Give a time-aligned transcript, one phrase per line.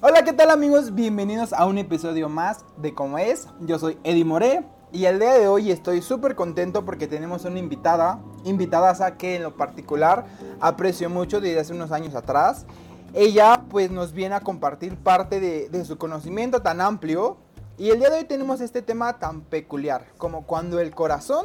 [0.00, 0.94] Hola, ¿qué tal amigos?
[0.94, 3.48] Bienvenidos a un episodio más de Cómo es.
[3.62, 7.58] Yo soy Eddie More y el día de hoy estoy súper contento porque tenemos una
[7.58, 10.24] invitada, invitada a que en lo particular
[10.60, 12.64] aprecio mucho desde hace unos años atrás.
[13.12, 17.38] Ella pues nos viene a compartir parte de, de su conocimiento tan amplio
[17.76, 21.44] y el día de hoy tenemos este tema tan peculiar como cuando el corazón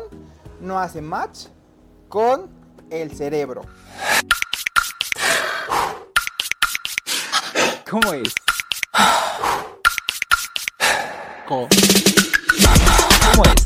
[0.61, 1.47] no hace match
[2.07, 2.51] con
[2.91, 3.63] el cerebro.
[7.89, 8.42] ¿Cómo es?
[11.47, 11.67] ¿Cómo,
[13.31, 13.65] ¿Cómo es?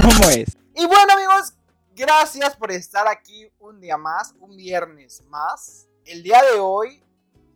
[0.00, 0.56] ¿Cómo es?
[0.74, 1.54] Y bueno amigos,
[1.94, 5.88] gracias por estar aquí un día más, un viernes más.
[6.06, 7.04] El día de hoy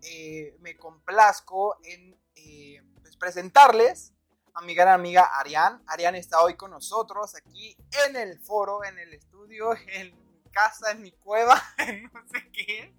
[0.03, 4.13] eh, me complazco en eh, pues, presentarles
[4.53, 5.83] a mi gran amiga Arián.
[5.87, 7.75] Arián está hoy con nosotros aquí
[8.07, 10.15] en el foro, en el estudio, en
[10.51, 12.95] casa, en mi cueva, en no sé qué.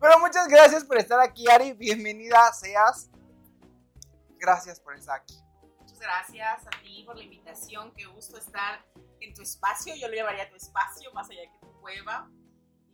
[0.00, 1.72] Pero muchas gracias por estar aquí, Ari.
[1.72, 3.10] Bienvenida seas.
[4.38, 5.34] Gracias por estar aquí.
[5.80, 7.92] Muchas gracias a ti por la invitación.
[7.96, 8.84] Qué gusto estar
[9.20, 9.94] en tu espacio.
[9.96, 12.30] Yo lo llamaría tu espacio, más allá que tu cueva.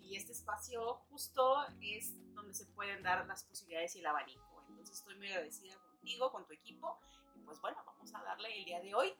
[0.01, 4.65] Y este espacio justo es donde se pueden dar las posibilidades y el abanico.
[4.69, 6.99] Entonces estoy muy agradecida contigo, con tu equipo.
[7.35, 9.15] Y pues bueno, vamos a darle el día de hoy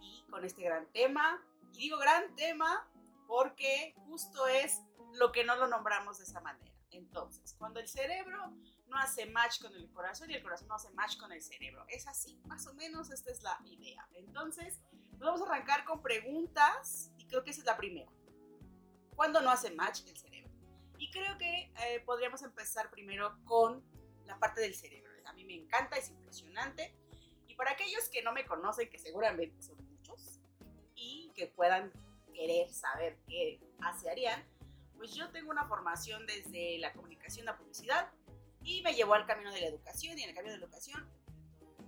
[0.00, 1.40] y con este gran tema.
[1.72, 2.88] Y digo gran tema
[3.30, 6.74] porque justo es lo que no lo nombramos de esa manera.
[6.90, 8.52] Entonces, cuando el cerebro
[8.88, 11.84] no hace match con el corazón y el corazón no hace match con el cerebro.
[11.86, 14.04] Es así, más o menos esta es la idea.
[14.14, 14.80] Entonces,
[15.12, 18.10] vamos a arrancar con preguntas y creo que esa es la primera.
[19.14, 20.52] ¿Cuándo no hace match el cerebro?
[20.98, 23.84] Y creo que eh, podríamos empezar primero con
[24.24, 25.08] la parte del cerebro.
[25.26, 26.96] A mí me encanta, es impresionante.
[27.46, 30.40] Y para aquellos que no me conocen, que seguramente son muchos,
[30.96, 31.92] y que puedan
[32.32, 34.44] querer saber qué hace Arián,
[34.96, 38.12] pues yo tengo una formación desde la comunicación, la publicidad,
[38.62, 41.08] y me llevó al camino de la educación, y en el camino de la educación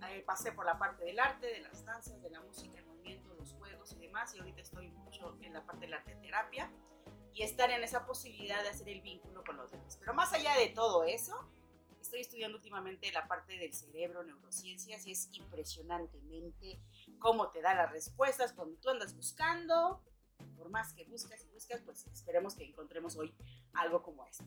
[0.08, 3.34] eh, pasé por la parte del arte, de las danzas, de la música, el movimiento,
[3.34, 6.70] los juegos y demás, y ahorita estoy mucho en la parte de la arte terapia,
[7.34, 9.96] y estar en esa posibilidad de hacer el vínculo con los demás.
[9.98, 11.48] Pero más allá de todo eso,
[12.00, 16.80] estoy estudiando últimamente la parte del cerebro, neurociencias, y es impresionantemente
[17.18, 20.02] cómo te da las respuestas cuando tú andas buscando,
[20.56, 23.34] por más que buscas y buscas, pues esperemos que encontremos hoy
[23.74, 24.44] algo como esto.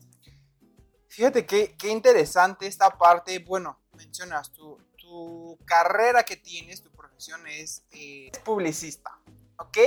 [1.08, 3.38] Fíjate qué, qué interesante esta parte.
[3.38, 9.18] Bueno, mencionas tu, tu carrera que tienes, tu profesión es eh, publicista,
[9.58, 9.78] ¿ok?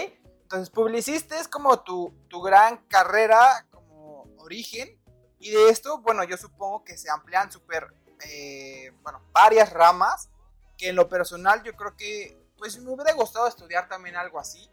[0.42, 5.00] Entonces, publicista es como tu, tu gran carrera, como origen.
[5.38, 7.94] Y de esto, bueno, yo supongo que se amplían súper,
[8.26, 10.30] eh, bueno, varias ramas.
[10.76, 14.72] Que en lo personal yo creo que, pues me hubiera gustado estudiar también algo así.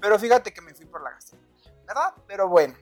[0.00, 2.14] Pero fíjate que me fui por la gastronomía, ¿verdad?
[2.26, 2.76] Pero bueno,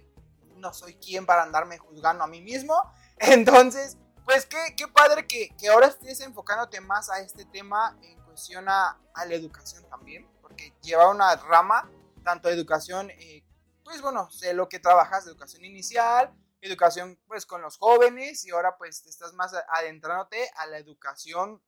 [0.56, 2.74] no soy quien para andarme juzgando a mí mismo.
[3.18, 8.20] Entonces, pues qué, qué padre que, que, ahora estés enfocándote más a este tema en
[8.24, 11.90] cuestión a, a la educación también, porque lleva una rama,
[12.22, 13.44] tanto educación, eh,
[13.84, 18.76] pues bueno, sé lo que trabajas, educación inicial, educación pues con los jóvenes y ahora
[18.76, 21.62] pues estás más adentrándote a la educación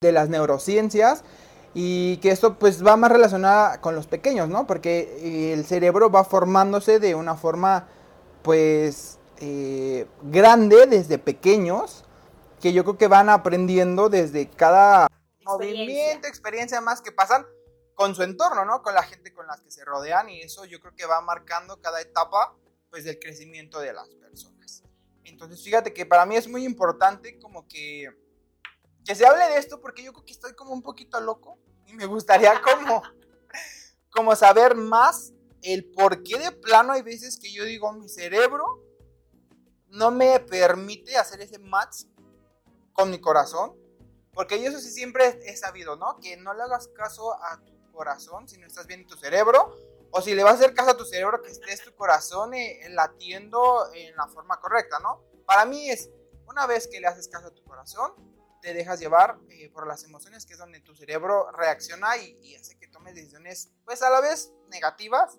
[0.00, 1.24] de las neurociencias
[1.78, 4.66] y que esto pues va más relacionada con los pequeños, ¿no?
[4.66, 7.86] Porque el cerebro va formándose de una forma
[8.40, 12.02] pues eh, grande desde pequeños,
[12.62, 15.52] que yo creo que van aprendiendo desde cada experiencia.
[15.52, 17.44] movimiento, experiencia más que pasan
[17.94, 18.80] con su entorno, ¿no?
[18.80, 21.78] Con la gente con la que se rodean y eso yo creo que va marcando
[21.82, 22.54] cada etapa
[22.88, 24.82] pues del crecimiento de las personas.
[25.24, 28.08] Entonces fíjate que para mí es muy importante como que
[29.06, 31.94] que se hable de esto porque yo creo que estoy como un poquito loco y
[31.94, 33.02] me gustaría como,
[34.10, 38.82] como saber más el por qué de plano hay veces que yo digo mi cerebro
[39.88, 42.04] no me permite hacer ese match
[42.92, 43.74] con mi corazón.
[44.32, 46.18] Porque yo eso sí siempre he sabido, ¿no?
[46.20, 49.74] Que no le hagas caso a tu corazón si no estás bien en tu cerebro.
[50.10, 52.80] O si le vas a hacer caso a tu cerebro, que estés tu corazón eh,
[52.90, 55.22] latiendo en la forma correcta, ¿no?
[55.46, 56.10] Para mí es,
[56.46, 58.12] una vez que le haces caso a tu corazón,
[58.66, 62.56] te dejas llevar eh, por las emociones, que es donde tu cerebro reacciona y, y,
[62.56, 65.38] hace que tomes decisiones, pues a la vez negativas,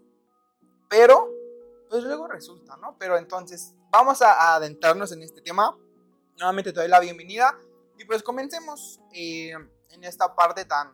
[0.88, 1.29] pero
[1.89, 2.97] pues luego resulta, ¿no?
[2.97, 5.77] Pero entonces, vamos a, a adentrarnos en este tema.
[6.38, 7.59] Nuevamente te doy la bienvenida
[7.97, 9.51] y pues comencemos eh,
[9.89, 10.94] en esta parte tan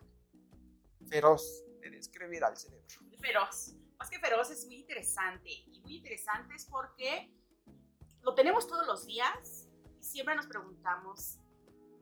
[1.08, 2.84] feroz de describir al cerebro.
[3.20, 7.32] Feroz, más que feroz es muy interesante y muy interesante es porque
[8.22, 9.68] lo tenemos todos los días
[10.00, 11.38] y siempre nos preguntamos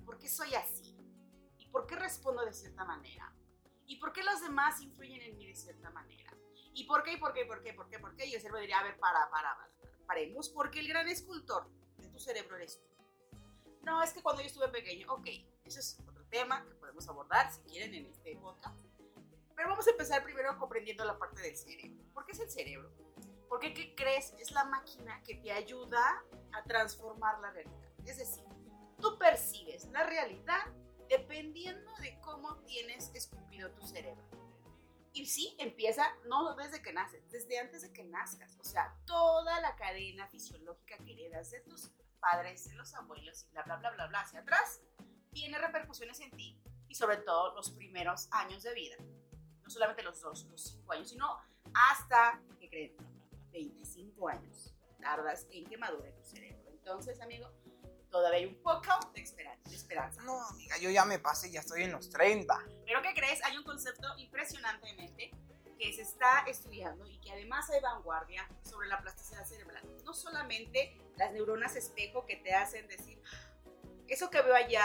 [0.05, 0.97] ¿Por qué soy así?
[1.59, 3.35] ¿Y por qué respondo de cierta manera?
[3.87, 6.33] ¿Y por qué los demás influyen en mí de cierta manera?
[6.75, 8.27] ¿Y por qué, y por qué, por qué, por qué, por qué?
[8.27, 9.71] Y el cerebro diría, a ver, para, para, para,
[10.07, 11.69] paremos, porque el gran escultor
[11.99, 12.93] de tu cerebro eres tú.
[13.83, 15.27] No, es que cuando yo estuve pequeño, ok,
[15.65, 18.81] ese es otro tema que podemos abordar si quieren en este podcast.
[19.55, 22.03] Pero vamos a empezar primero comprendiendo la parte del cerebro.
[22.15, 22.91] ¿Por qué es el cerebro?
[23.49, 24.33] Porque, ¿qué crees?
[24.39, 27.91] Es la máquina que te ayuda a transformar la realidad.
[28.07, 28.45] Es decir,
[29.03, 30.65] tú percibes la realidad
[31.11, 34.23] dependiendo de cómo tienes esculpido tu cerebro.
[35.13, 38.57] Y sí, empieza no desde que naces, desde antes de que nazcas.
[38.59, 43.51] O sea, toda la cadena fisiológica que heredas de tus padres, de los abuelos y
[43.51, 44.81] bla, bla, bla, bla, bla, hacia atrás,
[45.33, 46.59] tiene repercusiones en ti
[46.89, 48.97] y sobre todo los primeros años de vida.
[49.63, 51.39] No solamente los dos, los cinco años, sino
[51.75, 52.97] hasta, ¿qué creen?
[53.51, 56.71] 25 años tardas en que madure tu cerebro.
[56.71, 57.53] Entonces, amigo,
[58.13, 60.23] todavía hay un poco de esperanza.
[60.23, 62.57] No, amiga, yo ya me pasé, ya estoy en los 30.
[62.85, 63.43] Pero ¿qué crees?
[63.43, 65.33] Hay un concepto impresionantemente
[65.79, 69.83] que se está estudiando y que además hay vanguardia sobre la plasticidad cerebral.
[70.05, 73.21] No solamente las neuronas espejo que te hacen decir,
[74.07, 74.85] eso que veo allá,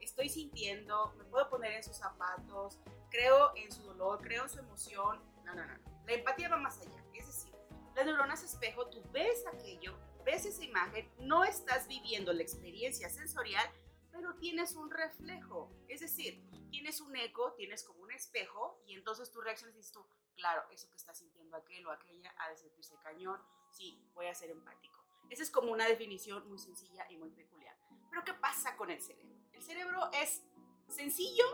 [0.00, 2.80] estoy sintiendo, me puedo poner en sus zapatos,
[3.10, 5.22] creo en su dolor, creo en su emoción.
[5.44, 5.74] No, no, no.
[6.04, 7.02] La empatía va más allá.
[7.14, 7.54] Es decir,
[7.94, 13.64] las neuronas espejo, tú ves aquello, ves esa imagen, no estás viviendo la experiencia sensorial,
[14.10, 15.70] pero tienes un reflejo.
[15.88, 19.92] Es decir, tienes un eco, tienes como un espejo, y entonces tú reaccionas y dices
[19.92, 23.40] tú, claro, eso que está sintiendo aquel o aquella ha de sentirse cañón,
[23.70, 25.00] sí, voy a ser empático.
[25.30, 27.76] Esa es como una definición muy sencilla y muy peculiar.
[28.10, 29.36] Pero ¿qué pasa con el cerebro?
[29.52, 30.42] El cerebro es
[30.88, 31.44] sencillo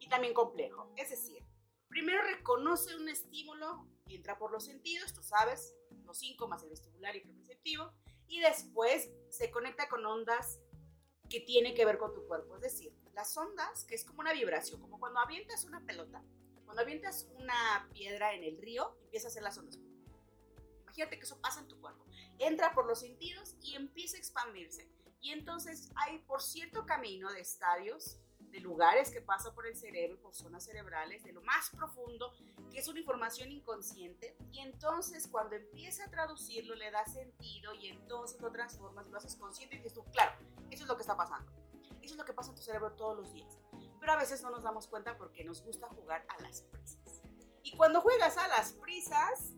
[0.00, 0.92] y también complejo.
[0.96, 1.44] Es decir,
[1.88, 5.74] primero reconoce un estímulo entra por los sentidos, tú sabes,
[6.10, 7.92] los cinco más el vestibular y el receptivo,
[8.26, 10.60] y después se conecta con ondas
[11.28, 12.56] que tienen que ver con tu cuerpo.
[12.56, 16.22] Es decir, las ondas, que es como una vibración, como cuando avientas una pelota,
[16.64, 19.78] cuando avientas una piedra en el río, empieza a hacer las ondas.
[20.82, 22.04] Imagínate que eso pasa en tu cuerpo.
[22.38, 24.90] Entra por los sentidos y empieza a expandirse.
[25.20, 28.18] Y entonces hay por cierto camino de estadios
[28.50, 32.32] de lugares que pasa por el cerebro, por zonas cerebrales, de lo más profundo,
[32.70, 37.88] que es una información inconsciente, y entonces cuando empieza a traducirlo le da sentido y
[37.88, 40.32] entonces lo transformas y lo haces consciente y dices tú, claro,
[40.70, 41.50] eso es lo que está pasando.
[42.02, 43.58] Eso es lo que pasa en tu cerebro todos los días.
[44.00, 47.22] Pero a veces no nos damos cuenta porque nos gusta jugar a las prisas.
[47.62, 49.52] Y cuando juegas a las prisas,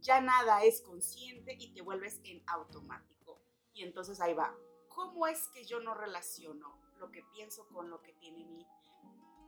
[0.00, 3.40] ya nada es consciente y te vuelves en automático.
[3.72, 4.54] Y entonces ahí va.
[4.88, 8.66] ¿Cómo es que yo no relaciono lo que pienso con lo que tiene mi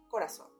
[0.08, 0.50] corazón.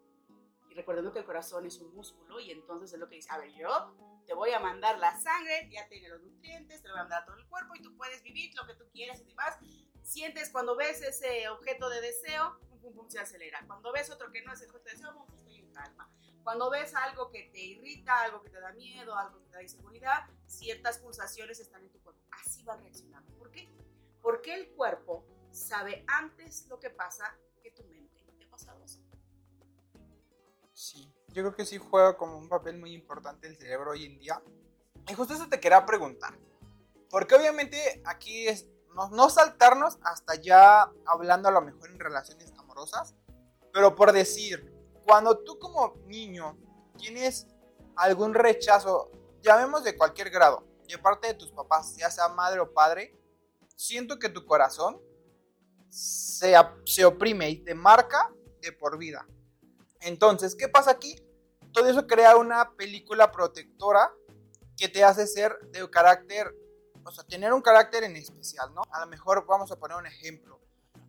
[0.71, 3.39] Y recordando que el corazón es un músculo y entonces es lo que dice, a
[3.39, 7.01] ver, yo te voy a mandar la sangre, ya tiene los nutrientes, te lo voy
[7.01, 9.25] a mandar a todo el cuerpo y tú puedes vivir lo que tú quieras y
[9.25, 9.59] demás.
[10.03, 13.63] Sientes cuando ves ese objeto de deseo, pum, pum, pum, se acelera.
[13.67, 16.11] Cuando ves otro que no es el objeto de deseo, pum, estoy en calma.
[16.43, 19.63] Cuando ves algo que te irrita, algo que te da miedo, algo que te da
[19.63, 22.21] inseguridad, ciertas pulsaciones están en tu cuerpo.
[22.31, 23.33] Así va reaccionando.
[23.35, 23.69] ¿Por qué?
[24.23, 28.21] Porque el cuerpo sabe antes lo que pasa que tu mente.
[28.39, 29.01] ¿Te ha pasado eso?
[30.73, 34.19] Sí, yo creo que sí juega como un papel muy importante el cerebro hoy en
[34.19, 34.43] día.
[35.09, 36.39] Y justo eso te quería preguntar.
[37.11, 42.53] Porque obviamente aquí es no, no saltarnos hasta ya hablando a lo mejor en relaciones
[42.59, 43.15] amorosas.
[43.73, 44.73] Pero por decir,
[45.05, 46.59] cuando tú como niño
[46.99, 47.47] tienes
[47.97, 49.11] algún rechazo,
[49.43, 53.19] llamemos de cualquier grado, de parte de tus papás, ya sea madre o padre,
[53.77, 55.01] siento que tu corazón
[55.93, 56.55] se,
[56.87, 58.33] se oprime y te marca
[58.63, 59.27] de por vida.
[60.01, 61.23] Entonces, ¿qué pasa aquí?
[61.73, 64.11] Todo eso crea una película protectora
[64.77, 66.55] que te hace ser de carácter,
[67.05, 68.83] o sea, tener un carácter en especial, ¿no?
[68.91, 70.61] A lo mejor vamos a poner un ejemplo,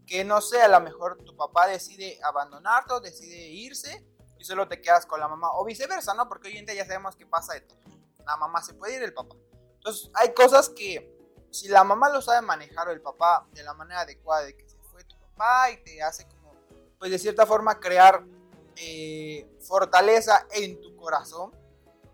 [0.05, 4.05] que no sé, a lo mejor tu papá decide abandonarte decide irse
[4.37, 6.27] y solo te quedas con la mamá, o viceversa, ¿no?
[6.27, 7.79] Porque hoy en día ya sabemos que pasa de todo.
[8.25, 9.35] La mamá se puede ir, el papá.
[9.75, 11.13] Entonces, hay cosas que
[11.51, 14.72] si la mamá lo sabe manejar o el papá de la manera adecuada de que
[15.71, 16.53] y te hace como,
[16.99, 18.23] pues de cierta forma, crear
[18.75, 21.51] eh, fortaleza en tu corazón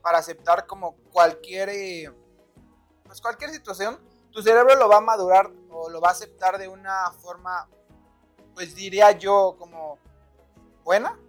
[0.02, 2.12] para aceptar como cualquier, eh,
[3.04, 4.00] pues cualquier situación,
[4.32, 7.70] tu cerebro lo va a madurar o lo va a aceptar de una forma,
[8.54, 10.00] pues diría yo, como
[10.84, 11.20] buena,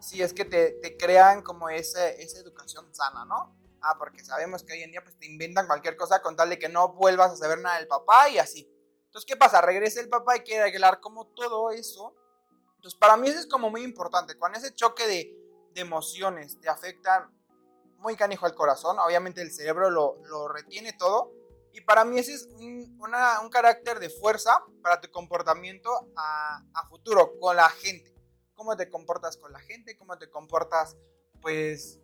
[0.00, 3.54] si es que te, te crean como esa, esa educación sana, ¿no?
[3.80, 6.58] Ah, porque sabemos que hoy en día pues te inventan cualquier cosa con tal de
[6.58, 8.70] que no vuelvas a saber nada del papá y así.
[9.14, 9.60] Entonces, ¿qué pasa?
[9.60, 12.16] Regresa el papá y quiere arreglar como todo eso.
[12.74, 14.36] Entonces, para mí eso es como muy importante.
[14.36, 15.40] Cuando ese choque de,
[15.76, 17.32] emociones te afectan
[17.98, 21.30] muy canijo al corazón, obviamente el cerebro lo, retiene todo.
[21.72, 22.98] Y para mí ese es un,
[23.52, 28.12] carácter de fuerza para tu comportamiento a, a, futuro con la gente.
[28.56, 30.96] Cómo te comportas con la gente, cómo te comportas,
[31.40, 32.00] pues,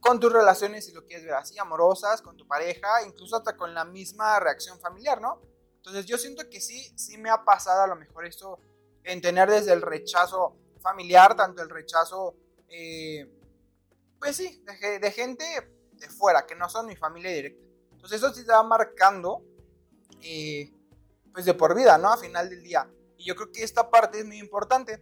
[0.00, 3.74] con tus relaciones, si lo quieres ver así, amorosas, con tu pareja, incluso hasta con
[3.74, 5.54] la misma reacción familiar, ¿no?
[5.86, 8.58] Entonces yo siento que sí, sí me ha pasado a lo mejor esto
[9.04, 12.34] en tener desde el rechazo familiar, tanto el rechazo,
[12.68, 13.32] eh,
[14.18, 15.44] pues sí, de, de, gente
[15.92, 17.62] de fuera, que no son mi familia directa.
[17.92, 19.44] Entonces eso sí te va marcando,
[20.22, 20.72] eh,
[21.32, 22.12] pues de por vida, ¿no?
[22.12, 22.90] A final del día.
[23.16, 25.00] Y yo creo que esta parte es muy importante,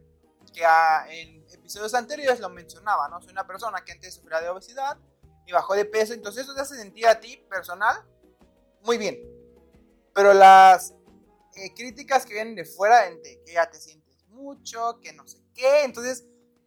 [0.53, 0.65] que
[1.09, 3.23] en episodios anteriores lo mencionaba, ¿no?
[3.23, 4.99] Soy una persona que antes sufría de obesidad
[5.47, 8.05] y bajó de peso, entonces eso te hace sentir a ti personal
[8.83, 9.34] muy bien.
[10.15, 10.95] Pero las
[11.57, 15.43] eh, críticas que vienen de fuera, de que ya te sientes mucho, que no sé
[15.55, 16.25] qué, entonces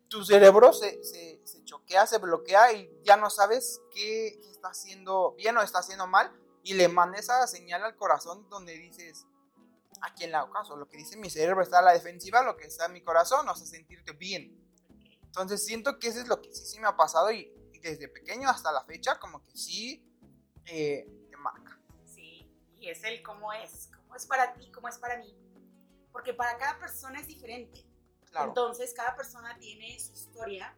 [0.09, 5.33] tu cerebro se, se, se choquea, se bloquea y ya no sabes qué, está haciendo
[5.33, 6.31] bien o está haciendo mal
[6.63, 9.25] y le manda esa señal al corazón donde dices,
[10.01, 10.75] ¿a quién le hago caso?
[10.75, 13.47] Lo que dice mi cerebro está a la defensiva, lo que está en mi corazón,
[13.47, 14.57] o sea, sentirte bien.
[15.23, 18.07] Entonces siento que eso es lo que sí, sí me ha pasado y, y desde
[18.07, 20.03] pequeño hasta la fecha como que sí
[20.65, 21.07] eh.
[22.89, 25.35] Es el cómo es, cómo es para ti, cómo es para mí.
[26.11, 27.85] Porque para cada persona es diferente.
[28.29, 28.49] Claro.
[28.49, 30.75] Entonces, cada persona tiene su historia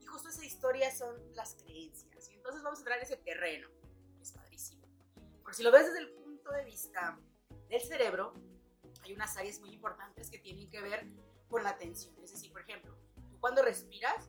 [0.00, 2.28] y justo esa historia son las creencias.
[2.30, 3.68] Y entonces vamos a entrar en ese terreno.
[4.20, 4.86] Es padrísimo.
[5.42, 7.18] Porque si lo ves desde el punto de vista
[7.68, 8.32] del cerebro,
[9.02, 11.06] hay unas áreas muy importantes que tienen que ver
[11.48, 12.14] con la atención.
[12.22, 12.96] Es decir, por ejemplo,
[13.30, 14.28] tú cuando respiras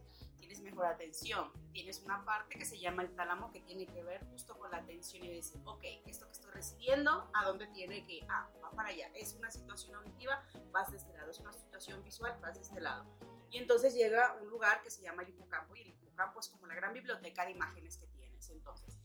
[0.60, 1.52] tienes mejor atención.
[1.72, 4.78] Tienes una parte que se llama el tálamo que tiene que ver justo con la
[4.78, 8.26] atención y decir, ok, esto que estoy recibiendo, ¿a dónde tiene que ir?
[8.30, 9.10] Ah, va para allá.
[9.14, 11.32] Es una situación auditiva, vas de este lado.
[11.32, 13.06] Es una situación visual, vas de este lado.
[13.50, 16.68] Y entonces llega un lugar que se llama el hipocampo y el hipocampo es como
[16.68, 18.50] la gran biblioteca de imágenes que tienes.
[18.50, 18.98] Entonces,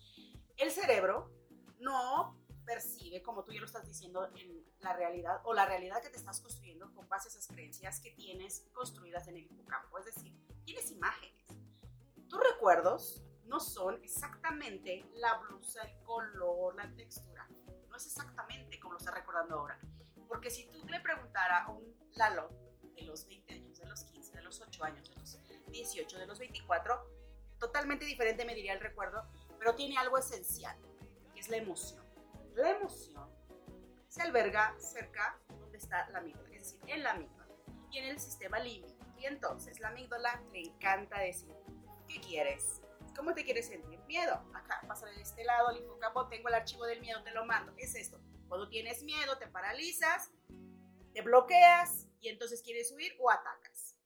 [0.57, 1.31] el cerebro
[1.81, 6.09] no percibe, como tú ya lo estás diciendo, en la realidad o la realidad que
[6.09, 9.99] te estás construyendo con base a esas creencias que tienes construidas en el hipocampo.
[9.99, 10.35] Es decir,
[10.65, 11.44] tienes imágenes.
[12.35, 17.49] Tus recuerdos no son exactamente la blusa, el color, la textura.
[17.89, 19.79] No es exactamente como lo estás recordando ahora.
[20.27, 22.49] Porque si tú le preguntara a un Lalo
[22.97, 25.39] de los 20 años, de los 15, de los 8 años, de los
[25.69, 27.09] 18, de los 24,
[27.61, 30.77] totalmente diferente me diría el recuerdo, pero tiene algo esencial,
[31.33, 32.05] que es la emoción.
[32.57, 33.31] La emoción
[34.09, 37.55] se alberga cerca donde está la amígdala, es decir, en la amígdala
[37.93, 39.05] y en el sistema límbico.
[39.19, 41.55] Y entonces la amígdala le encanta decir,
[42.15, 42.81] ¿qué quieres?
[43.17, 43.99] ¿Cómo te quieres sentir?
[44.07, 44.35] Miedo.
[44.55, 47.73] Acá, pasa de este lado al hipocampo, tengo el archivo del miedo, te lo mando.
[47.77, 48.21] Es esto.
[48.49, 50.31] Cuando tienes miedo, te paralizas,
[51.13, 53.97] te bloqueas y entonces quieres huir o atacas.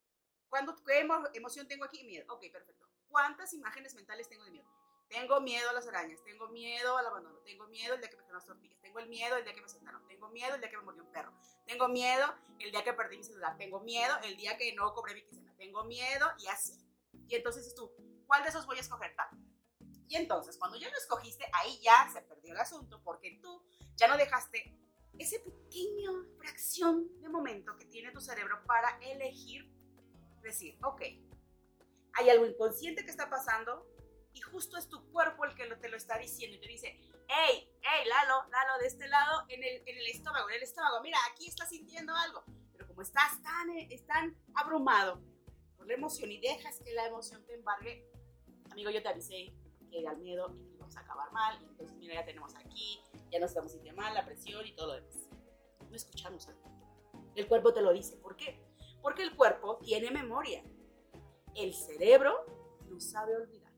[0.49, 2.03] ¿Cuándo, ¿Qué emo emoción tengo aquí?
[2.03, 2.25] Miedo.
[2.33, 2.87] Ok, perfecto.
[3.09, 4.67] ¿Cuántas imágenes mentales tengo de miedo?
[5.07, 8.31] Tengo miedo a las arañas, tengo miedo al abandono, tengo miedo el día que me
[8.31, 10.77] las tortillas, tengo el miedo el día que me sentaron, tengo miedo el día que
[10.77, 11.33] me murió un perro,
[11.65, 15.15] tengo miedo el día que perdí mi celular, tengo miedo el día que no cobré
[15.15, 16.88] mi quincena, tengo miedo y así.
[17.29, 17.91] Y entonces tú,
[18.27, 19.15] ¿cuál de esos voy a escoger?
[19.15, 19.29] Tal.
[20.07, 23.63] Y entonces, cuando ya lo escogiste, ahí ya se perdió el asunto porque tú
[23.95, 24.75] ya no dejaste
[25.17, 29.71] ese pequeño fracción de momento que tiene tu cerebro para elegir,
[30.41, 31.01] decir, ok,
[32.13, 33.85] hay algo inconsciente que está pasando,
[34.33, 37.69] y justo es tu cuerpo el que te lo está diciendo y te dice, hey,
[37.81, 41.17] hey, Lalo, Lalo, de este lado, en el, en el estómago, en el estómago, mira,
[41.31, 42.43] aquí estás sintiendo algo.
[42.71, 45.21] Pero como estás tan, eh, tan abrumado
[45.89, 48.09] la emoción y dejas que la emoción te embargue,
[48.71, 49.53] amigo, yo te avisé
[49.89, 53.01] que el miedo y que íbamos a acabar mal, y entonces mira, ya tenemos aquí,
[53.31, 55.29] ya nos estamos sintiendo mal, la presión y todo lo demás.
[55.89, 56.61] No escuchamos algo.
[57.35, 58.17] El cuerpo te lo dice.
[58.17, 58.61] ¿Por qué?
[59.01, 60.63] Porque el cuerpo tiene memoria.
[61.55, 62.45] El cerebro
[62.87, 63.69] no sabe olvidar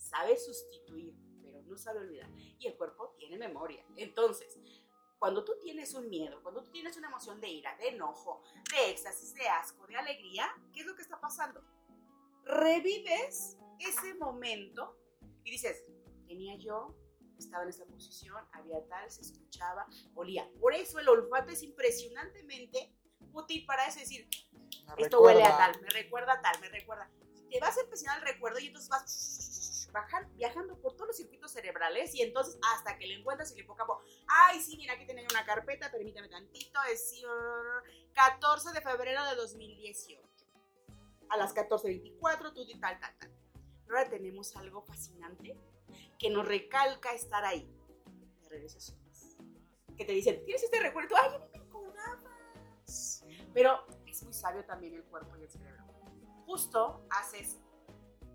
[0.00, 2.28] sabe sustituir, pero no sabe olvidar.
[2.58, 3.84] Y el cuerpo tiene memoria.
[3.96, 4.58] Entonces,
[5.20, 8.90] cuando tú tienes un miedo, cuando tú tienes una emoción de ira, de enojo, de
[8.90, 11.62] éxtasis, de asco, de alegría, ¿qué es lo que está pasando?
[12.44, 14.98] Revives ese momento
[15.44, 15.84] y dices,
[16.26, 16.96] tenía yo,
[17.38, 20.50] estaba en esta posición, había tal, se escuchaba, olía.
[20.58, 22.90] Por eso el olfato es impresionantemente
[23.34, 24.26] útil para eso, decir,
[24.96, 27.10] esto huele a tal, me recuerda a tal, me recuerda.
[27.50, 29.02] te vas a empezar el recuerdo y entonces vas
[30.34, 34.60] viajando por todos los circuitos cerebrales y entonces hasta que le encuentras el hipocampo, ay,
[34.60, 37.22] sí, mira, aquí tenía una carpeta, permítame tantito, es
[38.12, 40.20] 14 de febrero de 2018.
[41.30, 43.30] A las 14.24, tú tal, tal, tal.
[43.88, 45.56] Ahora tenemos algo fascinante
[46.18, 47.72] que nos recalca estar ahí.
[48.42, 49.36] De regresaciones.
[49.96, 51.16] Que te dicen, ¿tienes este recuerdo?
[51.20, 52.30] Ay, no me acordaba.
[53.52, 55.84] Pero es muy sabio también el cuerpo y el cerebro.
[56.46, 57.58] Justo haces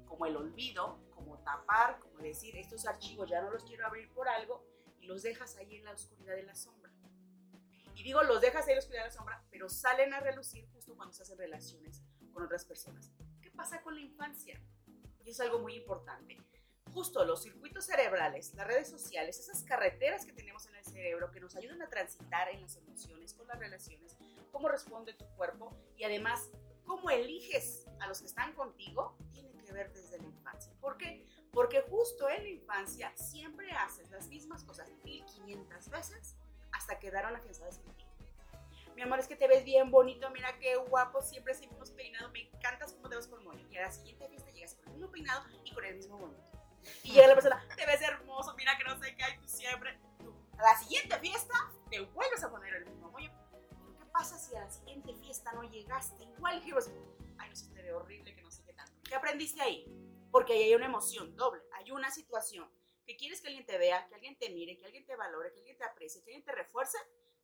[0.06, 1.00] como el olvido,
[1.46, 4.66] tapar, como decir, estos archivos ya no los quiero abrir por algo,
[5.00, 6.92] y los dejas ahí en la oscuridad de la sombra.
[7.96, 10.68] Y digo, los dejas ahí en la oscuridad de la sombra, pero salen a relucir
[10.74, 13.12] justo cuando se hacen relaciones con otras personas.
[13.42, 14.60] ¿Qué pasa con la infancia?
[15.24, 16.38] Y es algo muy importante.
[16.92, 21.40] Justo los circuitos cerebrales, las redes sociales, esas carreteras que tenemos en el cerebro que
[21.40, 24.18] nos ayudan a transitar en las emociones, con las relaciones,
[24.52, 26.50] cómo responde tu cuerpo y además
[26.86, 30.74] cómo eliges a los que están contigo, tiene que ver desde la infancia.
[30.82, 31.25] ¿Por qué?
[31.51, 36.36] Porque justo en la infancia siempre haces las mismas cosas 1500 veces
[36.72, 38.05] hasta quedaron afianzadas en ti.
[38.96, 42.44] Mi amor, es que te ves bien bonito, mira qué guapo, siempre seguimos peinado, me
[42.48, 43.67] encantas cómo te ves con moño.
[43.70, 46.38] Y a la siguiente fiesta llegas con el mismo peinado y con el mismo moño.
[47.03, 50.00] Y llega la persona, te ves hermoso, mira que no sé qué hay, tú siempre.
[50.20, 51.53] Tú, a la siguiente fiesta
[51.89, 53.32] te vuelves a poner el mismo moño.
[54.00, 56.24] ¿qué pasa si a la siguiente fiesta no llegaste?
[56.24, 56.89] Igual que vas,
[59.06, 59.10] qué tanto.
[59.10, 59.86] ¿Qué aprendiste ahí?
[60.32, 62.70] Porque ahí hay una emoción doble, hay una situación
[63.06, 65.60] que quieres que alguien te vea, que alguien te mire, que alguien te valore, que
[65.60, 66.98] alguien te aprecie, que alguien te refuerce.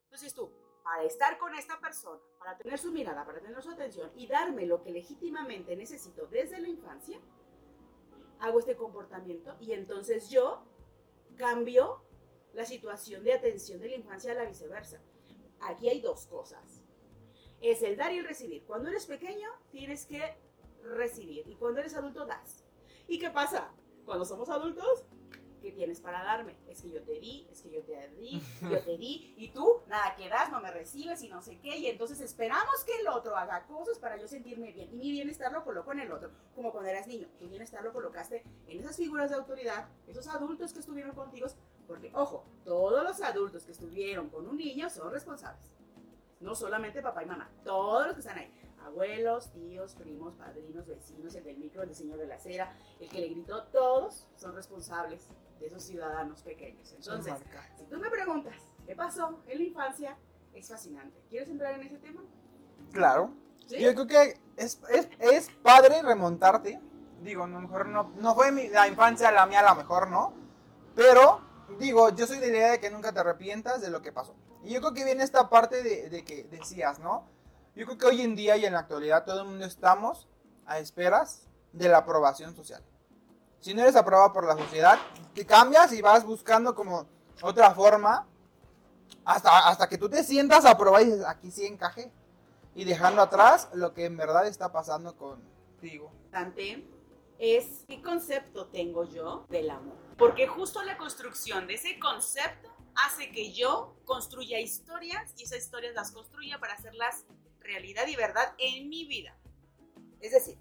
[0.03, 0.51] Entonces tú,
[0.84, 4.65] para estar con esta persona, para tener su mirada, para tener su atención y darme
[4.65, 7.20] lo que legítimamente necesito desde la infancia,
[8.39, 10.65] hago este comportamiento y entonces yo
[11.38, 12.03] cambio
[12.53, 15.01] la situación de atención de la infancia a la viceversa.
[15.62, 16.84] Aquí hay dos cosas.
[17.62, 18.65] Es el dar y el recibir.
[18.65, 20.36] Cuando eres pequeño, tienes que
[20.83, 21.47] recibir.
[21.47, 22.63] Y cuando eres adulto, das.
[23.07, 23.71] ¿Y qué pasa?
[24.05, 25.05] Cuando somos adultos,
[25.61, 26.57] ¿qué tienes para darme?
[26.67, 29.81] Es que yo te di, es que yo te di, yo te di, y tú
[29.88, 33.07] nada que das, no me recibes y no sé qué, y entonces esperamos que el
[33.07, 36.31] otro haga cosas para yo sentirme bien, y mi bienestar lo coloco en el otro,
[36.55, 40.73] como cuando eras niño, tu bienestar lo colocaste en esas figuras de autoridad, esos adultos
[40.73, 41.47] que estuvieron contigo,
[41.88, 45.71] porque ojo, todos los adultos que estuvieron con un niño son responsables,
[46.39, 48.51] no solamente papá y mamá, todos los que están ahí
[48.85, 53.19] abuelos, tíos, primos, padrinos, vecinos, el del micro, el señor de la acera, el que
[53.19, 55.27] le gritó, todos son responsables
[55.59, 56.91] de esos ciudadanos pequeños.
[56.93, 57.33] Entonces,
[57.77, 60.17] si tú me preguntas qué pasó en la infancia,
[60.53, 61.21] es fascinante.
[61.29, 62.21] ¿Quieres entrar en ese tema?
[62.91, 63.33] Claro.
[63.69, 66.79] Yo creo que es, es, es, padre remontarte.
[67.21, 70.09] Digo, a lo mejor no, no fue mi, la infancia la mía, a lo mejor
[70.09, 70.33] no.
[70.95, 71.41] Pero,
[71.79, 74.35] digo, yo soy de la idea de que nunca te arrepientas de lo que pasó.
[74.63, 77.27] Y yo creo que viene esta parte de, de que decías, ¿no?
[77.75, 80.27] Yo creo que hoy en día y en la actualidad todo el mundo estamos
[80.66, 82.84] a esperas de la aprobación social.
[83.62, 85.00] Si no eres aprobado por la sociedad,
[85.34, 87.07] te cambias y vas buscando como
[87.42, 88.27] otra forma
[89.24, 92.12] hasta, hasta que tú te sientas aprobado y dices, aquí sí encajé.
[92.75, 96.12] Y dejando atrás lo que en verdad está pasando contigo.
[96.31, 96.88] Dante,
[97.40, 99.96] es qué concepto tengo yo del amor.
[100.18, 105.94] Porque justo la construcción de ese concepto hace que yo construya historias y esas historias
[105.96, 107.25] las construya para hacerlas
[107.61, 109.37] realidad y verdad en mi vida.
[110.19, 110.57] Es decir,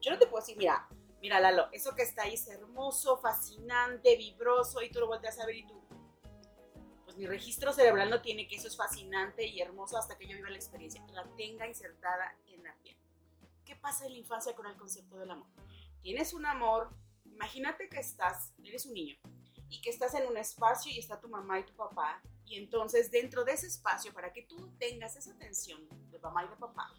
[0.00, 0.88] yo no te puedo decir, mira,
[1.20, 5.46] mira Lalo, eso que está ahí es hermoso, fascinante, vibroso y tú lo volteas a
[5.46, 5.80] ver y tú,
[7.04, 10.36] pues mi registro cerebral no tiene que eso es fascinante y hermoso hasta que yo
[10.36, 12.96] viva la experiencia, la tenga insertada en la piel.
[13.64, 15.48] ¿Qué pasa en la infancia con el concepto del amor?
[16.02, 16.90] Tienes un amor,
[17.24, 19.16] imagínate que estás, eres un niño
[19.68, 23.12] y que estás en un espacio y está tu mamá y tu papá y entonces
[23.12, 26.92] dentro de ese espacio, para que tú tengas esa atención de mamá y de papá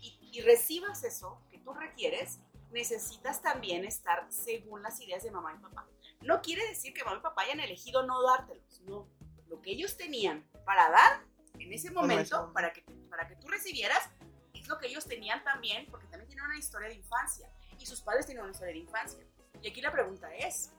[0.00, 2.40] y, y recibas eso que tú requieres,
[2.70, 5.86] necesitas también estar según las ideas de mamá y papá.
[6.22, 9.06] No quiere decir que mamá y papá hayan elegido no dártelos, no.
[9.48, 11.24] Lo que ellos tenían para dar
[11.58, 14.08] en ese momento, para que, para que tú recibieras,
[14.54, 18.00] es lo que ellos tenían también, porque también tienen una historia de infancia y sus
[18.00, 19.20] padres tienen una historia de infancia.
[19.60, 20.72] Y aquí la pregunta es,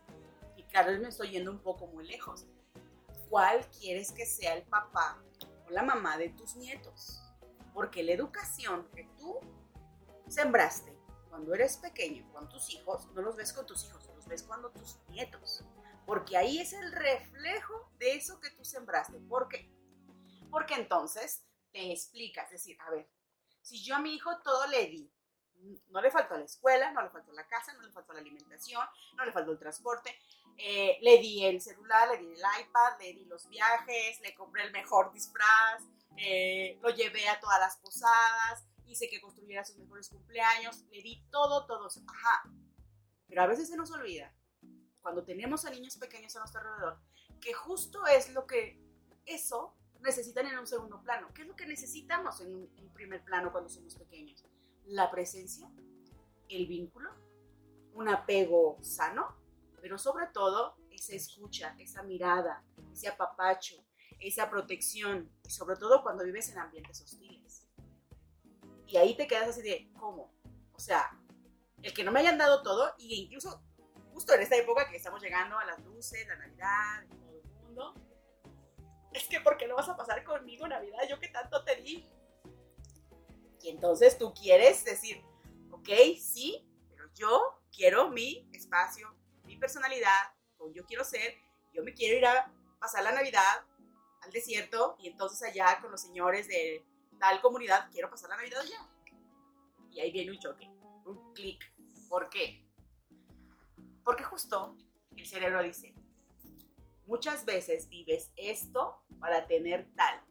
[0.56, 2.48] y vez me estoy yendo un poco muy lejos,
[3.32, 5.24] cuál quieres que sea el papá
[5.66, 7.24] o la mamá de tus nietos.
[7.74, 9.40] Porque la educación que tú
[10.28, 10.96] sembraste
[11.30, 14.70] cuando eres pequeño con tus hijos, no los ves con tus hijos, los ves cuando
[14.72, 15.64] tus nietos.
[16.06, 19.18] Porque ahí es el reflejo de eso que tú sembraste.
[19.22, 19.74] ¿Por qué?
[20.50, 23.10] Porque entonces te explicas, es decir, a ver,
[23.62, 25.10] si yo a mi hijo todo le di,
[25.88, 28.86] no le faltó la escuela, no le faltó la casa, no le faltó la alimentación,
[29.16, 30.20] no le faltó el transporte,
[30.58, 34.64] eh, le di el celular, le di el iPad, le di los viajes, le compré
[34.64, 35.84] el mejor disfraz,
[36.18, 41.24] eh, lo llevé a todas las posadas, hice que construyera sus mejores cumpleaños, le di
[41.32, 41.88] todo, todo.
[41.88, 42.44] Ajá.
[43.28, 44.34] Pero a veces se nos olvida,
[45.02, 47.00] cuando tenemos a niños pequeños a nuestro alrededor,
[47.40, 48.80] que justo es lo que
[49.26, 51.30] eso necesitan en un segundo plano.
[51.34, 54.44] ¿Qué es lo que necesitamos en un, en primer plano cuando somos pequeños?
[54.86, 55.72] La presencia,
[56.50, 57.12] el vínculo,
[57.94, 59.41] un apego sano
[59.82, 62.64] pero sobre todo esa escucha, esa mirada,
[62.94, 63.84] ese apapacho,
[64.20, 67.68] esa protección, y sobre todo cuando vives en ambientes hostiles.
[68.86, 70.34] Y ahí te quedas así de, ¿cómo?
[70.74, 71.18] O sea,
[71.82, 73.64] el que no me hayan dado todo, e incluso
[74.14, 77.96] justo en esta época que estamos llegando a las luces, la Navidad, todo el mundo,
[79.14, 81.00] es que ¿por qué no vas a pasar conmigo Navidad?
[81.10, 82.08] Yo que tanto te di.
[83.62, 85.24] Y entonces tú quieres decir,
[85.72, 85.90] ok,
[86.20, 89.16] sí, pero yo quiero mi espacio,
[89.62, 91.38] personalidad, como yo quiero ser,
[91.72, 93.64] yo me quiero ir a pasar la Navidad
[94.22, 96.84] al desierto y entonces allá con los señores de
[97.20, 98.90] tal comunidad quiero pasar la Navidad allá.
[99.92, 100.68] Y ahí viene un choque,
[101.06, 101.62] un clic.
[102.10, 102.68] ¿Por qué?
[104.04, 104.76] Porque justo
[105.16, 105.94] el cerebro dice,
[107.06, 110.22] muchas veces vives esto para tener tal,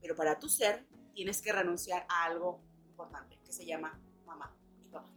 [0.00, 4.88] pero para tu ser tienes que renunciar a algo importante que se llama mamá y
[4.90, 5.08] papá.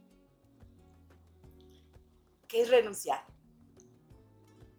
[2.48, 3.29] ¿Qué es renunciar?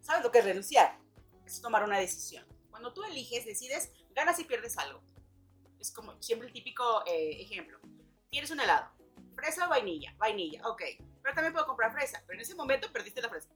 [0.02, 0.98] ¿Sabes lo que es renunciar?
[1.46, 2.44] Es tomar una decisión.
[2.70, 5.00] Cuando tú eliges, decides, ganas y pierdes algo.
[5.78, 7.78] Es como siempre el típico eh, ejemplo.
[8.30, 8.90] Tienes un helado,
[9.34, 10.82] fresa o vainilla, vainilla, ok.
[11.22, 13.50] Pero también puedo comprar fresa, pero en ese momento perdiste la fresa.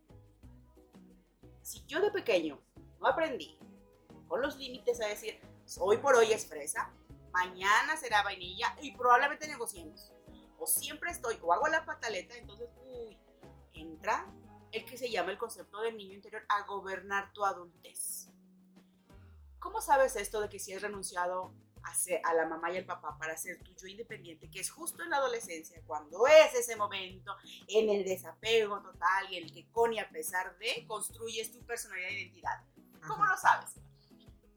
[1.62, 2.62] Si yo de pequeño
[3.00, 3.58] no aprendí
[4.28, 5.40] con los límites a decir,
[5.80, 6.92] hoy por hoy es fresa,
[7.32, 10.12] mañana será vainilla y probablemente negociemos.
[10.58, 13.18] O siempre estoy, o hago la pataleta, entonces, uy,
[13.72, 14.32] entra
[14.76, 18.28] el que se llama el concepto del niño interior a gobernar tu adultez.
[19.58, 23.16] ¿Cómo sabes esto de que si has renunciado a, a la mamá y al papá
[23.18, 27.36] para ser tu yo independiente, que es justo en la adolescencia, cuando es ese momento
[27.68, 32.10] en el desapego total y el que con y a pesar de construyes tu personalidad
[32.10, 32.64] e identidad?
[33.06, 33.74] ¿Cómo lo sabes?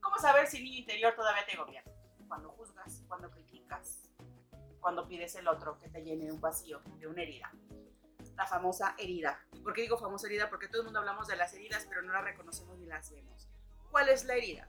[0.01, 1.99] ¿Cómo saber si el niño interior todavía te gobierna?
[2.29, 4.07] cuando juzgas, cuando criticas,
[4.79, 7.51] cuando pides el otro que te llene un vacío, de una herida.
[8.35, 9.43] La famosa herida.
[9.63, 10.49] ¿Por qué digo famosa herida?
[10.49, 13.47] Porque todo el mundo hablamos de las heridas, pero no las reconocemos ni las vemos.
[13.91, 14.67] ¿Cuál es la herida?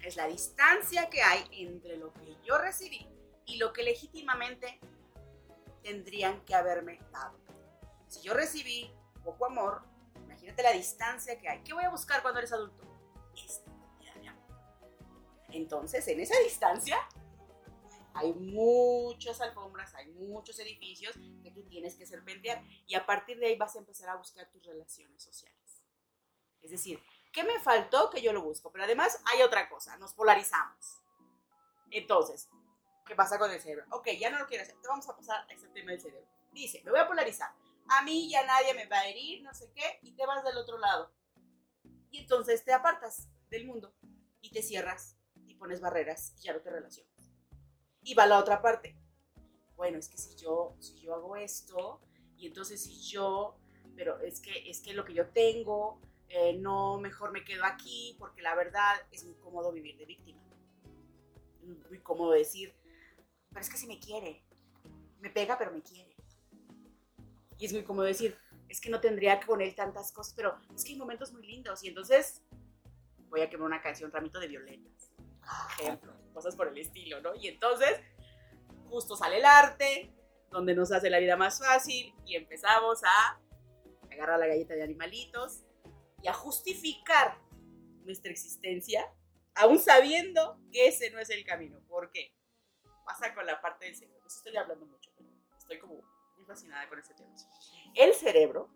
[0.00, 3.08] Es la distancia que hay entre lo que yo recibí
[3.46, 4.80] y lo que legítimamente
[5.82, 7.38] tendrían que haberme dado.
[8.08, 8.92] Si yo recibí
[9.24, 9.82] poco amor,
[10.24, 11.62] imagínate la distancia que hay.
[11.62, 12.92] ¿Qué voy a buscar cuando eres adulto?
[15.52, 16.98] Entonces, en esa distancia,
[18.14, 23.46] hay muchas alfombras, hay muchos edificios que tú tienes que serpentear y a partir de
[23.46, 25.82] ahí vas a empezar a buscar tus relaciones sociales.
[26.60, 28.70] Es decir, ¿qué me faltó que yo lo busco?
[28.70, 31.00] Pero además hay otra cosa, nos polarizamos.
[31.90, 32.48] Entonces,
[33.06, 33.84] ¿qué pasa con el cerebro?
[33.90, 36.28] Ok, ya no lo quiero hacer, vamos a pasar a ese tema del cerebro.
[36.52, 37.52] Dice, me voy a polarizar.
[37.88, 40.56] A mí ya nadie me va a herir, no sé qué, y te vas del
[40.56, 41.12] otro lado.
[42.10, 43.94] Y entonces te apartas del mundo
[44.40, 45.16] y te cierras
[45.62, 47.11] pones barreras y ya no te relacionas.
[48.02, 48.96] Y va la otra parte.
[49.76, 52.00] Bueno, es que si yo, si yo hago esto,
[52.36, 53.56] y entonces si yo,
[53.96, 58.16] pero es que, es que lo que yo tengo, eh, no, mejor me quedo aquí,
[58.18, 60.40] porque la verdad es muy cómodo vivir de víctima.
[61.88, 62.74] Muy cómodo decir,
[63.50, 64.42] pero es que si me quiere,
[65.20, 66.16] me pega, pero me quiere.
[67.58, 68.36] Y es muy cómodo decir,
[68.68, 71.84] es que no tendría con él tantas cosas, pero es que hay momentos muy lindos.
[71.84, 72.42] Y entonces
[73.28, 75.12] voy a quemar una canción, Ramito de Violetas
[75.80, 77.34] ejemplo, cosas por el estilo, ¿no?
[77.34, 78.00] Y entonces,
[78.88, 80.12] justo sale el arte,
[80.50, 83.40] donde nos hace la vida más fácil y empezamos a
[84.10, 85.64] agarrar la galleta de animalitos
[86.22, 87.38] y a justificar
[88.04, 89.04] nuestra existencia,
[89.54, 91.80] aún sabiendo que ese no es el camino.
[91.88, 92.34] ¿Por qué?
[93.04, 94.26] Pasa con la parte del cerebro.
[94.26, 95.10] estoy hablando mucho,
[95.58, 95.94] estoy como
[96.36, 97.34] muy fascinada con este tema.
[97.94, 98.70] El cerebro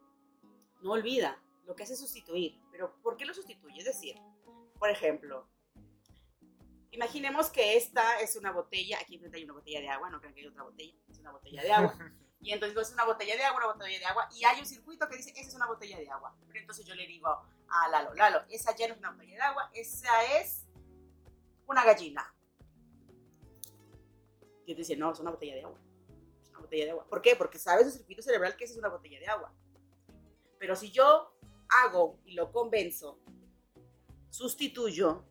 [0.83, 2.61] no olvida, lo que hace sustituir.
[2.71, 3.79] Pero ¿por qué lo sustituye?
[3.79, 4.17] Es decir,
[4.79, 5.49] por ejemplo,
[6.97, 10.33] Imaginemos que esta es una botella, aquí enfrente hay una botella de agua, no crean
[10.33, 11.95] que hay otra botella, es una botella de agua.
[12.39, 15.09] Y entonces es una botella de agua, una botella de agua, y hay un circuito
[15.09, 16.37] que dice, esa es una botella de agua.
[16.47, 19.41] Pero entonces yo le digo a Lalo, Lalo, esa ya no es una botella de
[19.41, 20.65] agua, esa es
[21.67, 22.33] una gallina.
[24.65, 25.81] Y él dice, no, es una botella de agua.
[26.45, 27.07] Es una botella de agua.
[27.09, 27.35] ¿Por qué?
[27.35, 29.53] Porque sabe su circuito cerebral que esa es una botella de agua.
[30.59, 31.37] Pero si yo
[31.69, 33.19] hago y lo convenzo,
[34.31, 35.25] sustituyo,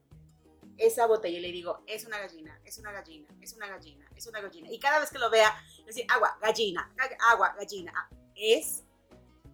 [0.77, 4.27] esa botella y le digo, es una gallina, es una gallina, es una gallina, es
[4.27, 4.71] una gallina.
[4.71, 5.53] Y cada vez que lo vea,
[5.85, 6.93] decir, agua, gallina,
[7.31, 7.93] agua, gallina.
[7.95, 8.83] Ah, es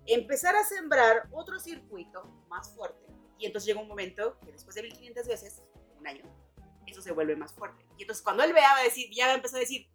[0.05, 3.05] empezar a sembrar otro circuito más fuerte.
[3.37, 5.61] Y entonces llega un momento que después de 1500 veces,
[5.99, 6.23] un año,
[6.87, 7.85] eso se vuelve más fuerte.
[7.97, 9.87] Y entonces cuando él vea, va a decir, ya va a empezar a decir,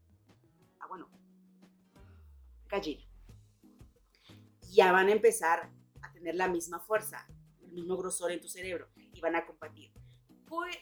[0.80, 1.10] ah, bueno,
[2.68, 3.04] gallina.
[4.70, 5.70] Ya van a empezar
[6.02, 7.26] a tener la misma fuerza,
[7.62, 9.92] el mismo grosor en tu cerebro y van a compartir.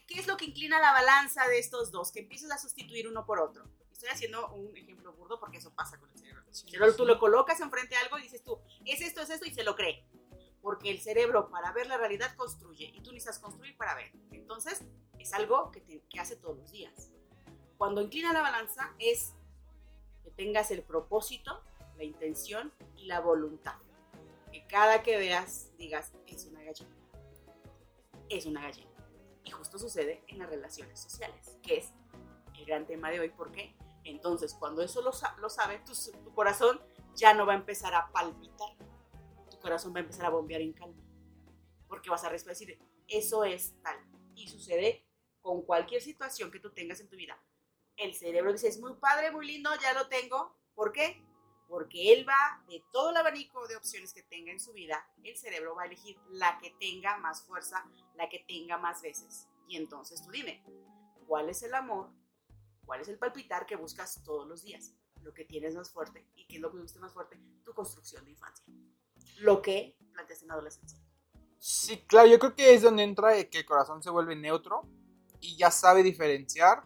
[0.06, 2.12] ¿Qué es lo que inclina la balanza de estos dos?
[2.12, 3.64] Que empiezas a sustituir uno por otro.
[3.92, 6.44] Estoy haciendo un ejemplo burdo porque eso pasa con el cerebro.
[6.70, 9.54] Pero tú lo colocas enfrente a algo y dices tú, es esto, es esto, y
[9.54, 10.04] se lo cree.
[10.60, 14.12] Porque el cerebro para ver la realidad construye y tú necesitas construir para ver.
[14.32, 14.82] Entonces,
[15.18, 17.10] es algo que, que hace todos los días.
[17.78, 19.32] Cuando inclina la balanza es
[20.22, 21.62] que tengas el propósito,
[21.96, 23.76] la intención y la voluntad.
[24.52, 26.94] Que cada que veas digas, es una gallina.
[28.28, 28.93] Es una gallina.
[29.44, 31.92] Y justo sucede en las relaciones sociales, que es
[32.58, 33.28] el gran tema de hoy.
[33.30, 33.76] ¿Por qué?
[34.04, 35.92] Entonces, cuando eso lo, lo sabe, tu,
[36.24, 36.80] tu, corazón
[37.14, 38.76] ya no va a empezar a palpitar,
[39.64, 41.02] corazón va a empezar a bombear en calma.
[41.88, 42.78] Porque vas a decir,
[43.08, 43.96] eso es tal.
[44.34, 45.06] Y sucede
[45.40, 47.42] con cualquier situación que tú tengas en tu vida.
[47.96, 50.54] El cerebro dice, es muy padre, muy lindo, ya lo tengo.
[50.74, 51.22] ¿Por qué?
[51.68, 55.36] Porque él va, de todo el abanico de opciones que tenga en su vida, el
[55.36, 59.48] cerebro va a elegir la que tenga más fuerza, la que tenga más veces.
[59.68, 60.62] Y entonces tú dime,
[61.26, 62.10] ¿cuál es el amor?
[62.84, 64.94] ¿Cuál es el palpitar que buscas todos los días?
[65.22, 66.28] Lo que tienes más fuerte.
[66.34, 67.40] ¿Y qué es lo que buscas más fuerte?
[67.64, 68.64] Tu construcción de infancia.
[69.38, 70.98] Lo que planteas en adolescencia.
[71.58, 74.86] Sí, claro, yo creo que es donde entra que el corazón se vuelve neutro
[75.40, 76.84] y ya sabe diferenciar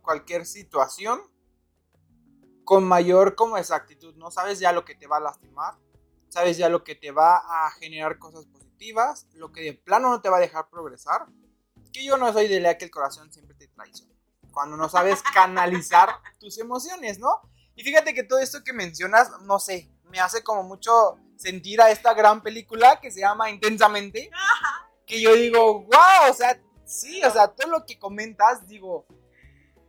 [0.00, 1.20] cualquier situación
[2.64, 4.30] con mayor como exactitud, ¿no?
[4.30, 5.76] Sabes ya lo que te va a lastimar,
[6.28, 10.20] sabes ya lo que te va a generar cosas positivas, lo que de plano no
[10.20, 11.26] te va a dejar progresar.
[11.92, 14.14] Que yo no soy de la que el corazón siempre te traiciona.
[14.52, 16.08] Cuando no sabes canalizar
[16.40, 17.40] tus emociones, ¿no?
[17.76, 21.90] Y fíjate que todo esto que mencionas, no sé, me hace como mucho sentir a
[21.90, 24.30] esta gran película que se llama Intensamente.
[25.06, 29.06] Que yo digo, wow, o sea, sí, o sea, todo lo que comentas, digo,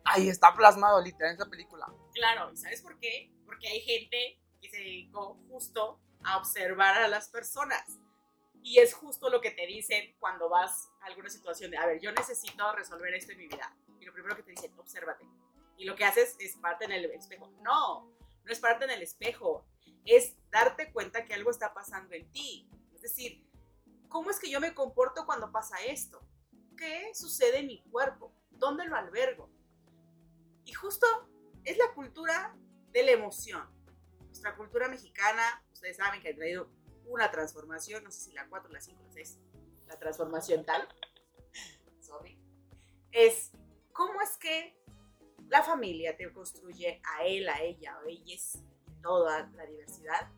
[0.06, 1.88] ahí está plasmado literal en esa película.
[2.14, 3.32] Claro, ¿y sabes por qué?
[3.46, 8.00] Porque hay gente que se dedicó justo a observar a las personas.
[8.64, 12.00] Y es justo lo que te dicen cuando vas a alguna situación de, a ver,
[12.00, 13.76] yo necesito resolver esto en mi vida.
[14.00, 15.26] Y lo primero que te dicen, obsérvate.
[15.78, 17.52] Y lo que haces es parte en el espejo.
[17.62, 18.06] No,
[18.44, 19.66] no es parte en el espejo.
[20.06, 22.68] Es darte cuenta que algo está pasando en ti.
[22.94, 23.46] Es decir,
[24.10, 26.22] ¿cómo es que yo me comporto cuando pasa esto?
[26.76, 28.34] ¿Qué sucede en mi cuerpo?
[28.52, 29.55] ¿Dónde lo albergo?
[30.66, 31.08] Y justo
[31.64, 32.56] es la cultura
[32.92, 33.64] de la emoción.
[34.26, 36.70] Nuestra cultura mexicana, ustedes saben que ha traído
[37.06, 39.40] una transformación, no sé si la 4, la 5, la 6,
[39.88, 40.88] la transformación tal.
[42.02, 42.40] Sorry.
[43.12, 43.52] Es
[43.94, 44.78] cómo es que
[45.48, 48.60] la familia te construye a él, a ella, o ellas,
[49.02, 50.32] toda la diversidad,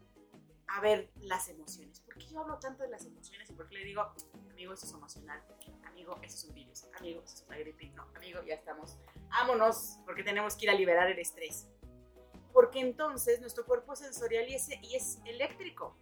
[0.68, 2.02] a ver las emociones.
[2.02, 4.14] ¿Por qué yo hablo tanto de las emociones y por qué le digo,
[4.58, 5.40] amigo, eso es emocional,
[5.84, 8.98] amigo, eso es un virus, amigo, eso es una gripe, no, amigo, ya estamos,
[9.30, 11.68] vámonos, porque tenemos que ir a liberar el estrés.
[12.54, 15.96] Porque entonces nuestro cuerpo es sensorial y es, y es eléctrico.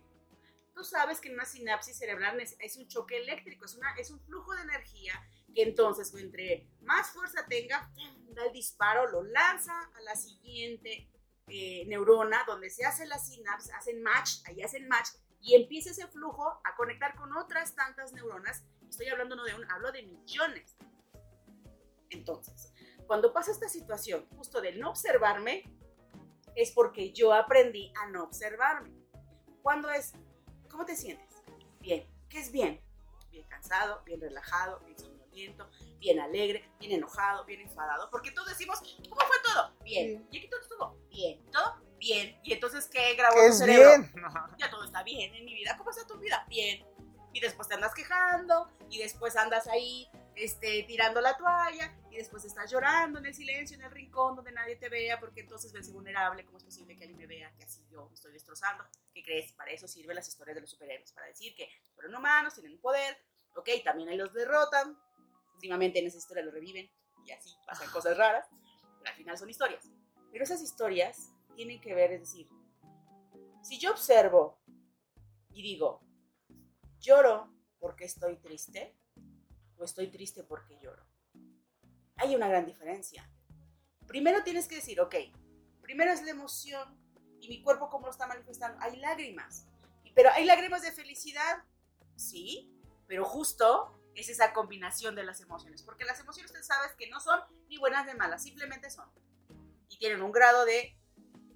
[0.74, 4.10] Tú sabes que en una sinapsis cerebral es, es un choque eléctrico, es, una, es
[4.10, 5.22] un flujo de energía
[5.54, 7.92] que entonces entre más fuerza tenga,
[8.30, 11.10] da el disparo, lo lanza a la siguiente
[11.48, 15.10] eh, neurona, donde se hace la sinapsis, hacen match, ahí hacen match,
[15.46, 18.66] y empieza ese flujo a conectar con otras tantas neuronas.
[18.90, 20.76] Estoy hablando no de un, hablo de millones.
[22.10, 22.74] Entonces,
[23.06, 25.64] cuando pasa esta situación, justo de no observarme,
[26.56, 28.92] es porque yo aprendí a no observarme.
[29.62, 30.14] Cuando es,
[30.68, 31.44] ¿cómo te sientes?
[31.80, 32.10] Bien.
[32.28, 32.82] ¿Qué es bien?
[33.30, 38.10] Bien cansado, bien relajado, bien somnoliento, bien alegre, bien enojado, bien enfadado.
[38.10, 39.76] Porque todos decimos, ¿cómo fue todo?
[39.84, 40.28] Bien.
[40.32, 40.98] ¿Y aquí todo estuvo?
[41.10, 41.46] Bien.
[41.52, 41.85] ¿Todo?
[42.06, 42.40] Bien.
[42.44, 43.90] ¿Y entonces qué grabó ¿Qué tu cerebro?
[43.90, 44.14] bien?
[44.60, 45.76] ya todo está bien en mi vida.
[45.76, 46.46] ¿Cómo está tu vida?
[46.48, 46.86] Bien.
[47.34, 52.46] Y después te andas quejando, y después andas ahí este, tirando la toalla, y después
[52.46, 55.92] estás llorando en el silencio, en el rincón donde nadie te vea, porque entonces ves
[55.92, 56.46] vulnerable.
[56.46, 58.86] ¿Cómo es posible que alguien me vea que así yo me estoy destrozando?
[59.12, 59.52] ¿Qué crees?
[59.54, 63.18] Para eso sirven las historias de los superhéroes, para decir que fueron humanos, tienen poder,
[63.56, 64.96] ok, también ahí los derrotan,
[65.56, 66.90] últimamente en esa historia lo reviven,
[67.26, 68.48] y así pasan cosas raras,
[69.00, 69.90] pero al final son historias.
[70.32, 72.48] Pero esas historias tienen que ver, es decir,
[73.62, 74.60] si yo observo
[75.50, 76.02] y digo,
[77.00, 78.96] lloro porque estoy triste
[79.78, 81.06] o estoy triste porque lloro.
[82.18, 83.30] Hay una gran diferencia.
[84.08, 85.16] Primero tienes que decir, ok,
[85.82, 87.00] primero es la emoción
[87.42, 88.78] y mi cuerpo cómo lo está manifestando.
[88.82, 89.68] Hay lágrimas,
[90.14, 91.64] pero hay lágrimas de felicidad,
[92.16, 92.72] sí,
[93.08, 97.20] pero justo es esa combinación de las emociones, porque las emociones tú sabes que no
[97.20, 99.10] son ni buenas ni malas, simplemente son.
[99.90, 100.98] Y tienen un grado de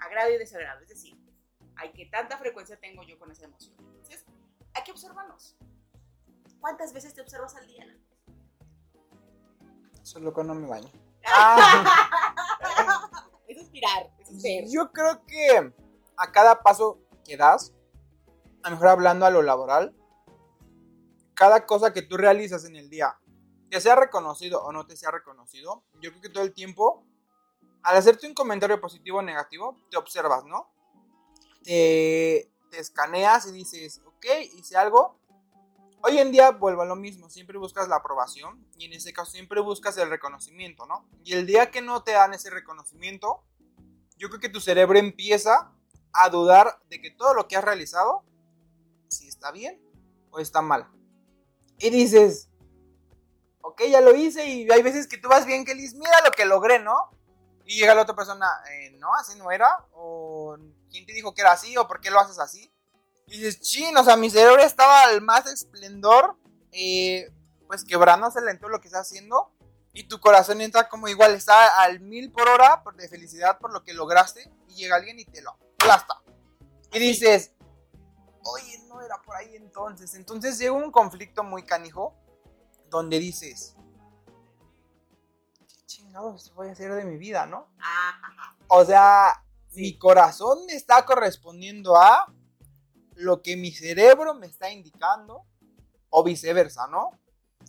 [0.01, 1.17] agrado y desagrado, es decir,
[1.75, 3.75] hay que tanta frecuencia tengo yo con esa emoción.
[3.79, 4.25] Entonces,
[4.73, 5.57] hay que observarnos.
[6.59, 7.85] ¿Cuántas veces te observas al día?
[10.03, 10.91] Solo cuando me baño.
[13.47, 14.65] es inspirar, es ser.
[14.67, 15.73] Yo creo que
[16.17, 17.73] a cada paso que das,
[18.63, 19.95] a lo mejor hablando a lo laboral,
[21.33, 23.17] cada cosa que tú realizas en el día,
[23.69, 27.05] te sea reconocido o no te sea reconocido, yo creo que todo el tiempo,
[27.83, 30.71] al hacerte un comentario positivo o negativo, te observas, ¿no?
[31.63, 35.19] Te, escaneas y dices, ok, hice algo.
[36.01, 39.31] Hoy en día vuelvo a lo mismo, siempre buscas la aprobación y en ese caso
[39.31, 41.09] siempre buscas el reconocimiento, ¿no?
[41.23, 43.43] Y el día que no te dan ese reconocimiento,
[44.17, 45.73] yo creo que tu cerebro empieza
[46.13, 48.23] a dudar de que todo lo que has realizado,
[49.09, 49.81] si está bien
[50.29, 50.87] o está mal.
[51.79, 52.49] Y dices,
[53.61, 56.31] ok, ya lo hice y hay veces que tú vas bien, que dices, mira lo
[56.31, 57.18] que logré, ¿no?
[57.69, 60.57] Y llega la otra persona, eh, no, así no era, o
[60.89, 62.73] quién te dijo que era así, o por qué lo haces así.
[63.27, 66.35] Y dices, chin, o sea, mi cerebro estaba al más esplendor,
[66.71, 67.31] eh,
[67.67, 69.55] pues quebrándose en todo lo que está haciendo.
[69.93, 73.83] Y tu corazón entra como igual, está al mil por hora de felicidad por lo
[73.83, 74.51] que lograste.
[74.69, 76.23] Y llega alguien y te lo aplasta.
[76.91, 77.51] Y dices,
[78.45, 80.15] oye, no era por ahí entonces.
[80.15, 82.15] Entonces llega un conflicto muy canijo
[82.89, 83.88] donde dices, ¿qué
[86.09, 87.67] chingados voy a hacer de mi vida, no?
[88.67, 89.43] O sea,
[89.73, 92.33] mi corazón me está correspondiendo a
[93.15, 95.45] lo que mi cerebro me está indicando
[96.09, 97.11] o viceversa, ¿no?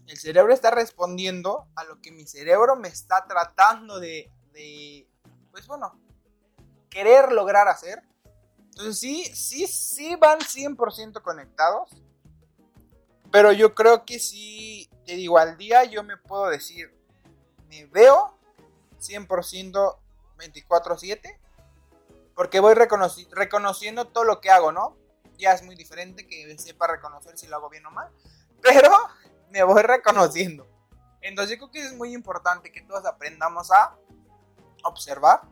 [0.07, 5.09] El cerebro está respondiendo a lo que mi cerebro me está tratando de, de
[5.50, 6.00] pues bueno,
[6.88, 8.03] querer lograr hacer.
[8.70, 11.90] Entonces sí, sí, sí van 100% conectados.
[13.31, 16.99] Pero yo creo que sí, te digo, al día yo me puedo decir,
[17.70, 18.37] me veo
[18.98, 19.98] 100%
[20.37, 21.38] 24/7.
[22.35, 24.96] Porque voy reconociendo todo lo que hago, ¿no?
[25.37, 28.11] Ya es muy diferente que sepa reconocer si lo hago bien o mal.
[28.61, 28.90] Pero
[29.50, 30.66] me voy reconociendo.
[31.20, 33.96] Entonces yo creo que es muy importante que todos aprendamos a
[34.85, 35.42] observar.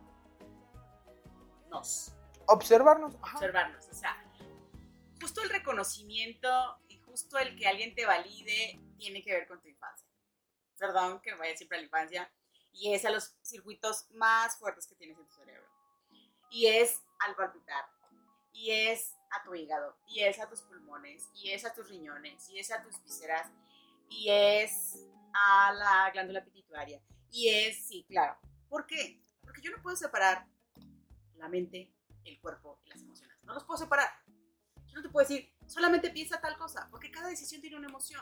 [1.69, 2.13] Nos.
[2.47, 3.15] Observarnos.
[3.15, 3.87] Observarnos.
[3.87, 4.17] O sea,
[5.21, 6.49] justo el reconocimiento
[6.87, 10.08] y justo el que alguien te valide tiene que ver con tu infancia.
[10.79, 12.31] Perdón que vaya siempre a la infancia.
[12.71, 15.67] Y es a los circuitos más fuertes que tienes en tu cerebro.
[16.49, 17.85] Y es al palpitar.
[18.51, 19.97] Y es a tu hígado.
[20.07, 21.29] Y es a tus pulmones.
[21.33, 22.49] Y es a tus riñones.
[22.49, 23.51] Y es a tus vísceras
[24.09, 27.01] y es a la glándula pituitaria.
[27.31, 28.37] Y es, sí, claro.
[28.67, 29.23] ¿Por qué?
[29.41, 30.47] Porque yo no puedo separar
[31.35, 31.91] la mente,
[32.25, 33.37] el cuerpo y las emociones.
[33.43, 34.09] No los puedo separar.
[34.87, 38.21] Yo no te puedo decir, solamente piensa tal cosa, porque cada decisión tiene una emoción.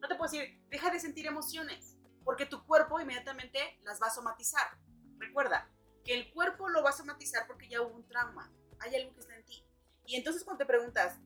[0.00, 4.10] No te puedo decir, deja de sentir emociones, porque tu cuerpo inmediatamente las va a
[4.10, 4.78] somatizar.
[5.18, 5.70] Recuerda
[6.04, 9.20] que el cuerpo lo va a somatizar porque ya hubo un trauma, hay algo que
[9.20, 9.64] está en ti.
[10.06, 11.18] Y entonces cuando te preguntas,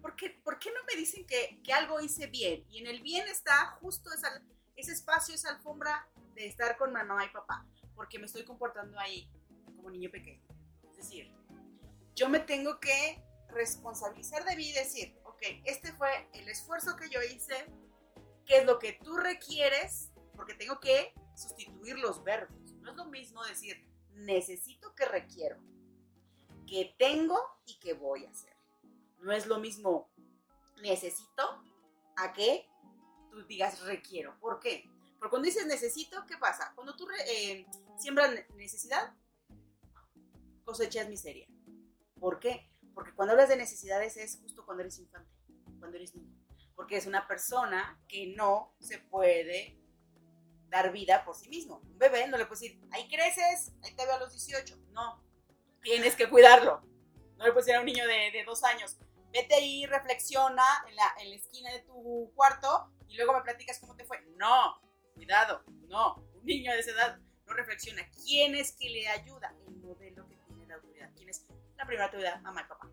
[0.00, 2.66] ¿por qué, ¿por qué no me dicen que, que, algo hice bien?
[2.68, 4.10] Y en el bien está justo
[4.76, 9.30] ese espacio, esa alfombra de estar con mamá y papá, porque me estoy comportando ahí
[9.76, 10.42] como niño pequeño.
[10.90, 11.32] Es decir,
[12.14, 15.16] yo me tengo que responsabilizar de mí y decir,
[15.64, 17.66] este fue el esfuerzo que yo hice,
[18.46, 22.74] qué es lo que tú requieres, porque tengo que sustituir los verbos.
[22.80, 25.58] No es lo mismo decir, necesito que requiero,
[26.66, 28.56] que tengo y que voy a hacer.
[29.20, 30.10] No es lo mismo
[30.82, 31.62] necesito
[32.16, 32.68] a que
[33.30, 34.38] tú digas requiero.
[34.40, 34.90] ¿Por qué?
[35.18, 36.72] Porque cuando dices necesito, ¿qué pasa?
[36.74, 39.14] Cuando tú eh, siembras necesidad,
[40.64, 41.46] cosechas miseria.
[42.18, 42.71] ¿Por qué?
[42.94, 45.30] Porque cuando hablas de necesidades es justo cuando eres infante,
[45.78, 46.36] cuando eres niño.
[46.74, 49.78] Porque es una persona que no se puede
[50.68, 51.78] dar vida por sí mismo.
[51.78, 54.76] Un bebé no le puedes decir, ahí creces, ahí te veo a los 18.
[54.90, 55.22] No,
[55.82, 56.82] tienes que cuidarlo.
[57.36, 58.96] No le puedes decir a un niño de, de dos años,
[59.32, 63.78] vete ahí, reflexiona en la, en la esquina de tu cuarto y luego me platicas
[63.78, 64.20] cómo te fue.
[64.36, 64.80] No,
[65.14, 66.16] cuidado, no.
[66.34, 68.02] Un niño de esa edad no reflexiona.
[68.24, 69.54] ¿Quién es que le ayuda?
[69.66, 71.10] El modelo que tiene la autoridad.
[71.16, 71.44] ¿Quién es
[71.82, 72.40] la primera autoridad?
[72.42, 72.88] Mamá y papá.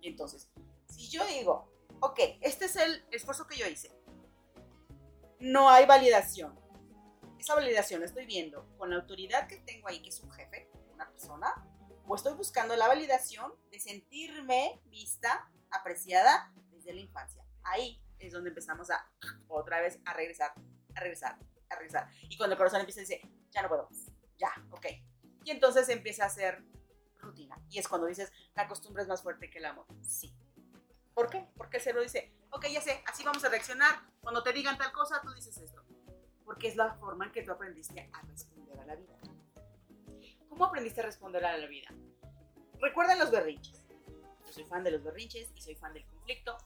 [0.00, 0.48] Y entonces,
[0.86, 3.90] si yo digo, ok, este es el esfuerzo que yo hice,
[5.40, 6.56] no hay validación.
[7.38, 10.70] Esa validación la estoy viendo con la autoridad que tengo ahí, que es un jefe,
[10.94, 11.52] una persona,
[12.06, 17.44] o estoy buscando la validación de sentirme vista apreciada desde la infancia.
[17.64, 19.10] Ahí es donde empezamos a
[19.48, 20.52] otra vez a regresar,
[20.94, 22.08] a regresar, a regresar.
[22.28, 23.88] Y cuando el corazón empieza a decir, ya no puedo,
[24.38, 24.86] ya, ok.
[25.44, 26.64] Y entonces empieza a hacer
[27.22, 27.58] rutina.
[27.70, 29.86] Y es cuando dices, la costumbre es más fuerte que el amor.
[30.02, 30.34] Sí.
[31.14, 31.46] ¿Por qué?
[31.56, 34.00] Porque el cerebro dice, ok, ya sé, así vamos a reaccionar.
[34.20, 35.82] Cuando te digan tal cosa, tú dices esto.
[36.44, 39.16] Porque es la forma en que tú aprendiste a responder a la vida.
[40.48, 41.88] ¿Cómo aprendiste a responder a la vida?
[42.78, 43.82] Recuerda los berrinches
[44.52, 46.56] soy fan de los berrinches y soy fan del conflicto,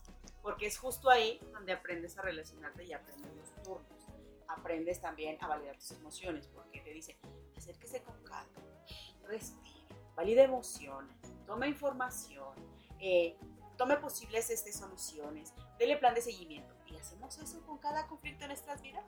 [0.43, 4.07] porque es justo ahí donde aprendes a relacionarte y aprendes los turnos.
[4.49, 7.17] Aprendes también a validar tus emociones, porque te dice,
[7.57, 8.61] acérquese con calma,
[9.27, 9.76] respire,
[10.17, 11.15] valide emociones,
[11.47, 12.55] tome información,
[12.99, 13.37] eh,
[13.77, 16.75] tome posibles este, soluciones, dele plan de seguimiento.
[16.87, 19.05] ¿Y hacemos eso con cada conflicto en nuestras vidas?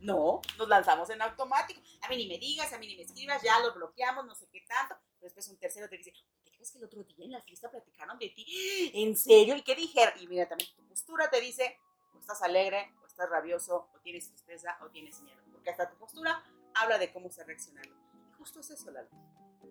[0.00, 1.80] No, nos lanzamos en automático.
[2.02, 4.48] A mí ni me digas, a mí ni me escribas, ya lo bloqueamos, no sé
[4.50, 4.96] qué tanto.
[5.20, 8.90] después un tercero te dice, que el otro día en la fiesta platicaron de ti?
[8.94, 9.56] ¿En serio?
[9.56, 10.14] ¿Y qué dijeron?
[10.18, 11.78] Y inmediatamente tu postura te dice,
[12.14, 15.40] o estás alegre, o estás rabioso, o tienes tristeza, o tienes miedo.
[15.52, 16.44] Porque hasta tu postura
[16.74, 17.94] habla de cómo se reaccionando.
[18.28, 19.08] Y justo es eso, Lalo.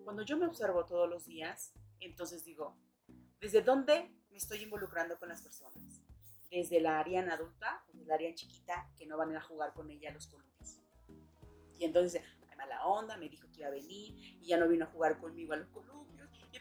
[0.04, 2.76] Cuando yo me observo todos los días, entonces digo,
[3.40, 6.02] ¿desde dónde me estoy involucrando con las personas?
[6.50, 10.10] Desde la área adulta, desde la área chiquita, que no van a jugar con ella
[10.10, 10.78] los columpios.
[11.78, 14.84] Y entonces, hay mala onda, me dijo que iba a venir, y ya no vino
[14.84, 15.92] a jugar conmigo a los columpios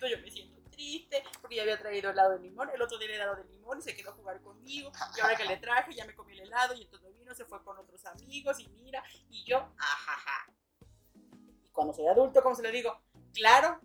[0.08, 2.70] yo me siento triste porque ya había traído helado de limón.
[2.74, 4.92] El otro día le helado de limón y se quedó a jugar conmigo.
[5.18, 7.64] Y ahora que le traje, ya me comí el helado y entonces vino, se fue
[7.64, 10.54] con otros amigos y mira, y yo, ajaja.
[11.64, 13.00] Y cuando soy adulto, ¿cómo se lo digo?
[13.34, 13.80] Claro,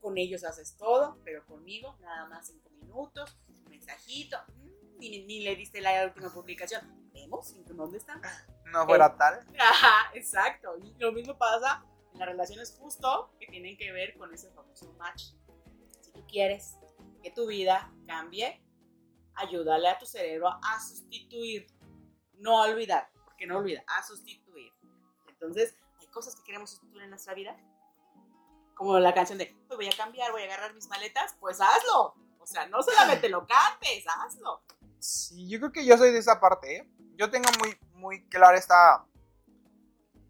[0.00, 5.40] con ellos haces todo, pero conmigo nada más cinco minutos, un mensajito, mm, ni, ni
[5.40, 7.10] le diste la última publicación.
[7.12, 7.54] ¿Vemos?
[7.66, 8.20] ¿Dónde están?
[8.66, 9.40] No fuera tal.
[9.58, 10.76] Ajá, exacto.
[10.78, 14.92] Y lo mismo pasa en las relaciones justo que tienen que ver con ese famoso
[14.94, 15.32] match.
[16.00, 16.76] Si tú quieres
[17.22, 18.62] que tu vida cambie,
[19.34, 21.66] ayúdale a tu cerebro a sustituir,
[22.34, 24.72] no a olvidar, porque no olvida, a sustituir.
[25.28, 27.56] Entonces, hay cosas que queremos sustituir en nuestra vida,
[28.78, 32.14] como la canción de, "Hoy voy a cambiar, voy a agarrar mis maletas, pues hazlo.
[32.38, 34.62] O sea, no solamente lo cantes, hazlo.
[35.00, 36.90] Sí, yo creo que yo soy de esa parte, ¿eh?
[37.16, 39.04] Yo tengo muy, muy clara esta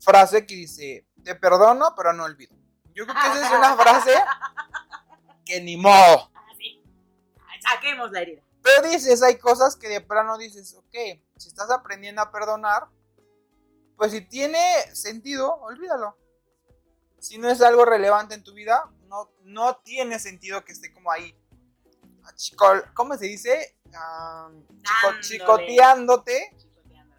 [0.01, 2.57] frase que dice, te perdono, pero no olvido.
[2.94, 4.14] Yo creo que esa es una frase
[5.44, 6.30] que ni modo.
[6.51, 6.82] Así.
[7.61, 8.42] Saquemos la herida.
[8.62, 10.94] Pero dices, hay cosas que de plano dices, ok,
[11.36, 12.88] si estás aprendiendo a perdonar,
[13.96, 14.59] pues si tiene
[14.94, 16.16] sentido, olvídalo.
[17.20, 21.10] Si no es algo relevante en tu vida, no, no tiene sentido que esté como
[21.10, 21.36] ahí.
[22.36, 23.76] Chico, ¿Cómo se dice?
[23.94, 24.50] Ah,
[24.82, 26.54] chico- chicoteándote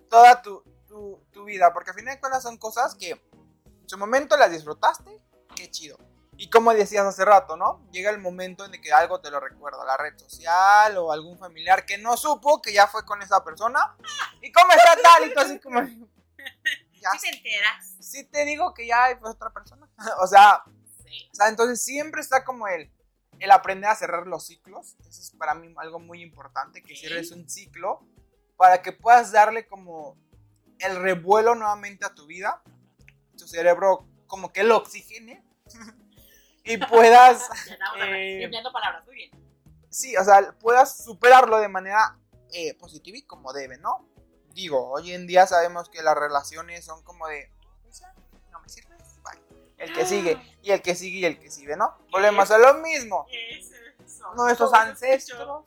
[0.10, 1.74] toda tu, tu- tu vida.
[1.74, 5.20] Porque al final de cuentas son cosas que en su momento las disfrutaste,
[5.56, 5.98] qué chido.
[6.38, 7.86] Y como decías hace rato, ¿no?
[7.92, 11.38] Llega el momento en el que algo te lo recuerda, la red social o algún
[11.38, 13.98] familiar que no supo que ya fue con esa persona.
[14.42, 15.26] ¿Y cómo está tal?
[15.30, 15.82] Y tú así como...
[17.02, 17.96] Ya, Si te enteras.
[18.00, 19.90] sí te digo que ya fue otra persona.
[20.22, 20.64] o sea,
[21.06, 21.28] Sí.
[21.32, 22.92] o sea, entonces siempre está como el,
[23.40, 24.96] el aprender a cerrar los ciclos.
[25.08, 28.06] Eso es para mí algo muy importante, que cierres un ciclo
[28.58, 30.18] para que puedas darle como
[30.80, 32.62] el revuelo nuevamente a tu vida.
[33.38, 35.44] Tu cerebro como que lo oxigene
[36.64, 37.50] y puedas,
[38.02, 39.32] eh, empleando palabras, muy bien.
[39.90, 42.20] sí, o sea, puedas superarlo de manera
[42.52, 44.09] eh, positiva y como debe, ¿no?
[44.60, 47.50] Digo, hoy en día sabemos que las relaciones son como de,
[47.82, 48.02] pues
[48.52, 49.42] no me sirves, bye.
[49.78, 51.98] El que sigue, y el que sigue, y el que sigue, ¿no?
[52.12, 53.26] Volvemos a lo mismo.
[54.36, 55.64] Nuestros ancestros.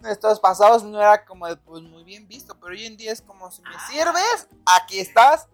[0.00, 3.20] Nuestros pasados no era como de, pues muy bien visto, pero hoy en día es
[3.20, 3.86] como, si me Ah.
[3.90, 4.48] sirves,
[4.78, 5.46] aquí estás,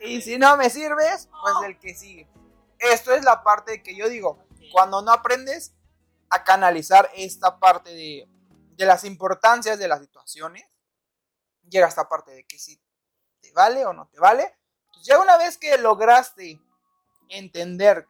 [0.00, 2.26] y si no me sirves, pues el que sigue.
[2.78, 4.38] Esto es la parte que yo digo,
[4.72, 5.74] cuando no aprendes
[6.30, 8.26] a canalizar esta parte de,
[8.78, 10.64] de las importancias de las situaciones,
[11.68, 12.80] llega esta parte de que si
[13.40, 14.56] te vale o no te vale.
[14.92, 16.60] Pues ya una vez que lograste
[17.28, 18.06] entender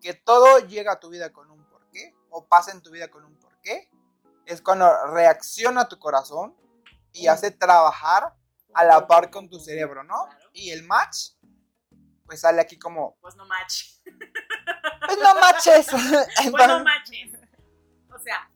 [0.00, 3.24] que todo llega a tu vida con un porqué, o pasa en tu vida con
[3.24, 3.90] un porqué,
[4.46, 6.56] es cuando reacciona tu corazón
[7.12, 8.34] y hace trabajar
[8.74, 10.24] a la par con tu cerebro, ¿no?
[10.24, 10.50] Claro.
[10.54, 11.32] Y el match,
[12.24, 13.84] pues sale aquí como, Pues no match.
[15.06, 15.86] pues no matches.
[15.90, 17.30] Pues no Entonces, matches.
[18.10, 18.50] O sea,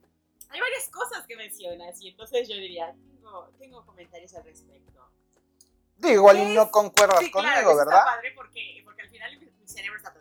[0.49, 2.95] hay varias cosas que mencionas y entonces yo diría,
[3.27, 5.11] tengo, tengo comentarios al respecto.
[5.97, 7.99] digo, igual y no concuerdas Sí, conmigo, claro, ¿verdad?
[7.99, 10.15] Está padre porque, porque al final mi cerebro está.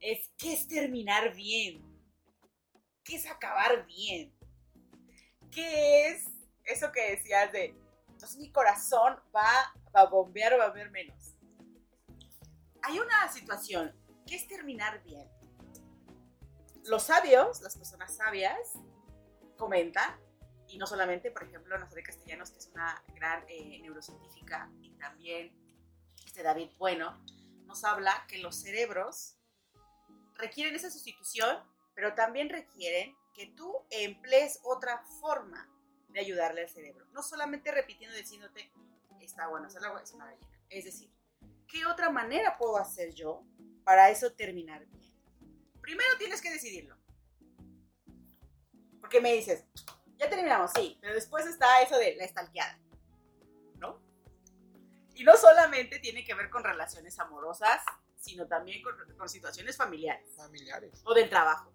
[0.00, 1.80] Es que es terminar bien.
[3.04, 4.36] ¿Qué es acabar bien?
[5.50, 6.26] ¿Qué es
[6.64, 7.76] eso que decías de.
[8.08, 11.34] Entonces mi corazón va, va a bombear o va a ver menos?
[12.82, 13.96] Hay una situación.
[14.26, 15.28] ¿Qué es terminar bien?
[16.84, 18.72] Los sabios, las personas sabias,
[19.56, 20.18] comentan,
[20.72, 25.52] y no solamente, por ejemplo, Nazaret Castellanos, que es una gran eh, neurocientífica, y también
[26.24, 27.22] este David Bueno,
[27.66, 29.36] nos habla que los cerebros
[30.34, 31.58] requieren esa sustitución,
[31.94, 35.68] pero también requieren que tú emplees otra forma
[36.08, 37.06] de ayudarle al cerebro.
[37.12, 38.72] No solamente repitiendo, diciéndote,
[39.20, 40.48] está bueno hacer agua, es una gallina.
[40.70, 41.12] Es decir,
[41.68, 43.44] ¿qué otra manera puedo hacer yo
[43.84, 45.02] para eso terminar bien?
[45.82, 46.96] Primero tienes que decidirlo.
[49.02, 49.66] Porque me dices,
[50.22, 52.78] ya terminamos, sí, pero después está eso de la estalqueada,
[53.76, 54.00] ¿no?
[55.14, 57.82] Y no solamente tiene que ver con relaciones amorosas,
[58.18, 61.02] sino también con, con situaciones familiares Familiares.
[61.04, 61.72] o del trabajo.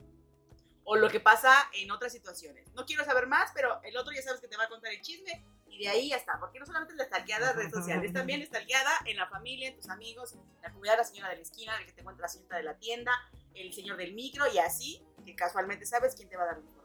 [0.86, 2.72] O lo que pasa en otras situaciones.
[2.74, 5.02] No quiero saber más, pero el otro ya sabes que te va a contar el
[5.02, 6.40] chisme y de ahí ya está.
[6.40, 9.76] Porque no solamente es la stalkeada en redes sociales, también stalkeada en la familia, en
[9.76, 12.30] tus amigos, en la comunidad, la señora de la esquina, el que te encuentra la
[12.30, 13.12] señorita de la tienda,
[13.54, 16.77] el señor del micro y así, que casualmente sabes quién te va a dar información.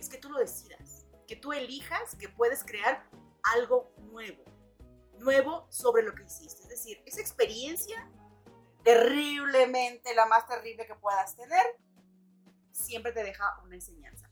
[0.00, 3.06] Es que tú lo decidas, que tú elijas que puedes crear
[3.54, 4.42] algo nuevo,
[5.18, 6.62] nuevo sobre lo que hiciste.
[6.62, 8.10] Es decir, esa experiencia
[8.82, 11.64] terriblemente la más terrible que puedas tener,
[12.72, 14.30] siempre te deja una enseñanza.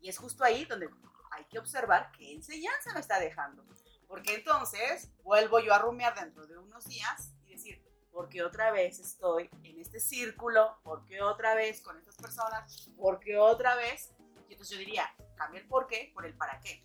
[0.00, 0.90] Y es justo ahí donde
[1.30, 3.64] hay que observar qué enseñanza me está dejando.
[4.08, 7.80] Porque entonces vuelvo yo a rumiar dentro de unos días y decir,
[8.10, 13.76] porque otra vez estoy en este círculo, porque otra vez con estas personas, porque otra
[13.76, 14.10] vez.
[14.48, 16.82] Y entonces yo diría, cambia el por qué por el para qué.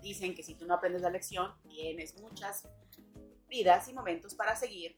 [0.00, 2.68] Dicen que si tú no aprendes la lección, tienes muchas
[3.48, 4.94] vidas y momentos para seguir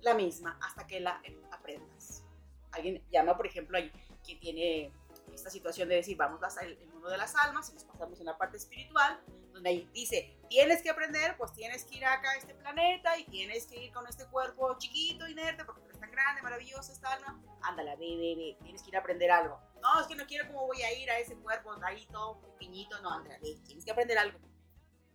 [0.00, 2.24] la misma hasta que la aprendas.
[2.72, 3.82] Alguien llama, por ejemplo, a
[4.22, 4.92] quien tiene
[5.34, 8.36] esta situación de decir, vamos al mundo de las almas y nos pasamos en la
[8.36, 9.20] parte espiritual,
[9.52, 13.24] donde ahí dice, tienes que aprender, pues tienes que ir acá a este planeta y
[13.24, 17.12] tienes que ir con este cuerpo chiquito, inerte, porque tú eres tan grande, maravilloso esta
[17.12, 17.42] alma.
[17.62, 19.60] Ándala, ve, ve, ve, tienes que ir a aprender algo.
[19.80, 23.00] No, es que no quiero cómo voy a ir a ese cuerpo ahí todo pequeñito.
[23.00, 24.38] No, ándala, ve, tienes que aprender algo.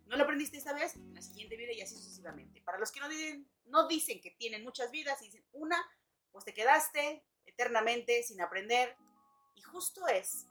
[0.06, 0.94] ¿No lo aprendiste esta vez?
[0.94, 2.60] En la siguiente vida y así sucesivamente.
[2.62, 5.76] Para los que no dicen, no dicen que tienen muchas vidas y dicen una,
[6.30, 8.96] pues te quedaste eternamente sin aprender.
[9.56, 10.46] Y justo es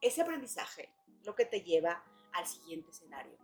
[0.00, 0.94] ese aprendizaje
[1.24, 3.38] lo que te lleva al siguiente escenario.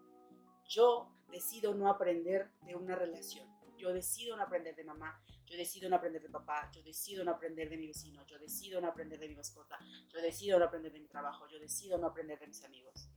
[0.69, 3.49] Yo decido no aprender de una relación.
[3.77, 5.21] Yo decido no aprender de mamá.
[5.47, 6.71] Yo decido no aprender de papá.
[6.73, 8.25] Yo decido no aprender de mi vecino.
[8.27, 9.79] Yo decido no aprender de mi mascota.
[10.09, 11.49] Yo decido no aprender de mi trabajo.
[11.49, 13.09] Yo decido no aprender de mis amigos.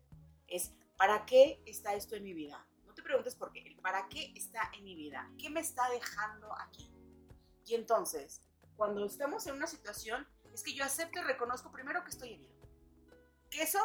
[0.47, 2.65] Es, ¿para qué está esto en mi vida?
[2.85, 3.77] No te preguntes por qué.
[3.81, 5.29] ¿Para qué está en mi vida?
[5.37, 6.89] ¿Qué me está dejando aquí?
[7.65, 8.41] Y entonces,
[8.75, 12.53] cuando estamos en una situación, es que yo acepto y reconozco primero que estoy herido.
[13.49, 13.79] Que eso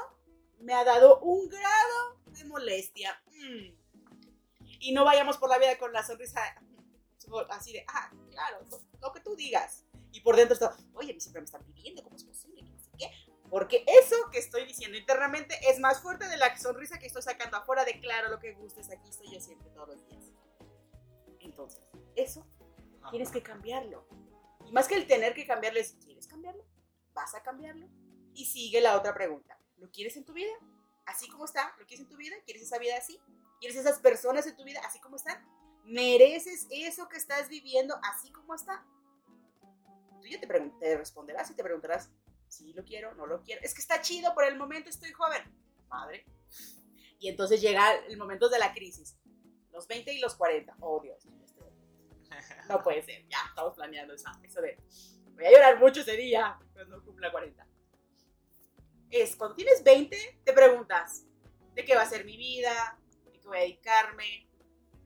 [0.61, 3.21] me ha dado un grado de molestia.
[3.27, 3.77] Mm.
[4.81, 6.41] Y no vayamos por la vida con la sonrisa
[7.51, 8.59] así de, ah, claro,
[9.01, 9.85] lo, que tú digas.
[10.13, 12.63] Y por dentro está, oye, a mí siempre me están pidiendo, ¿cómo es posible?
[12.63, 13.11] no sé qué.
[13.51, 17.57] Porque eso que estoy diciendo internamente es más fuerte de la sonrisa que estoy sacando
[17.57, 20.25] afuera de, claro, lo que gustes, aquí estoy yo siempre todos los días.
[21.41, 21.81] Entonces,
[22.15, 22.47] eso
[23.11, 24.07] tienes que cambiarlo.
[24.73, 26.65] Más que el tener que cambiarlo es, ¿quieres cambiarlo?
[27.15, 27.89] ¿Vas a cambiarlo?
[28.35, 29.59] Y sigue la otra pregunta.
[29.77, 30.53] ¿Lo quieres en tu vida?
[31.07, 32.37] Así como está, ¿lo quieres en tu vida?
[32.45, 33.19] ¿Quieres esa vida así?
[33.61, 35.45] ¿Quieres esas personas en tu vida así como están?
[35.85, 38.85] ¿Mereces eso que estás viviendo así como está?
[40.21, 42.11] Tú ya te, te responderás y te preguntarás,
[42.49, 43.63] si lo quiero, no lo quiero.
[43.63, 45.43] Es que está chido, por el momento estoy joven.
[45.89, 46.27] Madre.
[47.19, 49.17] Y entonces llega el momento de la crisis.
[49.73, 50.77] Los 20 y los 40.
[50.81, 51.27] Oh, Dios.
[52.69, 53.27] No puede ser.
[53.29, 54.79] Ya, estamos planeando eso, eso de...
[55.35, 57.69] Voy a llorar mucho ese día cuando cumpla 40
[59.11, 61.25] es cuando tienes 20, te preguntas,
[61.75, 62.99] ¿de qué va a ser mi vida?
[63.25, 64.49] ¿De qué voy a dedicarme?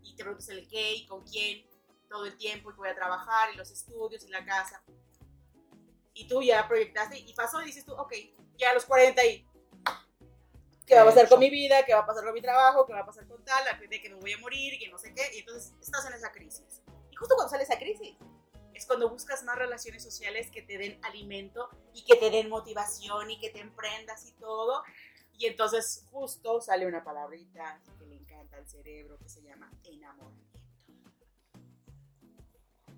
[0.02, 1.66] Y te preguntas el qué y con quién
[2.08, 4.82] todo el tiempo y voy a trabajar y los estudios y la casa.
[6.14, 8.12] Y tú ya proyectaste y pasó y dices tú, ok,
[8.58, 9.46] ya a los 40 y
[10.86, 11.84] ¿qué va a pasar con mi vida?
[11.86, 12.84] ¿Qué va a pasar con mi trabajo?
[12.84, 13.64] ¿Qué va a pasar con tal?
[13.88, 15.36] De que me voy a morir, que no sé qué.
[15.36, 16.81] Y entonces estás en esa crisis.
[17.22, 18.16] Justo cuando sale esa crisis,
[18.74, 23.30] es cuando buscas más relaciones sociales que te den alimento y que te den motivación
[23.30, 24.82] y que te emprendas y todo.
[25.38, 30.58] Y entonces justo sale una palabrita que le encanta al cerebro que se llama enamoramiento.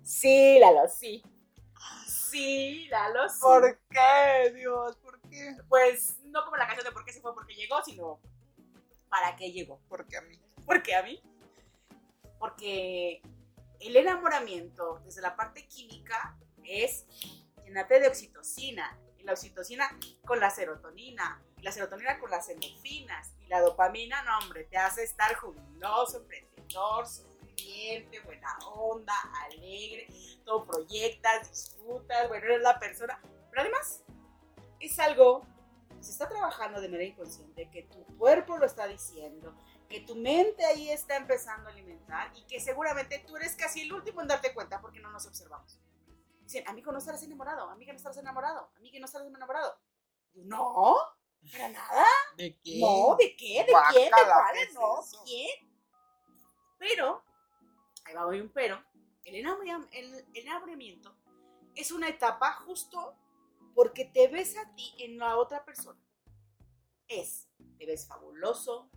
[0.01, 1.21] Sí, Lalo, sí.
[2.07, 3.37] Sí, Lalo, sí.
[3.41, 4.95] ¿Por qué, Dios?
[4.95, 5.55] ¿Por qué?
[5.69, 8.19] Pues no como la canción de por qué se fue porque llegó, sino
[9.07, 9.79] para qué llegó.
[9.87, 10.41] Porque a mí.
[10.65, 11.21] ¿Por qué a mí?
[12.39, 13.21] Porque
[13.79, 17.05] el enamoramiento, desde la parte química, es
[17.63, 18.99] llenarte de oxitocina.
[19.17, 19.89] Y la oxitocina
[20.25, 21.41] con la serotonina.
[21.57, 23.33] Y la serotonina con las endorfinas.
[23.41, 29.13] Y la dopamina, no, hombre, te hace estar jubiloso, emprendedor, sonriente, buena onda,
[29.45, 30.07] alegre.
[30.43, 33.19] Todo proyectas, disfrutas, bueno, eres la persona.
[33.49, 34.03] Pero además,
[34.79, 35.45] es algo
[36.05, 39.55] se está trabajando de manera inconsciente, que tu cuerpo lo está diciendo,
[39.87, 43.93] que tu mente ahí está empezando a alimentar y que seguramente tú eres casi el
[43.93, 45.79] último en darte cuenta porque no nos observamos.
[46.41, 49.79] Dicen, amigo, no estarás enamorado, amiga, no estarás enamorado, amiga, no estarás enamorado.
[50.33, 50.97] no,
[51.51, 52.05] para nada.
[52.37, 52.79] ¿De qué?
[52.79, 53.65] No, ¿de qué?
[53.65, 54.05] ¿De quién?
[54.05, 54.55] ¿De cuál?
[54.73, 55.49] No, ¿quién?
[56.77, 57.23] Pero,
[58.05, 58.83] ahí va un pero,
[59.23, 59.35] el
[60.33, 61.15] enamoramiento
[61.75, 63.15] es una etapa justo
[63.73, 65.99] porque te ves a ti en la otra persona.
[67.07, 68.89] Es, te ves fabuloso,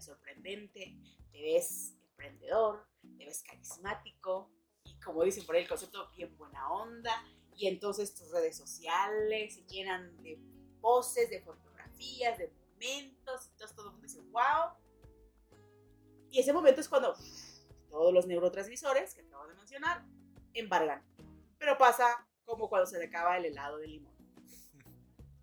[0.00, 0.96] sorprendente,
[1.32, 2.86] te ves emprendedor,
[3.18, 4.50] te ves carismático
[4.84, 7.24] y como dicen por ahí el concepto, bien buena onda.
[7.56, 10.38] Y entonces tus redes sociales se llenan de
[10.80, 14.72] poses, de fotografías, de momentos, entonces todo el mundo dice, wow.
[16.30, 17.14] Y ese momento es cuando
[17.88, 20.04] todos los neurotransmisores que acabo de mencionar
[20.52, 21.02] embargan.
[21.58, 24.14] Pero pasa como cuando se le acaba el helado de limón.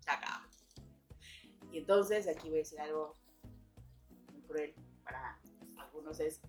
[0.00, 0.48] Se acaba.
[1.70, 3.16] Y entonces aquí voy a decir algo
[5.04, 5.40] para
[5.78, 6.40] algunos es,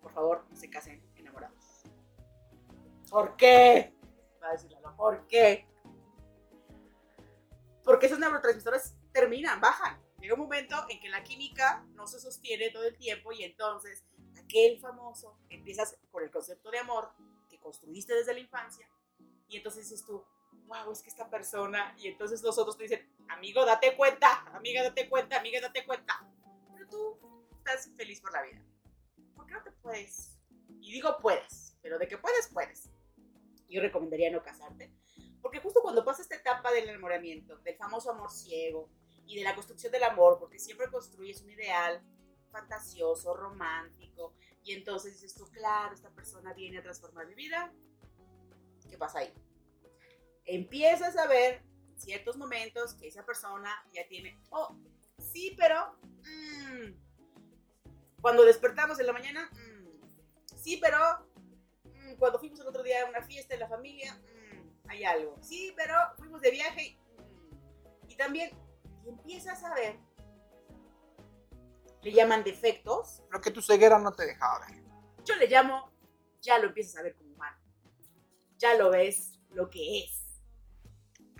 [0.00, 1.82] por favor, se casen enamorados.
[3.10, 3.94] ¿Por qué?
[4.42, 5.66] Va a decirle, ¿por qué?
[7.84, 10.00] Porque esos neurotransmisores terminan, bajan.
[10.20, 14.04] Llega un momento en que la química no se sostiene todo el tiempo y entonces
[14.38, 17.12] aquel famoso, empiezas con el concepto de amor
[17.48, 18.88] que construiste desde la infancia
[19.48, 20.24] y entonces dices tú,
[20.66, 24.82] wow, es que esta persona, y entonces los otros te dicen, amigo, date cuenta, amiga,
[24.82, 26.24] date cuenta, amiga, date cuenta.
[26.72, 27.18] Pero tú
[27.72, 28.62] estás feliz por la vida.
[29.34, 30.38] ¿Por qué no te puedes?
[30.80, 32.90] Y digo puedes, pero de que puedes, puedes.
[33.68, 34.92] Yo recomendaría no casarte,
[35.40, 38.90] porque justo cuando pasa esta etapa del enamoramiento, del famoso amor ciego
[39.26, 42.02] y de la construcción del amor, porque siempre construyes un ideal
[42.50, 47.72] fantasioso, romántico, y entonces dices tú, claro, esta persona viene a transformar mi vida,
[48.88, 49.32] ¿qué pasa ahí?
[50.44, 51.62] Empiezas a ver
[51.94, 54.76] ciertos momentos que esa persona ya tiene, oh,
[55.18, 57.09] sí, pero mm,
[58.20, 60.98] cuando despertamos en la mañana, mm, sí, pero
[61.84, 64.20] mm, cuando fuimos el otro día a una fiesta en la familia,
[64.88, 66.98] hay algo, sí, pero fuimos de viaje
[68.08, 68.50] y, también
[69.06, 69.98] empiezas a ver,
[72.02, 73.22] le llaman defectos.
[73.30, 74.82] Lo que tu ceguera no te dejaba ver.
[75.24, 75.90] Yo le llamo,
[76.42, 77.58] ya lo empiezas a ver como humano,
[78.58, 80.20] ya lo ves lo que es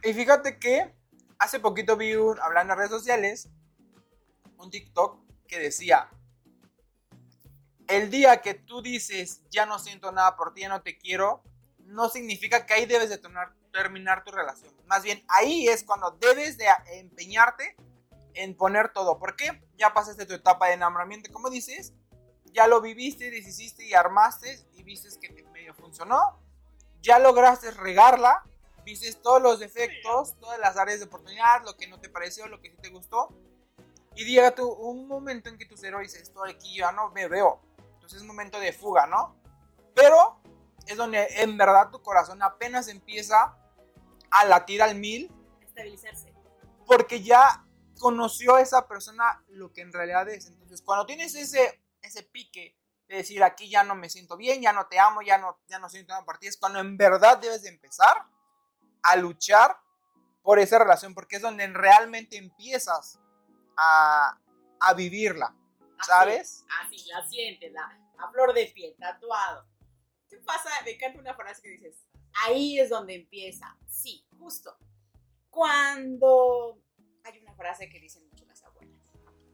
[0.02, 0.94] y fíjate que
[1.38, 3.50] hace poquito vi un, hablando en redes sociales,
[4.56, 6.10] un TikTok que decía,
[7.91, 11.43] el día que tú dices, ya no siento nada por ti, ya no te quiero,
[11.78, 13.20] no significa que ahí debes de
[13.72, 14.74] terminar tu relación.
[14.86, 17.76] Más bien, ahí es cuando debes de empeñarte
[18.34, 19.18] en poner todo.
[19.18, 19.62] ¿Por qué?
[19.76, 21.93] Ya pasaste tu etapa de enamoramiento, como dices,
[22.53, 26.41] ya lo viviste, deshiciste y armaste y viste que te medio funcionó.
[27.03, 28.43] Ya lograste regarla,
[28.84, 32.61] dices todos los defectos, todas las áreas de oportunidad, lo que no te pareció, lo
[32.61, 33.34] que sí te gustó.
[34.16, 37.28] Y llega tu, un momento en que tu cerebro dice, estoy aquí, ya no me
[37.28, 37.61] veo.
[38.11, 39.36] Entonces es momento de fuga, ¿no?
[39.94, 40.42] Pero
[40.84, 43.56] es donde en verdad tu corazón apenas empieza
[44.32, 45.32] a latir al mil.
[45.61, 46.34] Estabilizarse.
[46.86, 47.64] Porque ya
[48.00, 50.48] conoció a esa persona lo que en realidad es.
[50.48, 54.72] Entonces cuando tienes ese, ese pique de decir aquí ya no me siento bien, ya
[54.72, 57.38] no te amo, ya no, ya no siento nada por ti, es cuando en verdad
[57.38, 58.24] debes de empezar
[59.04, 59.76] a luchar
[60.42, 63.20] por esa relación, porque es donde realmente empiezas
[63.76, 64.36] a,
[64.80, 65.54] a vivirla,
[66.04, 66.64] ¿sabes?
[66.80, 69.66] Así, la sientes, la, a flor de piel, tatuado.
[70.28, 70.70] ¿Qué pasa?
[70.84, 72.06] Me encanta una frase que dices,
[72.44, 73.76] ahí es donde empieza.
[73.88, 74.76] Sí, justo.
[75.50, 76.80] Cuando
[77.24, 79.00] hay una frase que dicen mucho las abuelas,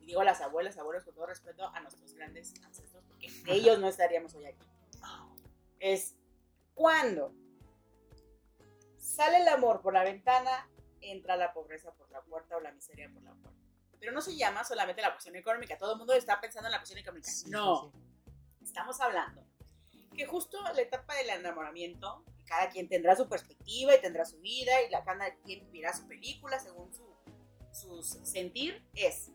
[0.01, 3.89] y digo las abuelas, abuelos con todo respeto a nuestros grandes ancestros, porque ellos no
[3.89, 4.67] estaríamos hoy aquí.
[5.79, 6.15] Es
[6.75, 7.35] cuando
[9.07, 10.69] Sale el amor por la ventana,
[11.01, 13.59] entra la pobreza por la puerta o la miseria por la puerta.
[13.99, 15.79] Pero no se llama solamente la cuestión económica.
[15.79, 17.31] Todo el mundo está pensando en la cuestión económica.
[17.49, 17.93] no.
[18.77, 19.43] Estamos hablando
[20.15, 24.83] que justo la etapa del enamoramiento, cada quien tendrá su perspectiva y tendrá su vida
[24.83, 29.33] y la, cada quien vivirá su película según su, sentir, es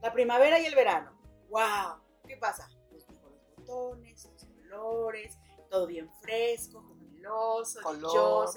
[0.00, 1.20] la primavera y el verano.
[1.50, 2.00] ¡Wow!
[2.26, 2.66] ¿Qué pasa?
[2.90, 5.38] Los mejores botones, los colores,
[5.68, 7.80] todo bien fresco, dichoso,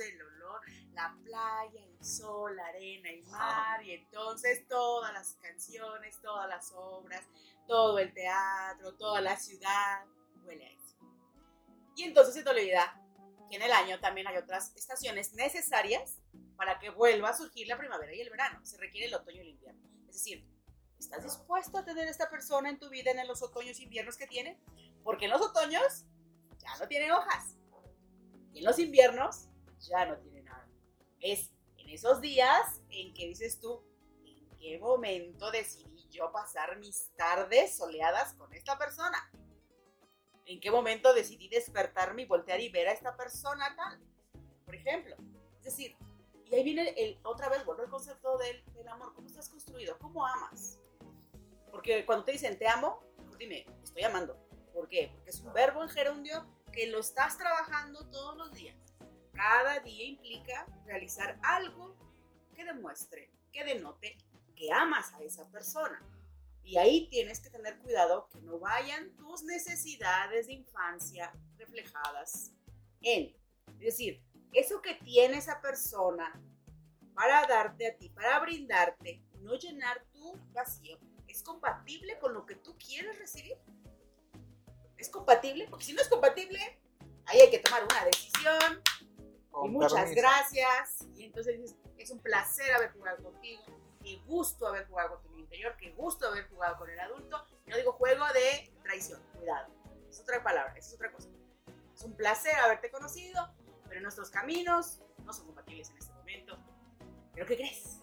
[0.01, 0.61] el olor,
[0.93, 6.71] la playa, el sol, la arena, el mar, y entonces todas las canciones, todas las
[6.73, 7.25] obras,
[7.68, 10.05] todo el teatro, toda la ciudad,
[10.43, 10.97] huele a eso.
[11.95, 12.99] Y entonces se te olvida
[13.49, 16.20] que en el año también hay otras estaciones necesarias
[16.55, 18.66] para que vuelva a surgir la primavera y el verano.
[18.66, 19.82] Se requiere el otoño y el invierno.
[20.07, 20.45] Es decir,
[20.99, 24.28] ¿estás dispuesto a tener esta persona en tu vida en los otoños e inviernos que
[24.28, 24.59] tiene?
[25.03, 26.05] Porque en los otoños
[26.57, 27.55] ya no tiene hojas.
[28.53, 29.47] Y en los inviernos
[29.80, 30.68] ya no tiene nada.
[31.20, 33.84] Es en esos días en que dices tú,
[34.24, 39.32] ¿en qué momento decidí yo pasar mis tardes soleadas con esta persona?
[40.45, 43.99] ¿En qué momento decidí despertarme y voltear y ver a esta persona tal?
[44.66, 45.16] Por ejemplo.
[45.57, 45.95] Es decir,
[46.45, 49.14] y ahí viene el, otra vez, vuelve el concepto del, del amor.
[49.16, 49.97] ¿Cómo estás construido?
[49.99, 50.80] ¿Cómo amas?
[51.72, 53.01] Porque cuando te dicen te amo,
[53.38, 54.38] dime, estoy amando.
[54.74, 55.09] ¿Por qué?
[55.14, 58.78] Porque es un verbo en gerundio que lo estás trabajando todos los días.
[59.34, 61.95] Cada día implica realizar algo
[62.53, 64.18] que demuestre, que denote
[64.64, 66.01] que amas a esa persona.
[66.64, 72.53] Y ahí tienes que tener cuidado que no vayan tus necesidades de infancia reflejadas
[73.01, 73.36] en.
[73.68, 76.41] Es decir, eso que tiene esa persona
[77.14, 80.97] para darte a ti, para brindarte, no llenar tu vacío,
[81.28, 83.57] es compatible con lo que tú quieres recibir.
[84.95, 85.68] ¿Es compatible?
[85.70, 86.80] Porque si no es compatible,
[87.26, 88.82] ahí hay que tomar una decisión.
[89.66, 91.05] y muchas gracias.
[91.18, 93.82] Y entonces es un placer haber jugado contigo.
[94.04, 95.76] Qué gusto haber jugado con tu interior.
[95.78, 97.45] Qué gusto haber jugado con el adulto.
[97.66, 99.22] No digo juego de traición.
[99.34, 99.74] Cuidado.
[100.10, 100.74] Es otra palabra.
[100.78, 101.30] Es otra cosa.
[101.95, 103.49] Es un placer haberte conocido.
[103.88, 106.58] Pero nuestros caminos no son compatibles en este momento.
[107.34, 107.99] ¿Pero qué crees?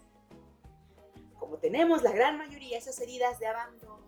[1.38, 4.06] Como tenemos la gran mayoría esas heridas de abandono,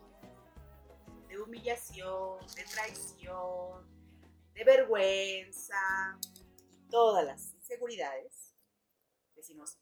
[1.28, 3.86] de humillación, de traición,
[4.54, 6.18] de vergüenza,
[6.90, 8.54] todas las inseguridades,
[9.34, 9.78] decimos,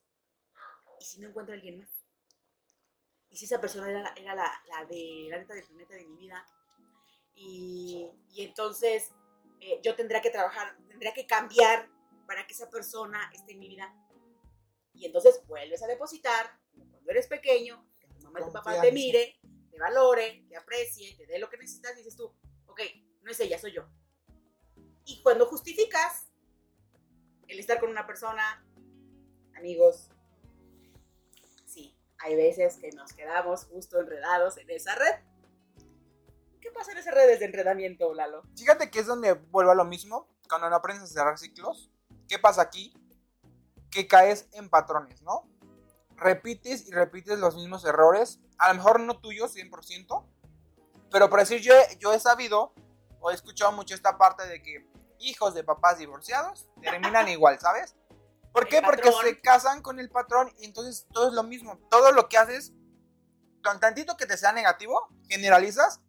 [1.00, 1.99] ¿y si no encuentro a alguien más?
[3.30, 6.16] ¿Y si esa persona era, era la, la, de la neta del planeta de mi
[6.16, 6.44] vida?
[7.34, 9.12] Y, y entonces
[9.60, 11.88] eh, yo tendría que trabajar, tendría que cambiar
[12.26, 13.94] para que esa persona esté en mi vida.
[14.94, 18.92] Y entonces vuelves a depositar, cuando eres pequeño, que tu mamá y tu papá te
[18.92, 19.38] mire,
[19.70, 22.32] te valore, te aprecie, te dé lo que necesitas, dices tú,
[22.66, 22.80] ok,
[23.22, 23.88] no es ella, soy yo.
[25.04, 26.28] Y cuando justificas
[27.48, 28.64] el estar con una persona,
[29.56, 30.10] amigos,
[32.22, 35.14] hay veces que nos quedamos justo enredados en esa red.
[36.60, 38.42] ¿Qué pasa en esas redes de enredamiento, Lalo?
[38.56, 41.90] Fíjate que es donde vuelvo a lo mismo, cuando no aprendes a cerrar ciclos.
[42.28, 42.92] ¿Qué pasa aquí?
[43.90, 45.48] Que caes en patrones, ¿no?
[46.16, 50.26] Repites y repites los mismos errores, a lo mejor no tuyos 100%,
[51.10, 52.74] pero por decir yo, yo he sabido
[53.20, 54.86] o he escuchado mucho esta parte de que
[55.18, 57.96] hijos de papás divorciados terminan igual, ¿sabes?
[58.52, 58.82] ¿Por qué?
[58.82, 61.78] Porque se casan con el patrón y entonces todo es lo mismo.
[61.90, 62.72] Todo lo que haces,
[63.62, 66.00] con tantito que te sea negativo, generalizas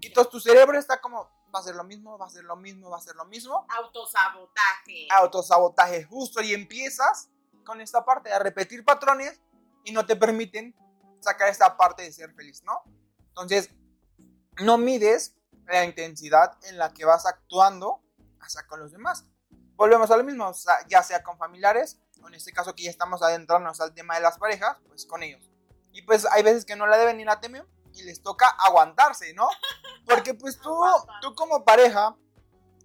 [0.00, 2.56] y entonces tu cerebro está como, va a ser lo mismo, va a ser lo
[2.56, 3.66] mismo, va a ser lo mismo.
[3.68, 5.06] Autosabotaje.
[5.10, 7.30] Autosabotaje justo y empiezas
[7.64, 9.40] con esta parte a repetir patrones
[9.84, 10.74] y no te permiten
[11.20, 12.82] sacar esta parte de ser feliz, ¿no?
[13.28, 13.70] Entonces,
[14.60, 15.36] no mides
[15.66, 18.02] la intensidad en la que vas actuando
[18.40, 19.24] hasta con los demás.
[19.76, 22.84] Volvemos a lo mismo, o sea, ya sea con familiares, o en este caso que
[22.84, 25.50] ya estamos adentrándonos al tema de las parejas, pues con ellos.
[25.92, 29.34] Y pues hay veces que no la deben ni la temen y les toca aguantarse,
[29.34, 29.48] ¿no?
[30.06, 30.74] Porque pues tú,
[31.20, 32.16] tú como pareja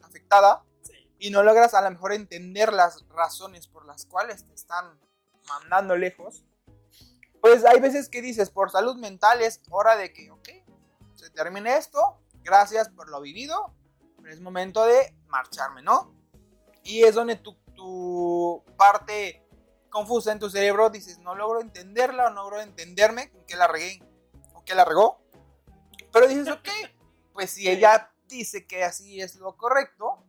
[0.04, 0.94] afectada Sí.
[1.20, 5.00] y no logras a lo mejor entender las razones por las cuales te están
[5.48, 6.46] mandando lejos,
[7.42, 10.50] pues hay veces que dices, por salud mental es hora de que, ok,
[11.14, 13.74] se termine esto, gracias por lo vivido,
[14.18, 16.14] pero es momento de marcharme, ¿no?
[16.88, 19.46] Y es donde tu, tu parte
[19.90, 23.68] confusa en tu cerebro dices, no logro entenderla o no logro entenderme en qué la
[23.68, 24.02] regué
[24.54, 25.22] o qué la regó.
[26.14, 26.70] Pero dices, ok,
[27.34, 30.26] pues si ella dice que así es lo correcto,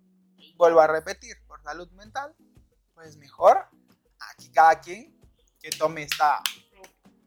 [0.57, 2.35] vuelvo a repetir, por salud mental,
[2.93, 3.69] pues mejor
[4.33, 5.17] aquí cada quien
[5.61, 6.43] que tome esta...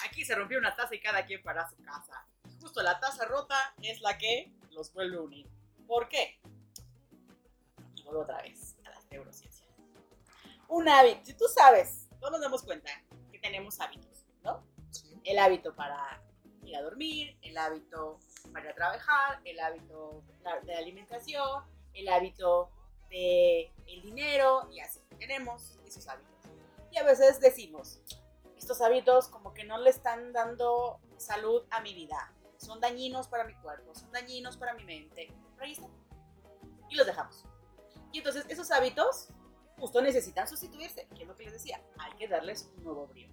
[0.05, 2.27] Aquí se rompió una taza y cada quien para su casa.
[2.59, 5.49] Justo la taza rota es la que los vuelve a unir.
[5.87, 6.41] ¿Por qué?
[7.95, 8.70] Y vuelvo otra vez
[9.11, 9.69] a las neurociencias.
[10.67, 11.25] Un hábito.
[11.25, 12.89] Si tú sabes, todos nos damos cuenta
[13.31, 14.63] que tenemos hábitos, ¿no?
[15.23, 16.21] El hábito para
[16.63, 18.19] ir a dormir, el hábito
[18.53, 20.23] para trabajar, el hábito
[20.63, 22.71] de la alimentación, el hábito
[23.09, 25.01] de el dinero y así.
[25.19, 26.31] Tenemos esos hábitos.
[26.91, 28.01] Y a veces decimos,
[28.57, 32.33] estos hábitos como que no le están dando salud a mi vida.
[32.57, 35.33] Son dañinos para mi cuerpo, son dañinos para mi mente.
[35.55, 35.91] Pero ahí están.
[36.89, 37.45] Y los dejamos.
[38.11, 39.29] Y entonces esos hábitos
[39.77, 43.29] justo necesitan sustituirse, que es lo que les decía, hay que darles un nuevo brío.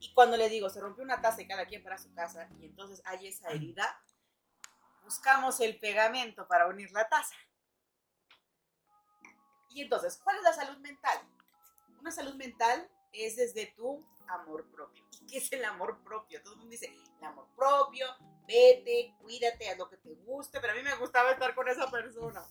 [0.00, 2.66] Y cuando les digo, se rompió una taza y cada quien para su casa, y
[2.66, 4.02] entonces hay esa herida,
[5.02, 7.34] buscamos el pegamento para unir la taza.
[9.70, 11.18] Y entonces, ¿cuál es la salud mental?
[12.00, 15.04] Una salud mental es desde tu amor propio.
[15.20, 16.42] ¿Y qué es el amor propio?
[16.42, 18.06] Todo el mundo dice, el amor propio,
[18.46, 21.90] vete, cuídate, haz lo que te guste, pero a mí me gustaba estar con esa
[21.90, 22.44] persona.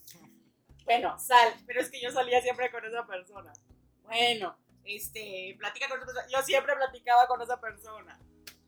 [0.85, 3.53] Bueno, sal, pero es que yo salía siempre con esa persona.
[4.03, 6.27] Bueno, este, platica con otra persona.
[6.31, 8.19] Yo siempre platicaba con esa persona.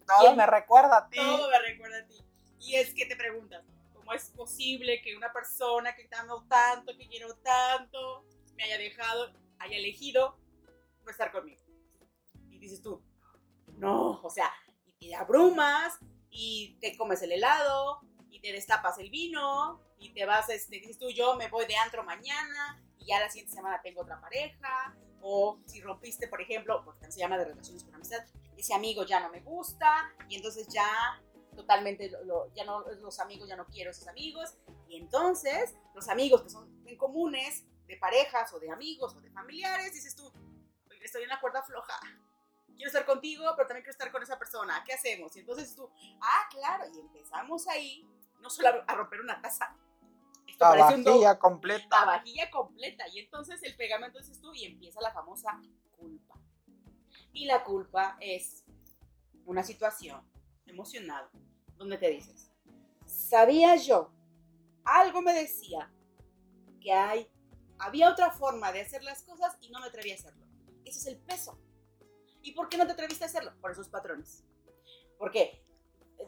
[0.07, 1.17] Todo me recuerda a ti.
[1.17, 2.23] Todo me recuerda a ti.
[2.59, 6.95] Y es que te preguntas, ¿cómo es posible que una persona que te amo tanto,
[6.97, 10.37] que quiero tanto, me haya dejado, haya elegido
[11.03, 11.61] no estar conmigo?
[12.49, 13.03] Y dices tú,
[13.77, 14.51] no, o sea,
[14.85, 15.97] y te abrumas,
[16.29, 20.97] y te comes el helado, y te destapas el vino, y te vas, este, dices
[20.97, 24.95] tú, yo me voy de antro mañana, y ya la siguiente semana tengo otra pareja,
[25.21, 28.23] o si rompiste, por ejemplo, porque también se llama de relaciones con amistad,
[28.57, 31.21] ese amigo ya no me gusta, y entonces ya
[31.55, 34.55] totalmente, lo- lo- ya no, los amigos, ya no quiero esos amigos,
[34.87, 39.29] y entonces los amigos que son en comunes, de parejas, o de amigos, o de
[39.31, 40.25] familiares, dices tú,
[40.89, 41.99] "Oye, estoy en la cuerda floja,
[42.75, 45.35] quiero estar contigo, pero también quiero estar con esa persona, ¿qué hacemos?
[45.35, 45.89] Y entonces tú,
[46.21, 48.05] ah, claro, y empezamos ahí,
[48.41, 49.75] no solo a romper una taza,
[50.55, 52.05] esto La parece un do- vajilla la completa.
[52.05, 53.05] vajilla completa.
[53.09, 55.59] Y entonces el pegamento dices tú y empieza la famosa
[55.97, 56.39] culpa.
[57.33, 58.63] Y la culpa es
[59.45, 60.21] una situación
[60.65, 61.29] emocional
[61.75, 62.49] donde te dices,
[63.05, 64.11] sabía yo,
[64.85, 65.91] algo me decía
[66.79, 67.29] que hay,
[67.77, 70.45] había otra forma de hacer las cosas y no me atreví a hacerlo.
[70.85, 71.59] Ese es el peso.
[72.41, 73.51] ¿Y por qué no te atreviste a hacerlo?
[73.59, 74.43] Por esos patrones.
[75.17, 75.61] ¿Por qué?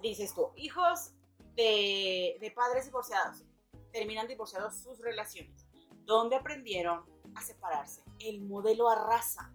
[0.02, 1.12] Dices tú, hijos
[1.56, 3.46] de, de padres divorciados.
[3.92, 5.66] Terminan divorciados sus relaciones.
[6.06, 8.04] ¿Dónde aprendieron a separarse?
[8.20, 9.54] El modelo arrasa.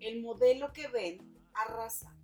[0.00, 1.18] El modelo que ven
[1.54, 2.14] arrasa.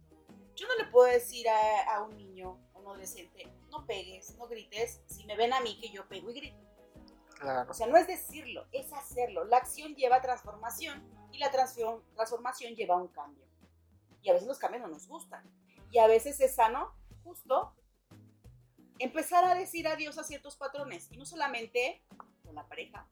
[0.55, 4.49] Yo no le puedo decir a, a un niño, a un adolescente, no pegues, no
[4.49, 6.59] grites, si me ven a mí que yo pego y grito.
[7.39, 7.71] Claro.
[7.71, 9.45] O sea, no es decirlo, es hacerlo.
[9.45, 13.45] La acción lleva transformación y la transform- transformación lleva un cambio.
[14.23, 15.49] Y a veces los cambios no nos gustan.
[15.93, 16.93] Y a veces es sano,
[17.23, 17.77] justo,
[18.99, 21.09] empezar a decir adiós a ciertos patrones.
[21.11, 22.03] Y no solamente
[22.45, 23.07] con la pareja,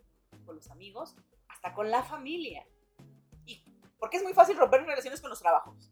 [0.45, 1.17] con los amigos,
[1.49, 2.67] hasta con la familia.
[3.45, 3.65] Y
[3.99, 5.91] porque es muy fácil romper relaciones con los trabajos.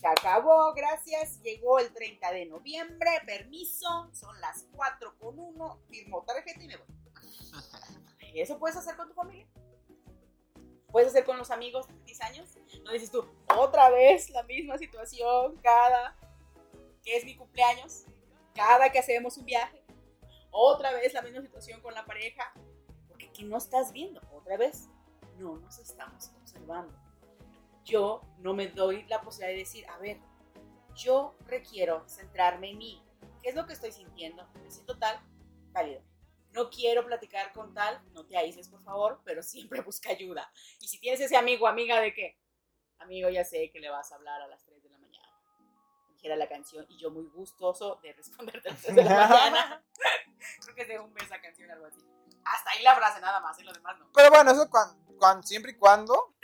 [0.00, 1.40] Se acabó, gracias.
[1.42, 6.76] Llegó el 30 de noviembre, permiso, son las 4 con 1, firmo tarjeta y me
[6.76, 6.86] voy.
[8.34, 9.46] ¿Eso puedes hacer con tu familia?
[10.90, 12.58] ¿Puedes hacer con los amigos de 10 años?
[12.84, 16.16] No dices tú, otra vez la misma situación, cada
[17.02, 18.04] que es mi cumpleaños,
[18.56, 19.84] cada que hacemos un viaje,
[20.50, 22.52] otra vez la misma situación con la pareja,
[23.08, 24.20] porque ¿qué no estás viendo?
[24.32, 24.88] Otra vez,
[25.38, 26.98] no nos estamos observando.
[27.84, 30.18] Yo no me doy la posibilidad de decir, a ver,
[30.94, 33.02] yo requiero centrarme en mí.
[33.42, 34.48] ¿Qué es lo que estoy sintiendo?
[34.62, 35.20] Me siento tal,
[35.72, 36.02] válido.
[36.52, 40.50] No quiero platicar con tal, no te aísles, por favor, pero siempre busca ayuda.
[40.80, 42.38] Y si tienes ese amigo, amiga de qué?
[42.98, 44.75] Amigo, ya sé que le vas a hablar a las 3 de la mañana.
[46.16, 49.84] Dijera la canción, y yo muy gustoso de responderte a las 3 de la mañana.
[50.62, 52.00] Creo que es de un mes la canción, algo así.
[52.42, 54.10] Hasta ahí la frase, nada más, y lo demás no.
[54.14, 56.34] Pero bueno, eso cuando, siempre y cuando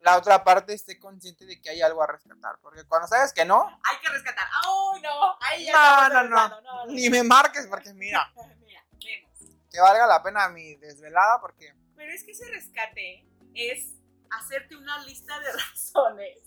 [0.00, 2.58] la otra parte esté consciente de que hay algo a rescatar.
[2.60, 4.46] Porque cuando sabes que no, Hay que rescatar.
[4.66, 5.36] ¡Ay, no!
[5.40, 6.48] Ahí ya No, no, no.
[6.48, 6.86] no, no.
[6.92, 8.30] ni me marques porque mira,
[8.66, 9.38] Mira, vemos.
[9.70, 13.94] que valga la pena mi desvelada porque Pero es que ese rescate es
[14.30, 16.38] hacerte una lista de razones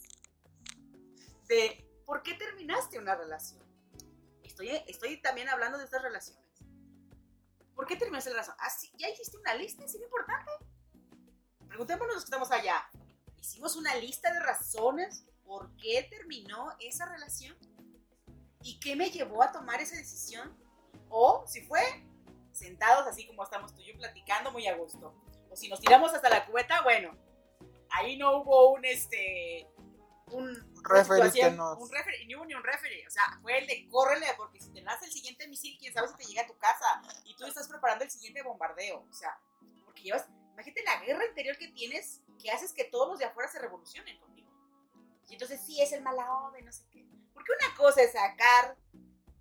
[1.48, 3.64] de por qué terminaste una relación.
[4.44, 6.46] Estoy, estoy también hablando de estas relaciones.
[7.76, 8.58] ¿Por qué terminaste la relación?
[8.60, 9.84] Ah, sí, ¿Ya hiciste una lista?
[9.84, 10.52] ¿Es importante?
[11.68, 12.90] Preguntémonos estamos allá.
[13.42, 17.56] ¿Hicimos una lista de razones por qué terminó esa relación?
[18.62, 20.58] ¿Y qué me llevó a tomar esa decisión?
[21.10, 21.82] O si fue
[22.52, 25.14] sentados así como estamos tú y yo platicando muy a gusto.
[25.52, 27.12] O si nos tiramos hasta la cubeta, bueno,
[27.90, 29.68] ahí no hubo un este
[30.32, 33.68] un referee que nos- un referee, ni hubo ni un referee, o sea, fue el
[33.68, 36.48] de córrele porque si te lanza el siguiente misil, quién sabe si te llega a
[36.48, 39.40] tu casa y tú estás preparando el siguiente bombardeo, o sea,
[39.84, 43.50] porque llevas, imagínate la guerra interior que tienes, que haces que todos los de afuera
[43.50, 44.52] se revolucionen contigo.
[45.28, 47.06] Y entonces sí es el mala onda no sé qué.
[47.34, 48.78] Porque una cosa es sacar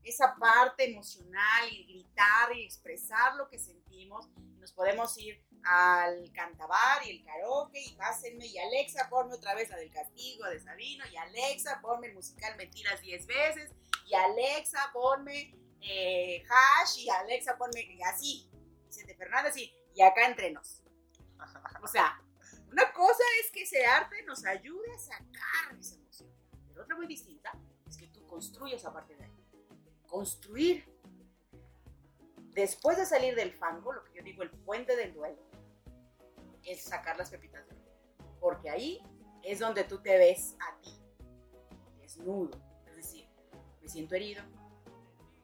[0.03, 4.28] esa parte emocional y gritar y expresar lo que sentimos.
[4.37, 9.55] Y nos podemos ir al cantabar y el karaoke y pásenme y Alexa ponme otra
[9.55, 13.71] vez la del castigo de Sabino y Alexa ponme el musical Mentiras 10 veces
[14.07, 18.51] y Alexa ponme eh, Hash y Alexa ponme así
[18.87, 20.83] Vicente Fernández y, y acá entre nos.
[21.83, 22.21] O sea
[22.71, 26.35] una cosa es que ese arte nos ayude a sacar esa emoción
[26.75, 27.53] pero otra muy distinta
[27.89, 29.33] es que tú construyes a partir de ahí.
[30.09, 30.85] Construir.
[32.53, 35.43] Después de salir del fango, lo que yo digo, el puente del duelo,
[36.75, 37.77] es sacar las pepitas de.
[38.41, 39.01] Porque ahí
[39.43, 40.91] es donde tú te ves a ti,
[41.99, 42.61] desnudo.
[42.87, 43.29] Es decir,
[43.81, 44.43] me siento herido.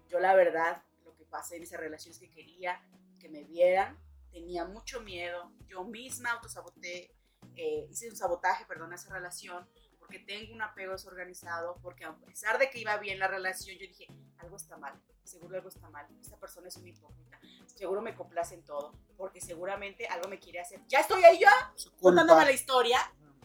[0.09, 2.81] Yo la verdad, lo que pasé en esa relación es que quería
[3.19, 3.99] que me vieran,
[4.33, 7.15] tenía mucho miedo, yo misma autosaboté,
[7.57, 9.69] eh, hice un sabotaje, perdón, a esa relación,
[9.99, 13.87] porque tengo un apego desorganizado, porque a pesar de que iba bien la relación, yo
[13.87, 14.07] dije,
[14.39, 15.01] algo está mal,
[15.31, 19.41] seguro algo está mal, esta persona es una hipócrita, seguro me complace en todo, porque
[19.41, 20.81] seguramente algo me quiere hacer.
[20.89, 22.99] Ya estoy ahí ya, su contándome la historia,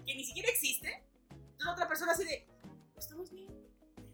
[0.05, 2.47] que ni siquiera existe, entonces otra persona así de,
[2.97, 3.53] estamos bien,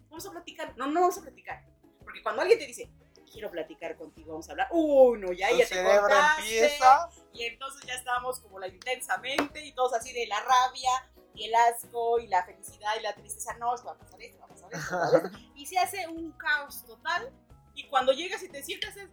[0.09, 1.65] vamos a platicar, no, no vamos a platicar,
[2.03, 2.91] porque cuando alguien te dice,
[3.31, 7.09] quiero platicar contigo, vamos a hablar, uy, no, ya, Tu ya te cortaste, empieza.
[7.33, 10.89] y entonces ya estábamos como la intensamente y todos así de la rabia
[11.33, 13.55] y el asco y la felicidad y la tristeza.
[13.57, 14.95] No, esto va a pasar esto, va a pasar esto.
[14.95, 15.37] va a pasar esto.
[15.55, 17.31] Y se hace un caos total.
[17.73, 19.09] Y cuando llegas y te sientas es,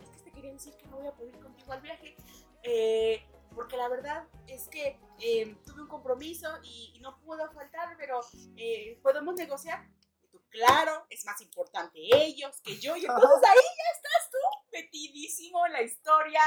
[0.00, 2.16] es que te quería decir que no voy a poder ir contigo al viaje.
[2.62, 3.24] eh,
[3.54, 8.20] porque la verdad es que eh, tuve un compromiso y, y no puedo faltar, pero
[8.56, 9.84] eh, podemos negociar.
[10.22, 12.94] Y tú, claro, es más importante ellos que yo.
[12.96, 14.38] Y entonces ahí ya estás tú
[14.70, 16.40] metidísimo en la historia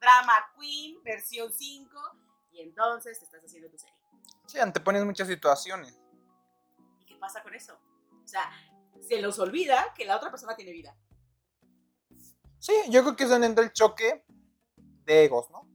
[0.00, 2.00] Drama Queen, versión 5,
[2.50, 3.94] y entonces te estás haciendo tu serie.
[4.46, 5.96] Sí, antepones muchas situaciones.
[7.00, 7.78] ¿Y qué pasa con eso?
[8.24, 8.50] O sea,
[9.00, 10.96] se los olvida que la otra persona tiene vida.
[12.58, 14.24] Sí, yo creo que es donde entra el choque
[15.04, 15.68] de egos, ¿no?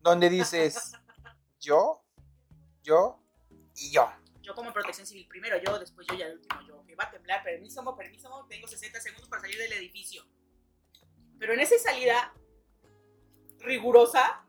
[0.00, 0.92] Donde dices
[1.60, 2.04] yo,
[2.82, 3.22] yo
[3.74, 4.08] y yo.
[4.40, 7.10] yo como protección civil primero, yo, después yo ya el último, yo, que va a
[7.10, 10.24] temblar, permiso, permiso, tengo 60 segundos para salir del edificio.
[11.38, 12.32] Pero en esa salida
[13.58, 14.46] rigurosa,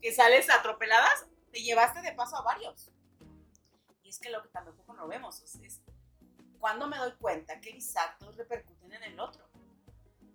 [0.00, 2.92] que sales atropeladas, te llevaste de paso a varios.
[4.02, 5.80] Y es que lo que tampoco no vemos es,
[6.58, 9.48] cuando me doy cuenta que mis actos repercuten en el otro,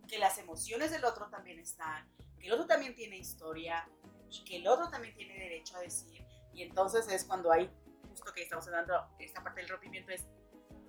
[0.07, 2.09] que las emociones del otro también están,
[2.39, 3.87] que el otro también tiene historia
[4.29, 6.25] y que el otro también tiene derecho a decir.
[6.53, 7.69] Y entonces es cuando hay,
[8.09, 10.25] justo que estamos hablando, esta parte del rompimiento es,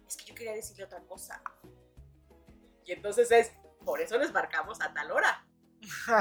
[0.07, 1.43] es que yo quería decirle otra cosa.
[2.85, 3.53] Y entonces es,
[3.85, 5.47] por eso les marcamos a tal hora.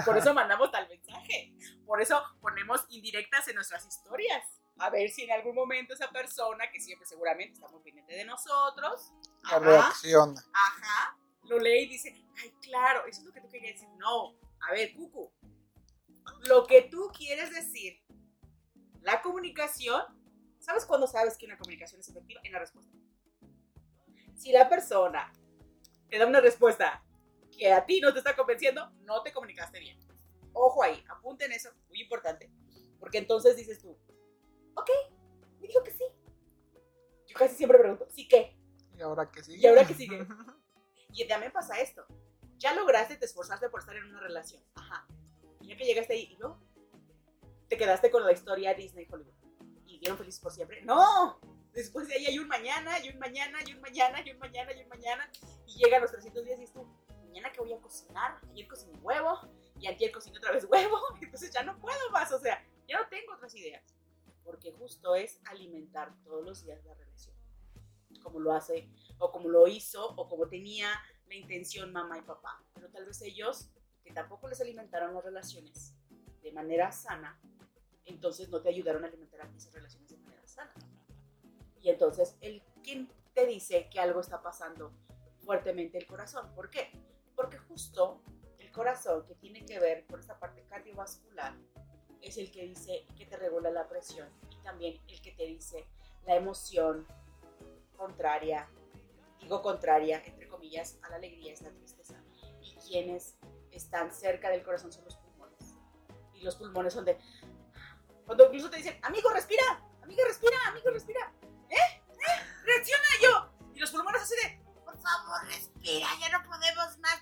[0.05, 1.53] Por eso mandamos tal mensaje.
[1.85, 4.60] Por eso ponemos indirectas en nuestras historias.
[4.77, 8.25] A ver si en algún momento esa persona, que siempre seguramente está muy pendiente de
[8.25, 9.11] nosotros,
[9.59, 10.41] reacciona.
[10.53, 13.89] Ajá, lo lee y dice, ay, claro, eso es lo que tú querías decir.
[13.97, 14.35] No,
[14.67, 15.31] a ver, Cucu,
[16.47, 18.01] lo que tú quieres decir,
[19.01, 20.01] la comunicación,
[20.59, 22.41] ¿sabes cuándo sabes que una comunicación es efectiva?
[22.43, 22.91] En la respuesta.
[24.35, 25.31] Si la persona
[26.09, 27.03] te da una respuesta
[27.55, 29.99] que a ti no te está convenciendo, no te comunicaste bien.
[30.53, 32.51] Ojo ahí, apunten eso, muy importante.
[32.99, 33.97] Porque entonces dices tú,
[34.75, 34.89] ok,
[35.59, 36.03] me dijo que sí.
[37.27, 38.57] Yo casi siempre pregunto, ¿sí qué?
[38.97, 39.57] ¿Y ahora qué sigue?
[39.59, 40.25] ¿Y ahora qué sigue?
[41.13, 42.05] y también pasa esto.
[42.57, 44.63] Ya lograste, te esforzaste por estar en una relación.
[44.75, 45.07] Ajá.
[45.61, 46.61] Y ya que llegaste ahí, ¿y no?
[47.67, 49.33] Te quedaste con la historia Disney Hollywood.
[49.85, 50.81] ¿Y vieron felices por siempre?
[50.83, 51.39] ¡No!
[51.73, 54.73] Después de ahí hay un mañana, y un mañana, y un mañana, y un mañana,
[54.73, 55.31] y un mañana.
[55.65, 56.85] Y llegan los 300 días y es tú,
[57.31, 59.39] mañana que voy a cocinar, ayer cociné huevo
[59.79, 63.07] y ayer cociné otra vez huevo, entonces ya no puedo más, o sea, ya no
[63.07, 63.81] tengo otras ideas,
[64.43, 67.35] porque justo es alimentar todos los días la relación,
[68.21, 70.89] como lo hace, o como lo hizo, o como tenía
[71.27, 73.69] la intención mamá y papá, pero tal vez ellos,
[74.03, 75.95] que tampoco les alimentaron las relaciones
[76.41, 77.39] de manera sana,
[78.05, 80.73] entonces no te ayudaron a alimentar esas relaciones de manera sana.
[81.79, 84.91] Y entonces, el quien te dice que algo está pasando
[85.39, 86.53] fuertemente el corazón.
[86.53, 86.91] ¿Por qué?
[87.35, 88.21] Porque justo
[88.59, 91.55] el corazón, que tiene que ver con esta parte cardiovascular,
[92.21, 95.87] es el que dice que te regula la presión y también el que te dice
[96.25, 97.07] la emoción
[97.95, 98.69] contraria,
[99.39, 102.21] digo contraria, entre comillas, a la alegría es la tristeza.
[102.61, 103.35] Y quienes
[103.71, 105.75] están cerca del corazón son los pulmones.
[106.33, 107.17] Y los pulmones son de...
[108.25, 109.63] Cuando incluso te dicen, amigo, respira,
[110.03, 111.33] amigo, respira, amigo, respira.
[111.69, 111.75] ¿Eh?
[111.75, 112.41] ¿Eh?
[112.65, 113.71] Reacciona yo.
[113.73, 117.21] Y los pulmones así de, por favor, respira, ya no podemos más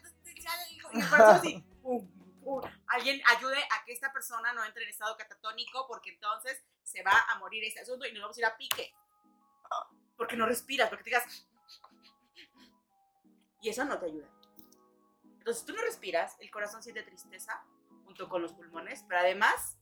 [0.72, 0.80] y
[2.90, 7.14] alguien ayude a que esta persona no entre en estado catatónico porque entonces se va
[7.30, 8.94] a morir este asunto y nos vamos a ir a pique.
[10.18, 11.48] Porque no respiras, porque te digas...
[13.62, 14.28] Y eso no te ayuda.
[15.38, 17.66] Entonces, tú no respiras, el corazón siente tristeza
[18.06, 19.78] junto con los pulmones, pero además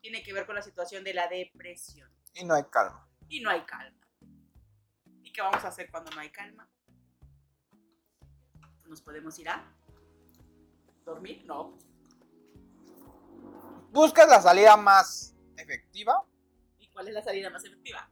[0.00, 2.10] tiene que ver con la situación de la depresión.
[2.34, 3.08] Y no hay calma.
[3.28, 4.06] Y no hay calma.
[5.22, 6.68] ¿Y qué vamos a hacer cuando no hay calma?
[8.84, 9.64] Nos podemos ir a
[11.04, 11.44] ¿Dormir?
[11.44, 11.78] No.
[13.94, 16.20] ¿Buscas la salida más efectiva?
[16.80, 18.10] ¿Y cuál es la salida más efectiva?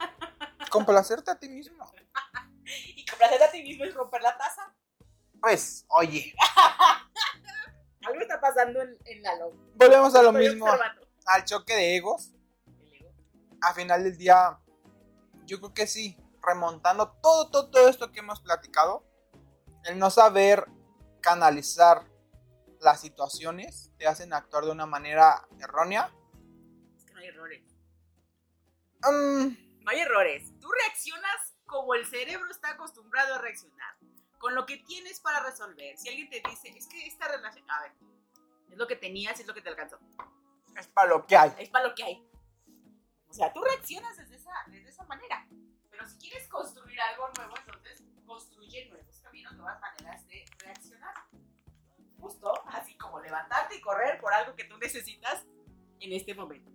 [0.70, 1.88] Complacerte a ti mismo.
[2.96, 4.74] ¿Y complacerte a ti mismo es romper la taza?
[5.40, 6.34] Pues, oye.
[8.02, 9.56] Algo está pasando en, la loca.
[9.76, 10.66] Volvemos a lo mismo.
[11.26, 12.32] Al choque de egos.
[12.80, 13.14] ¿El ego?
[13.62, 14.58] A final del día,
[15.44, 16.18] yo creo que sí.
[16.42, 19.04] Remontando todo, todo, todo esto que hemos platicado
[19.84, 20.66] el no saber
[21.20, 22.15] canalizar
[22.86, 26.08] las situaciones te hacen actuar de una manera errónea.
[26.96, 27.64] Es que no hay errores.
[29.08, 30.52] Um, no hay errores.
[30.60, 33.96] Tú reaccionas como el cerebro está acostumbrado a reaccionar.
[34.38, 35.98] Con lo que tienes para resolver.
[35.98, 37.68] Si alguien te dice, es que esta relación.
[37.68, 37.92] A ver,
[38.70, 39.98] es lo que tenías, es lo que te alcanzó.
[40.78, 41.52] Es para lo que hay.
[41.58, 42.30] Es para lo que hay.
[43.28, 45.44] O sea, tú reaccionas desde esa, desde esa manera.
[45.90, 51.14] Pero si quieres construir algo nuevo, entonces construye nuevos caminos, nuevas maneras de reaccionar.
[52.68, 55.44] Así como levantarte y correr por algo que tú necesitas
[56.00, 56.70] en este momento.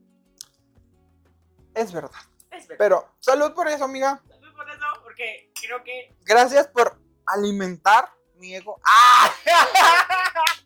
[1.73, 2.11] Es verdad.
[2.51, 2.77] Es verdad.
[2.77, 4.21] Pero salud por eso, amiga.
[4.27, 6.15] Salud por eso, porque creo que...
[6.21, 8.79] Gracias por alimentar mi ego.
[8.83, 9.31] ¡Ah!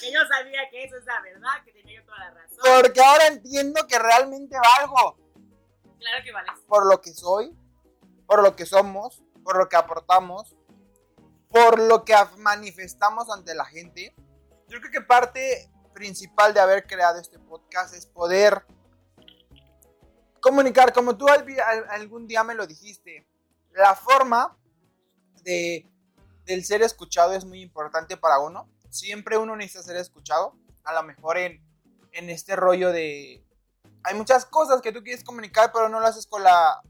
[0.00, 2.58] que yo sabía que eso es la verdad, que tenía yo toda la razón.
[2.82, 5.18] Porque ahora entiendo que realmente valgo.
[5.98, 6.52] Claro que vales.
[6.66, 7.56] Por lo que soy,
[8.26, 10.56] por lo que somos, por lo que aportamos,
[11.50, 14.14] por lo que manifestamos ante la gente.
[14.68, 18.64] Yo creo que parte principal de haber creado este podcast es poder
[20.40, 23.28] comunicar, como tú algún día me lo dijiste,
[23.72, 24.56] la forma
[25.42, 25.86] de,
[26.44, 28.68] del ser escuchado es muy importante para uno.
[28.88, 31.62] Siempre uno necesita ser escuchado, a lo mejor en,
[32.12, 33.44] en este rollo de,
[34.02, 36.80] hay muchas cosas que tú quieres comunicar, pero no lo haces con la,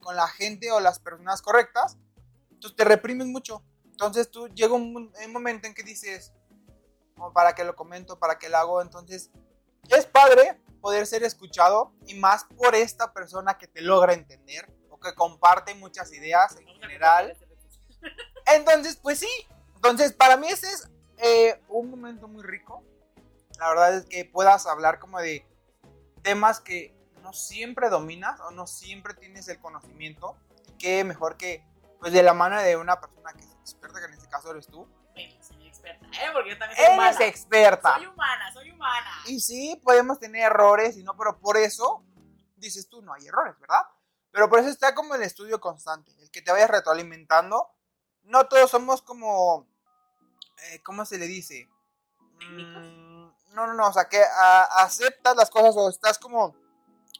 [0.00, 1.96] con la gente o las personas correctas.
[2.50, 3.62] Entonces te reprimes mucho.
[3.96, 6.30] Entonces tú llega un, un momento en que dices,
[7.16, 8.18] oh, ¿para qué lo comento?
[8.18, 8.82] ¿Para qué lo hago?
[8.82, 9.30] Entonces
[9.88, 15.00] es padre poder ser escuchado y más por esta persona que te logra entender o
[15.00, 17.38] que comparte muchas ideas en general.
[18.54, 19.48] Entonces, pues sí.
[19.76, 22.84] Entonces, para mí ese es eh, un momento muy rico.
[23.58, 25.46] La verdad es que puedas hablar como de
[26.20, 30.36] temas que no siempre dominas o no siempre tienes el conocimiento.
[30.78, 31.64] Que mejor que,
[31.98, 34.86] pues, de la mano de una persona que experta, que en este caso eres tú.
[35.14, 36.30] Bueno, soy experta, ¿eh?
[36.32, 37.10] Porque yo también soy humana.
[37.16, 37.94] Eres experta.
[37.96, 39.10] Soy humana, soy humana.
[39.26, 42.04] Y sí, podemos tener errores y no, pero por eso
[42.56, 43.82] dices tú, no hay errores, ¿verdad?
[44.30, 47.70] Pero por eso está como el estudio constante, el que te vayas retroalimentando.
[48.24, 49.66] No todos somos como,
[50.70, 51.68] eh, ¿cómo se le dice?
[52.38, 52.82] ¿Técnicos?
[52.82, 56.54] Mm, no, no, no, o sea, que a- aceptas las cosas o estás como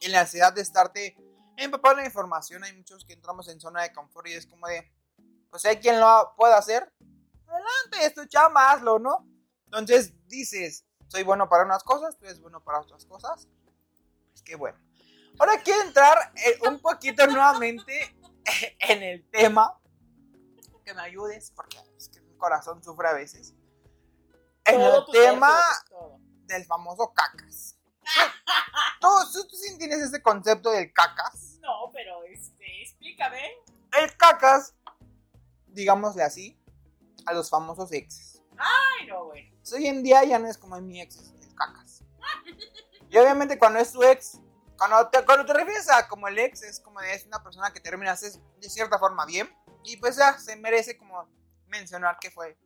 [0.01, 1.17] en la ansiedad de estarte
[1.55, 2.63] empapando de información.
[2.63, 4.91] Hay muchos que entramos en zona de confort y es como de,
[5.49, 6.91] pues hay quien lo pueda hacer.
[7.47, 9.27] Adelante, es tu chamba, hazlo, ¿no?
[9.65, 13.47] Entonces dices, soy bueno para unas cosas, tú eres bueno para otras cosas.
[14.31, 14.77] Pues qué bueno.
[15.39, 18.15] Ahora quiero entrar eh, un poquito nuevamente
[18.79, 19.79] en el tema.
[20.83, 23.53] Que me ayudes, porque es que mi corazón sufre a veces.
[24.65, 26.19] En Todo el tema todo.
[26.45, 27.77] del famoso cacas.
[29.01, 31.59] ¿Tú, tú, tú sí tienes ese concepto del cacas?
[31.61, 33.51] No, pero este, explícame.
[33.99, 34.73] El cacas,
[35.77, 36.59] digámosle así,
[37.25, 38.41] a los famosos exes.
[38.57, 39.55] Ay, no, bueno.
[39.73, 42.03] Hoy en día ya no es como mi ex, es el cacas.
[43.09, 44.37] Y obviamente cuando es tu ex,
[44.77, 47.71] cuando te, cuando te refieres a como el ex, es como de, es una persona
[47.71, 49.49] que terminas es de cierta forma bien.
[49.85, 51.29] Y pues ya se merece como
[51.67, 52.57] mencionar que fue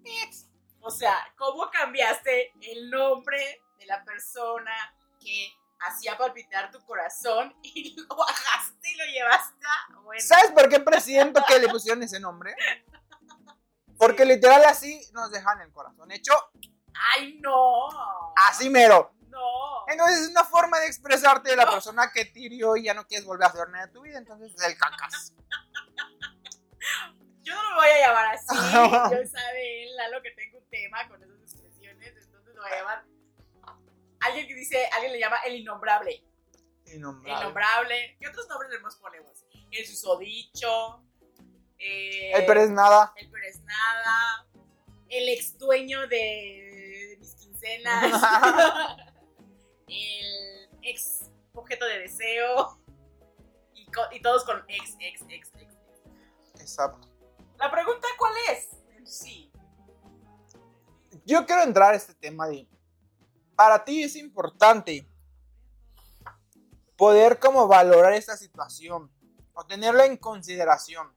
[0.00, 0.48] mi ex.
[0.80, 4.74] O sea, ¿cómo cambiaste el nombre de la persona
[5.20, 5.52] que
[5.86, 10.00] hacía palpitar tu corazón y lo bajaste y lo llevaste a...
[10.00, 12.54] Bueno, ¿Sabes por qué presiento que le pusieron ese nombre?
[13.98, 16.32] Porque literal así nos dejan el corazón hecho
[17.12, 17.88] ¡Ay, no!
[18.48, 19.12] así mero.
[19.28, 19.84] No.
[19.88, 23.06] Entonces es una forma de expresarte de la persona que te hirió y ya no
[23.06, 24.18] quieres volver a hacer nada de tu vida.
[24.18, 25.34] Entonces es el cacas.
[27.42, 28.54] Yo no lo voy a llamar así.
[28.54, 32.14] Yo sabe él, Lalo, que tengo un tema con esas expresiones.
[32.16, 33.04] Entonces lo voy a llamar...
[34.24, 36.24] Alguien que dice, alguien le llama el innombrable.
[36.86, 37.40] Innombrable.
[37.40, 38.16] Innombrable.
[38.18, 39.44] ¿Qué otros nombres le nos ponemos?
[39.70, 41.02] El susodicho.
[41.78, 43.12] Eh, El Pérez nada.
[43.16, 44.46] El Pérez Nada.
[45.08, 48.22] El ex dueño de mis quincenas.
[49.88, 52.80] el ex objeto de deseo.
[53.74, 55.74] Y, y todos con ex, ex, ex, ex.
[56.60, 57.08] Exacto.
[57.58, 58.70] La pregunta, ¿cuál es?
[59.04, 59.52] Sí.
[61.24, 62.66] Yo quiero entrar a este tema de.
[63.56, 65.08] Para ti es importante
[66.96, 69.10] poder como valorar esta situación
[69.52, 71.12] o tenerla en consideración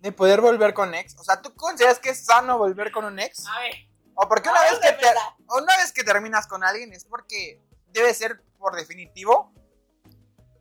[0.00, 1.16] de poder volver con ex.
[1.18, 3.46] O sea, ¿tú consideras que es sano volver con un ex?
[3.46, 3.74] A ver.
[4.14, 5.06] O porque una vez que te,
[5.48, 9.52] una vez que terminas con alguien es porque debe ser por definitivo.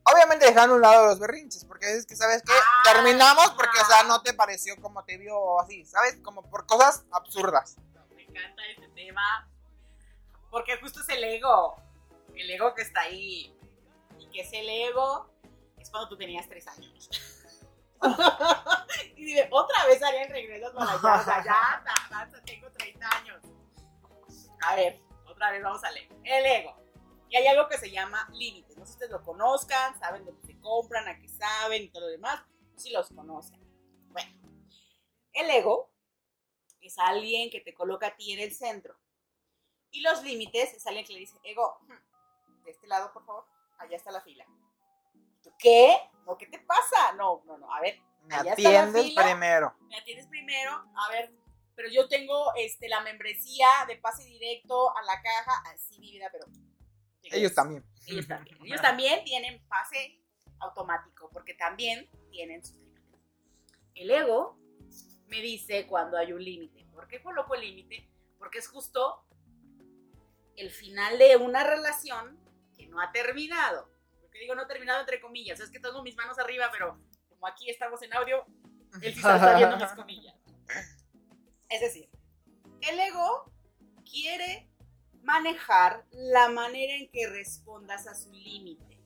[0.03, 2.93] Obviamente dejando a un lado los berrinches, porque es que sabes que Ah.
[2.93, 6.17] terminamos porque, o sea, no te pareció como te vio o así, ¿sabes?
[6.23, 7.75] Como por cosas absurdas.
[8.15, 9.49] Me encanta este tema.
[10.50, 11.76] Porque justo es el ego.
[12.36, 13.54] El ego que está ahí.
[14.20, 15.30] Y que es el ego
[15.78, 17.10] es cuando tú tenías tres años.
[19.16, 21.22] y dime, otra vez harían regresos para allá.
[21.22, 23.42] O sea, ya, tengo 30 años.
[24.62, 26.09] A ver, otra vez vamos a leer.
[26.24, 26.76] El ego.
[27.30, 28.78] Y hay algo que se llama límites.
[28.78, 32.04] No sé si ustedes lo conozcan, saben dónde se compran, a qué saben y todo
[32.04, 32.42] lo demás.
[32.76, 33.59] Si los conozcan.
[34.09, 34.32] Bueno,
[35.34, 35.92] el ego
[36.82, 38.97] es alguien que te coloca a ti en el centro.
[39.97, 41.79] Y los límites es alguien que le dice, ego,
[42.63, 43.45] de este lado, por favor,
[43.79, 44.45] allá está la fila.
[45.41, 45.97] ¿Tú qué?
[46.24, 47.13] ¿No, ¿Qué te pasa?
[47.13, 49.24] No, no, no, a ver, Me Allá está la atiendes fila.
[49.24, 49.75] primero.
[49.89, 51.33] me atiendes primero, a ver,
[51.75, 56.29] pero yo tengo este, la membresía de pase directo a la caja, así mi vida,
[56.32, 56.45] pero...
[57.24, 57.83] Ellos también.
[58.05, 58.57] Ellos también.
[58.65, 60.21] Ellos también tienen pase
[60.59, 63.19] automático, porque también tienen sus límites.
[63.95, 64.59] El ego
[65.25, 66.86] me dice cuando hay un límite.
[66.93, 68.07] ¿Por qué coloco el límite?
[68.37, 69.24] Porque es justo
[70.58, 72.38] el final de una relación
[72.75, 73.89] que no ha terminado.
[74.21, 77.70] Porque digo no terminado entre comillas, es que tengo mis manos arriba, pero como aquí
[77.70, 78.46] estamos en audio,
[79.01, 80.36] él sí está viendo mis comillas.
[81.70, 82.09] Es decir,
[82.82, 83.51] el ego
[84.09, 84.70] quiere
[85.21, 89.01] manejar la manera en que respondas a su límite.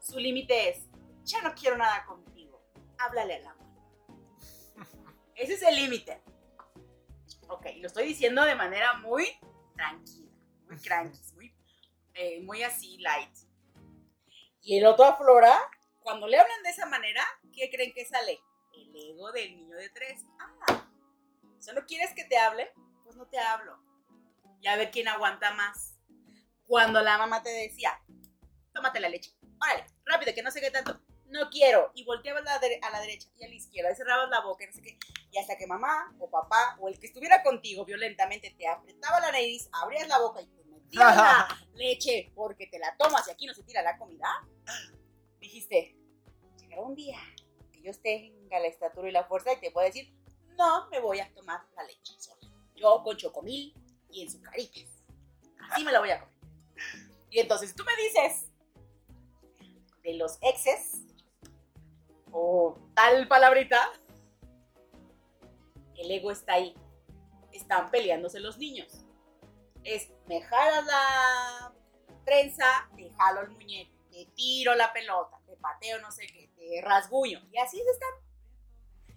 [0.00, 0.84] Su límite es,
[1.24, 2.62] ya no quiero nada contigo,
[2.98, 3.66] háblale al amor.
[5.34, 6.22] Ese es el límite.
[7.48, 9.26] Ok, lo estoy diciendo de manera muy
[9.74, 10.25] tranquila,
[10.66, 11.54] muy tranqui, muy...
[12.14, 13.34] eh, muy así, light.
[14.62, 15.56] Y el otro aflora,
[16.00, 17.22] cuando le hablan de esa manera,
[17.52, 18.40] ¿qué creen que sale?
[18.74, 20.24] El ego del niño de tres.
[20.40, 20.88] Ah,
[21.60, 22.72] ¿solo quieres que te hable?
[23.04, 23.78] Pues no te hablo.
[24.60, 25.96] Ya ve quién aguanta más.
[26.66, 28.00] Cuando la mamá te decía,
[28.74, 29.32] tómate la leche.
[29.60, 31.00] Órale, rápido, que no sé qué tanto.
[31.28, 31.90] No quiero.
[31.94, 33.90] Y volteabas a la, dere- a la derecha y a la izquierda.
[33.92, 34.98] Y cerrabas la boca y no sé qué.
[35.32, 39.32] Y hasta que mamá o papá o el que estuviera contigo violentamente te apretaba la
[39.32, 43.46] nariz, abrías la boca y te metías la leche porque te la tomas y aquí
[43.46, 44.26] no se tira la comida.
[45.40, 45.96] Dijiste,
[46.58, 47.18] llegará un día
[47.72, 50.12] que yo tenga la estatura y la fuerza y te puedo decir,
[50.56, 52.50] no me voy a tomar la leche sola.
[52.76, 53.74] Yo con chocomil
[54.10, 54.84] y en sucaritas.
[55.70, 56.36] Así me la voy a comer.
[57.30, 58.46] Y entonces tú me dices
[60.02, 60.92] de los exes
[62.38, 63.90] o tal palabrita,
[65.96, 66.74] el ego está ahí.
[67.50, 69.06] Están peleándose los niños.
[69.82, 71.72] Es, me jalas la
[72.26, 76.82] trenza, te jalo el muñeco, te tiro la pelota, te pateo no sé qué, te
[76.82, 77.40] rasguño.
[77.50, 78.10] Y así están.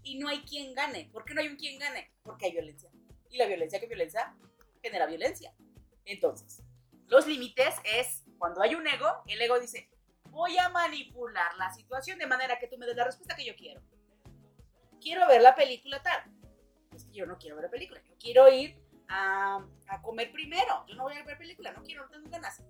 [0.03, 1.09] Y no hay quien gane.
[1.11, 2.13] ¿Por qué no hay un quien gane?
[2.23, 2.89] Porque hay violencia.
[3.29, 4.33] Y la violencia que violencia
[4.81, 5.53] genera violencia.
[6.05, 6.63] Entonces,
[7.07, 9.89] los límites es cuando hay un ego, el ego dice,
[10.39, 13.53] voy a manipular la situación de manera que tú me des la respuesta que yo
[13.57, 13.81] quiero.
[15.01, 16.23] Quiero ver la película tal.
[16.95, 18.01] Es que yo no quiero ver la película.
[18.07, 18.77] Yo quiero ir
[19.09, 20.85] a, a comer primero.
[20.87, 21.73] Yo no voy a ver película.
[21.73, 22.61] No quiero, no tengo ganas.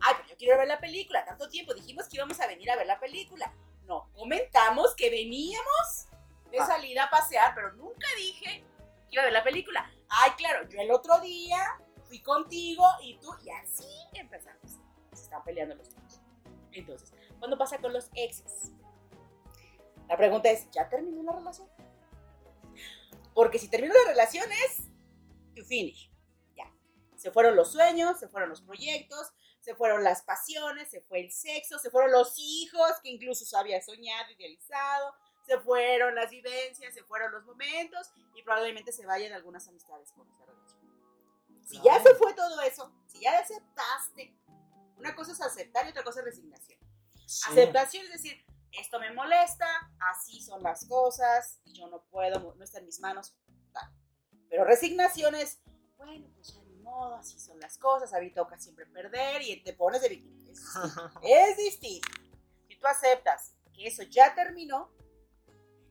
[0.00, 1.24] Ay, pero yo quiero ver la película.
[1.24, 1.74] Tanto tiempo.
[1.74, 3.52] Dijimos que íbamos a venir a ver la película.
[3.86, 6.06] No, comentamos que veníamos
[6.52, 6.66] de Ah.
[6.66, 8.64] salida a pasear, pero nunca dije
[9.08, 9.90] que iba a ver la película.
[10.08, 11.58] Ay, claro, yo el otro día
[12.04, 14.78] fui contigo y tú, y así empezamos.
[15.12, 15.88] Se están peleando los.
[16.78, 18.72] Entonces, ¿cuándo pasa con los exes?
[20.08, 21.68] La pregunta es, ¿ya terminó la relación?
[23.34, 24.82] Porque si terminó la relación es
[25.54, 26.10] to finish.
[26.54, 26.72] Ya.
[27.16, 31.32] Se fueron los sueños, se fueron los proyectos, se fueron las pasiones, se fue el
[31.32, 35.14] sexo, se fueron los hijos que incluso había soñado, idealizado,
[35.46, 40.28] se fueron las vivencias, se fueron los momentos y probablemente se vayan algunas amistades con
[40.28, 40.86] esa relación.
[41.66, 44.36] Si ya se fue todo eso, si ya aceptaste,
[44.96, 46.78] una cosa es aceptar y otra cosa es resignación.
[47.26, 47.50] Sí.
[47.50, 49.66] Aceptación es decir, esto me molesta,
[50.12, 53.34] así son las cosas, y yo no puedo, no está en mis manos.
[53.72, 53.90] tal.
[54.48, 55.60] Pero resignación es,
[55.96, 59.62] bueno, pues ya ni modo, así son las cosas, a mí toca siempre perder y
[59.62, 60.50] te pones de víctima.
[60.50, 61.20] Es distinto.
[61.22, 62.08] Es distinto.
[62.68, 64.92] Si tú aceptas que eso ya terminó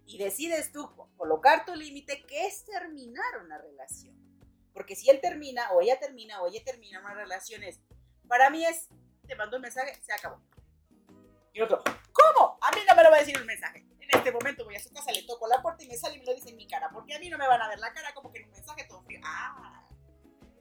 [0.06, 4.16] y decides tú co- colocar tu límite, ¿qué es terminar una relación?
[4.74, 7.80] Porque si él termina, o ella termina, o ella termina una relación, es,
[8.28, 8.90] para mí es,
[9.28, 10.42] te mando un mensaje, se acabó.
[11.54, 11.82] Y otro,
[12.12, 12.58] ¿cómo?
[12.62, 13.86] A mí no me lo va a decir el mensaje.
[14.00, 16.20] En este momento voy a su casa, le toco la puerta y me sale y
[16.20, 17.94] me lo dice en mi cara, porque a mí no me van a ver la
[17.94, 19.20] cara como que en un mensaje todo frío.
[19.24, 19.88] Ah,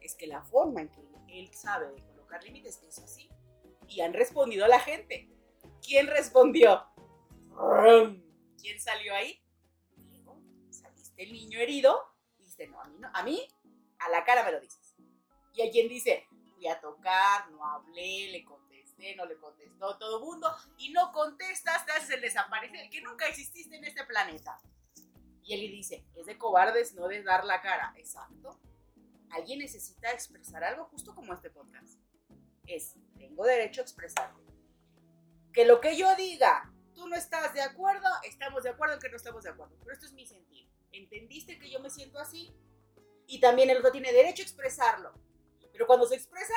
[0.01, 3.29] es que la forma en que él sabe de colocar límites es así.
[3.87, 5.29] Y han respondido a la gente.
[5.85, 6.85] ¿Quién respondió?
[8.59, 9.43] ¿Quién salió ahí?
[9.95, 11.99] Diego, saliste el niño herido.
[12.39, 13.47] Y dice, no, a mí no, a mí,
[13.99, 14.95] a la cara me lo dices.
[15.53, 16.25] Y hay quien dice,
[16.67, 20.53] a tocar, no hablé, le contesté, no le contestó todo mundo.
[20.77, 24.59] Y no contestas, te haces el desaparecer, que nunca exististe en este planeta.
[25.43, 27.93] Y él le dice, es de cobardes no de dar la cara.
[27.97, 28.59] Exacto.
[29.29, 31.99] Alguien necesita expresar algo justo como este podcast.
[32.65, 34.43] Es, tengo derecho a expresarlo.
[35.53, 39.09] Que lo que yo diga, tú no estás de acuerdo, estamos de acuerdo en que
[39.09, 39.75] no estamos de acuerdo.
[39.79, 40.67] Pero esto es mi sentir.
[40.91, 42.55] ¿Entendiste que yo me siento así?
[43.27, 45.13] Y también el otro tiene derecho a expresarlo.
[45.75, 46.53] Pero cuando se expresa,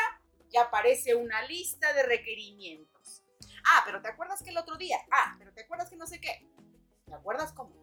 [0.48, 3.24] ya aparece una lista de requerimientos.
[3.64, 4.96] Ah, pero ¿te acuerdas que el otro día?
[5.10, 6.48] Ah, pero ¿te acuerdas que no sé qué?
[7.04, 7.74] ¿Te acuerdas cómo?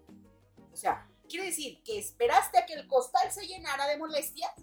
[0.71, 4.53] O sea, quiere decir que esperaste a que el costal se llenara de molestias.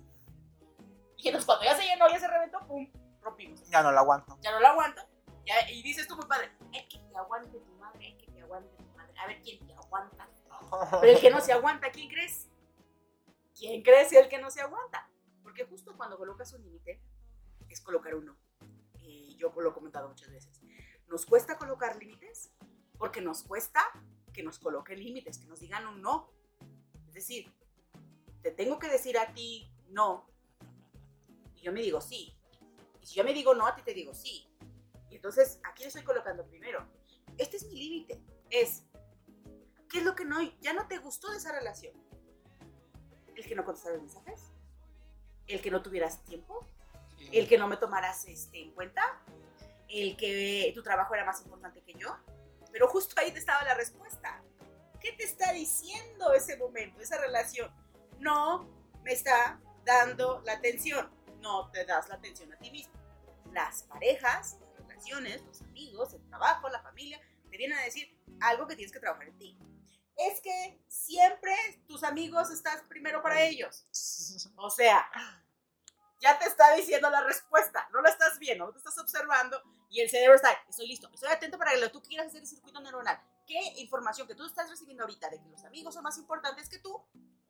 [1.19, 2.91] Y entonces cuando ya se llenó, ya se reventó, ¡pum!
[3.21, 3.69] Rompimos.
[3.69, 4.39] Ya no lo aguanto.
[4.41, 5.03] Ya no lo aguanto.
[5.45, 8.41] Ya, y dices tú, muy padre, es que te aguante tu madre, es que te
[8.41, 9.13] aguante tu madre.
[9.19, 10.27] A ver quién te aguanta.
[11.03, 12.49] Pero el que no se aguanta, ¿quién crees?
[13.55, 15.12] ¿Quién crees el que no se aguanta?
[15.53, 16.99] Porque justo cuando colocas un límite,
[17.69, 18.39] es colocar uno.
[19.01, 20.63] Y yo lo he comentado muchas veces.
[21.09, 22.55] Nos cuesta colocar límites
[22.97, 23.83] porque nos cuesta
[24.33, 26.33] que nos coloquen límites, que nos digan un no.
[27.07, 27.53] Es decir,
[28.41, 30.27] te tengo que decir a ti no.
[31.55, 32.35] Y yo me digo sí.
[33.03, 34.49] Y si yo me digo no, a ti te digo sí.
[35.11, 36.89] Y entonces, aquí estoy colocando primero.
[37.37, 38.23] Este es mi límite.
[38.49, 38.85] Es,
[39.91, 41.93] ¿qué es lo que no, ya no te gustó de esa relación?
[43.37, 44.52] ¿El que no contestaras mensajes?
[45.53, 46.67] ¿El que no tuvieras tiempo?
[47.31, 49.03] ¿El que no me tomaras este, en cuenta?
[49.87, 52.17] ¿El que tu trabajo era más importante que yo?
[52.73, 54.43] Pero justo ahí te estaba la respuesta.
[54.99, 57.71] ¿Qué te está diciendo ese momento, esa relación?
[58.19, 58.67] No
[59.03, 61.11] me está dando la atención.
[61.41, 62.95] No te das la atención a ti mismo.
[63.53, 67.21] las parejas, las relaciones, los amigos, el trabajo, la familia,
[67.51, 69.59] te vienen a decir algo que tienes que trabajar en ti.
[70.17, 71.55] Es que siempre
[71.87, 73.87] tus amigos estás primero para ellos.
[74.57, 75.07] O sea,
[76.23, 80.01] ya te está diciendo la respuesta, no la estás viendo, no te estás observando y
[80.01, 82.81] el cerebro está, estoy listo, estoy atento para que lo tú quieras hacer el circuito
[82.81, 83.21] neuronal.
[83.45, 86.79] ¿Qué información que tú estás recibiendo ahorita de que los amigos son más importantes que
[86.79, 87.05] tú,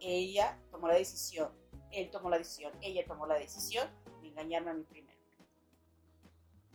[0.00, 1.52] ella tomó la decisión,
[1.90, 3.88] él tomó la decisión, ella tomó la decisión
[4.20, 5.18] de engañarme a mí primero.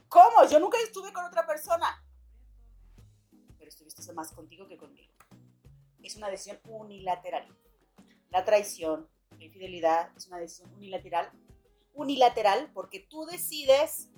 [0.10, 0.46] ¿Cómo?
[0.50, 2.04] Yo nunca estuve con otra persona.
[3.58, 5.14] Pero estuviste más contigo que conmigo.
[6.04, 7.48] Es una decisión unilateral.
[8.30, 11.32] La traición, la infidelidad es una decisión unilateral.
[11.94, 14.10] Unilateral porque tú decides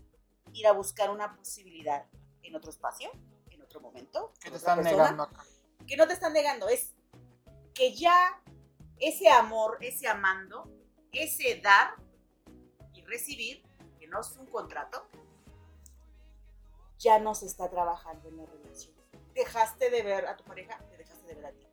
[0.54, 2.06] ir a buscar una posibilidad
[2.42, 3.12] en otro espacio,
[3.50, 4.34] en otro momento.
[4.40, 5.46] Que te están negando acá.
[5.86, 6.95] Que no te están negando, es
[7.76, 8.42] que ya
[8.98, 10.72] ese amor, ese amando,
[11.12, 11.96] ese dar
[12.94, 13.64] y recibir,
[14.00, 15.08] que no es un contrato,
[16.98, 18.96] ya no se está trabajando en la relación.
[19.34, 21.68] Dejaste de ver a tu pareja, te dejaste de ver a ti.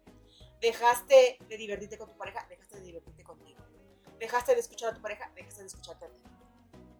[0.60, 3.60] Dejaste de divertirte con tu pareja, dejaste de divertirte contigo.
[4.18, 6.22] Dejaste de escuchar a tu pareja, dejaste de escucharte a ti.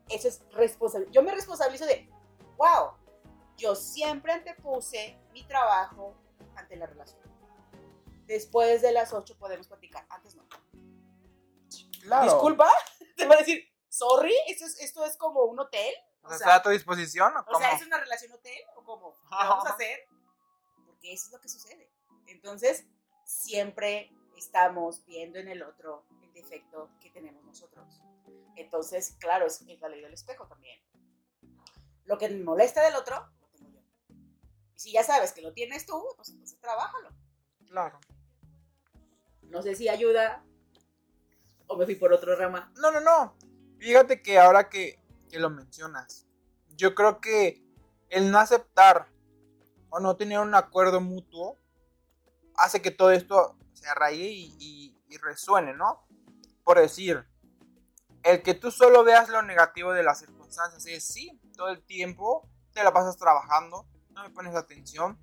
[0.08, 1.08] Eso es responsable.
[1.10, 2.08] Yo me responsabilizo de,
[2.56, 2.92] wow,
[3.56, 6.14] yo siempre antepuse mi trabajo
[6.54, 7.31] ante la relación.
[8.26, 10.46] Después de las 8 podemos platicar, antes no.
[12.02, 12.32] Claro.
[12.32, 12.70] Disculpa,
[13.16, 15.94] te voy a decir, sorry, esto es, esto es como un hotel.
[16.22, 17.32] O sea, ¿Está a tu disposición?
[17.36, 19.12] ¿o, o sea, ¿es una relación hotel o cómo?
[19.12, 20.06] ¿Qué vamos a hacer?
[20.86, 21.90] Porque eso es lo que sucede.
[22.26, 22.86] Entonces,
[23.24, 28.00] siempre estamos viendo en el otro el defecto que tenemos nosotros.
[28.56, 30.80] Entonces, claro, es, es la ley del espejo también.
[32.04, 33.80] Lo que me molesta del otro, lo tengo yo.
[34.74, 37.10] Y si ya sabes que lo tienes tú, pues entonces trabájalo.
[37.72, 37.98] Claro.
[39.44, 40.44] No sé si ayuda
[41.66, 42.70] o me fui por otro rama.
[42.76, 43.34] No, no, no.
[43.78, 46.26] Fíjate que ahora que, que lo mencionas,
[46.76, 47.64] yo creo que
[48.10, 49.08] el no aceptar
[49.88, 51.58] o no tener un acuerdo mutuo
[52.56, 56.06] hace que todo esto se arraigue y, y, resuene, ¿no?
[56.64, 57.26] Por decir,
[58.22, 62.50] el que tú solo veas lo negativo de las circunstancias es sí, todo el tiempo
[62.74, 65.18] te la pasas trabajando, no me pones atención,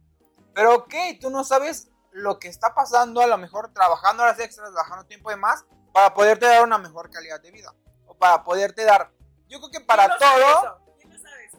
[0.55, 4.71] pero ok, tú no sabes lo que está pasando, a lo mejor trabajando horas extras,
[4.71, 7.73] trabajando tiempo de más, para poderte dar una mejor calidad de vida.
[8.07, 9.11] O para poderte dar.
[9.47, 10.81] Yo creo que para todo.
[10.97, 11.57] ¿Quién lo sabe eso?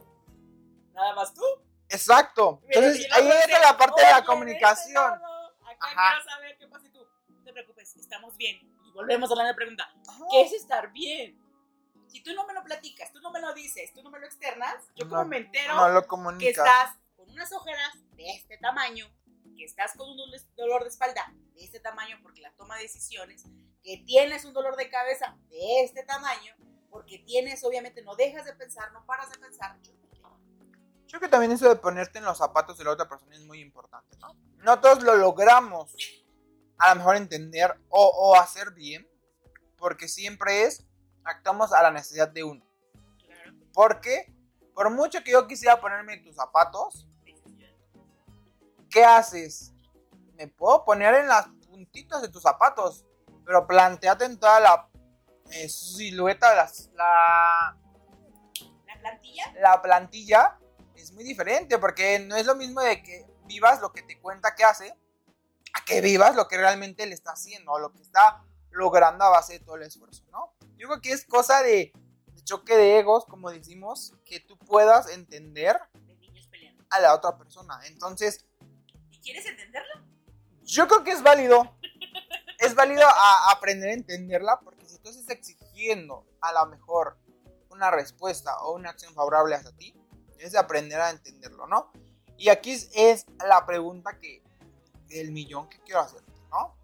[0.93, 1.45] ¿Nada más tú?
[1.89, 2.63] Exacto.
[2.69, 5.13] Entonces ahí entra la parte de la comunicación.
[5.15, 7.07] Acá quiero saber qué pasa tú.
[7.29, 8.59] No te preocupes, estamos bien.
[8.85, 9.93] Y volvemos a la pregunta.
[10.31, 11.39] ¿Qué es estar bien?
[12.07, 14.27] Si tú no me lo platicas, tú no me lo dices, tú no me lo
[14.27, 15.77] externas, yo como me entero
[16.39, 19.07] que estás con unas ojeras de este tamaño,
[19.61, 20.17] que estás con un
[20.57, 23.45] dolor de espalda de este tamaño porque la toma de decisiones,
[23.83, 26.55] que tienes un dolor de cabeza de este tamaño,
[26.89, 29.79] porque tienes, obviamente, no dejas de pensar, no paras de pensar.
[29.83, 33.45] Yo creo que también eso de ponerte en los zapatos de la otra persona es
[33.45, 34.35] muy importante, ¿no?
[34.65, 35.95] No todos lo logramos
[36.79, 39.07] a lo mejor entender o, o hacer bien,
[39.77, 40.87] porque siempre es,
[41.23, 42.65] actuamos a la necesidad de uno.
[43.75, 44.35] Porque
[44.75, 47.07] por mucho que yo quisiera ponerme tus zapatos,
[48.91, 49.73] ¿qué haces?
[50.35, 53.07] Me puedo poner en las puntitas de tus zapatos,
[53.45, 54.89] pero planteate en toda la
[55.53, 57.77] eh, silueta de las, la,
[58.87, 59.53] ¿La plantilla?
[59.61, 60.59] la plantilla
[60.95, 64.55] es muy diferente porque no es lo mismo de que vivas lo que te cuenta
[64.55, 64.95] que hace
[65.73, 69.31] a que vivas lo que realmente le está haciendo o lo que está logrando a
[69.31, 70.55] base de todo el esfuerzo, ¿no?
[70.77, 71.93] Yo creo que es cosa de,
[72.27, 75.79] de choque de egos, como decimos, que tú puedas entender
[76.91, 77.81] a la otra persona.
[77.87, 78.50] Entonces, ¿Y
[79.21, 80.11] quieres entenderlo?
[80.71, 81.77] yo creo que es válido.
[82.59, 87.17] Es válido a aprender a entenderla porque si tú estás exigiendo a lo mejor
[87.71, 89.95] una respuesta o una acción favorable hacia ti,
[90.39, 91.91] es de aprender a entenderlo, ¿no?
[92.37, 94.43] Y aquí es, es la pregunta que
[95.07, 96.77] del millón que quiero hacer, ¿no?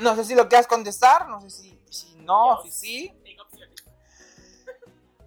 [0.00, 3.21] No sé si lo quieras contestar, no sé si, si no, si sí.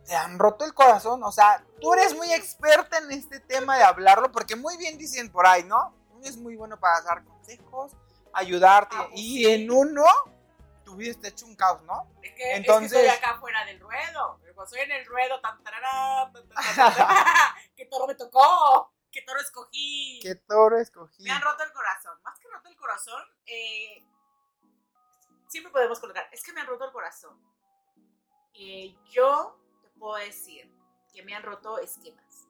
[0.05, 3.83] Te han roto el corazón, o sea, tú eres muy experta en este tema de
[3.83, 5.95] hablarlo porque muy bien dicen por ahí, ¿no?
[6.23, 7.91] Es muy bueno para dar consejos,
[8.33, 10.05] ayudarte Ah, pues y en uno
[10.83, 12.07] tu vida está hecho un caos, ¿no?
[12.21, 14.39] Es que, Entonces- es que estoy acá fuera del ruedo.
[14.67, 16.31] Soy en el ruedo, tan, tarará,
[17.75, 18.91] ¿Qué toro me tocó?
[19.11, 20.19] ¿Qué toro escogí?
[20.23, 21.23] ¿Qué toro escogí?
[21.23, 22.17] Me han roto el corazón.
[22.23, 24.03] Más que roto el corazón, eh,
[25.47, 26.27] siempre podemos colocar.
[26.31, 27.39] Es que me han roto el corazón.
[28.53, 29.59] Eh, yo
[29.97, 30.71] puedo decir
[31.13, 32.47] que me han roto esquemas.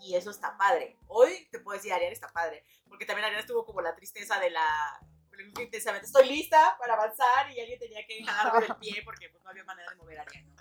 [0.00, 0.96] Y eso está padre.
[1.08, 2.64] Hoy te puedo decir, Ariana está padre.
[2.88, 5.00] Porque también Ariana estuvo como la tristeza de la.
[5.60, 9.50] Intensamente, estoy lista para avanzar y alguien tenía que jalarme del pie porque pues, no
[9.50, 10.52] había manera de mover a Ariana.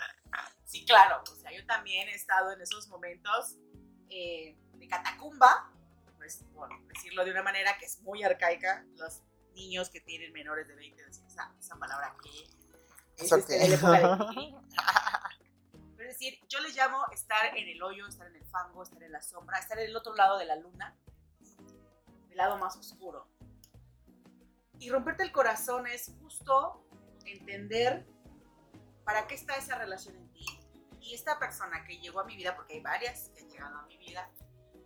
[0.65, 1.23] Sí, claro.
[1.31, 3.55] O sea, yo también he estado en esos momentos
[4.09, 5.71] eh, de catacumba,
[6.17, 9.23] pues, por decirlo de una manera que es muy arcaica, los
[9.53, 12.57] niños que tienen menores de 20, decir esa, esa palabra que es
[13.17, 14.53] ¿Eso este, de la época de
[16.17, 19.21] decir, yo les llamo estar en el hoyo, estar en el fango, estar en la
[19.21, 20.97] sombra, estar en el otro lado de la luna,
[22.27, 23.27] del lado más oscuro.
[24.79, 26.83] Y romperte el corazón es justo
[27.25, 28.05] entender
[29.03, 30.45] para qué está esa relación en ti.
[31.01, 33.85] Y esta persona que llegó a mi vida, porque hay varias que han llegado a
[33.85, 34.29] mi vida,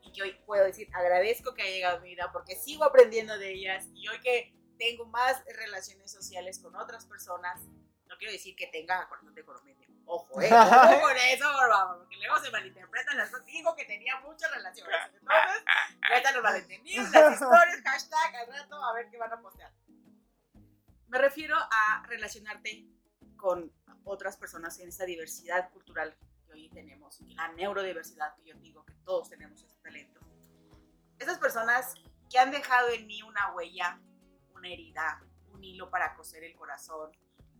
[0.03, 3.38] y que hoy puedo decir, agradezco que haya llegado a mi vida porque sigo aprendiendo
[3.38, 7.62] de ellas, y hoy que tengo más relaciones sociales con otras personas,
[8.08, 9.81] no quiero decir que tenga corazón de coromedio.
[10.06, 13.45] Ojo, eh, ojo con eso, por favor, porque luego se malinterpretan las cosas.
[13.45, 14.95] Digo que tenía muchas relaciones.
[15.14, 15.64] Entonces,
[16.15, 19.72] están los malentendidos, las historias, hashtag, al rato, a ver qué van a postear.
[21.07, 22.88] Me refiero a relacionarte
[23.36, 23.72] con
[24.03, 26.15] otras personas en esta diversidad cultural
[26.45, 30.22] que hoy tenemos, la neurodiversidad que yo digo que todos tenemos este talento.
[31.19, 31.95] Esas personas
[32.30, 33.99] que han dejado en mí una huella,
[34.56, 35.22] una herida,
[35.53, 37.11] un hilo para coser el corazón,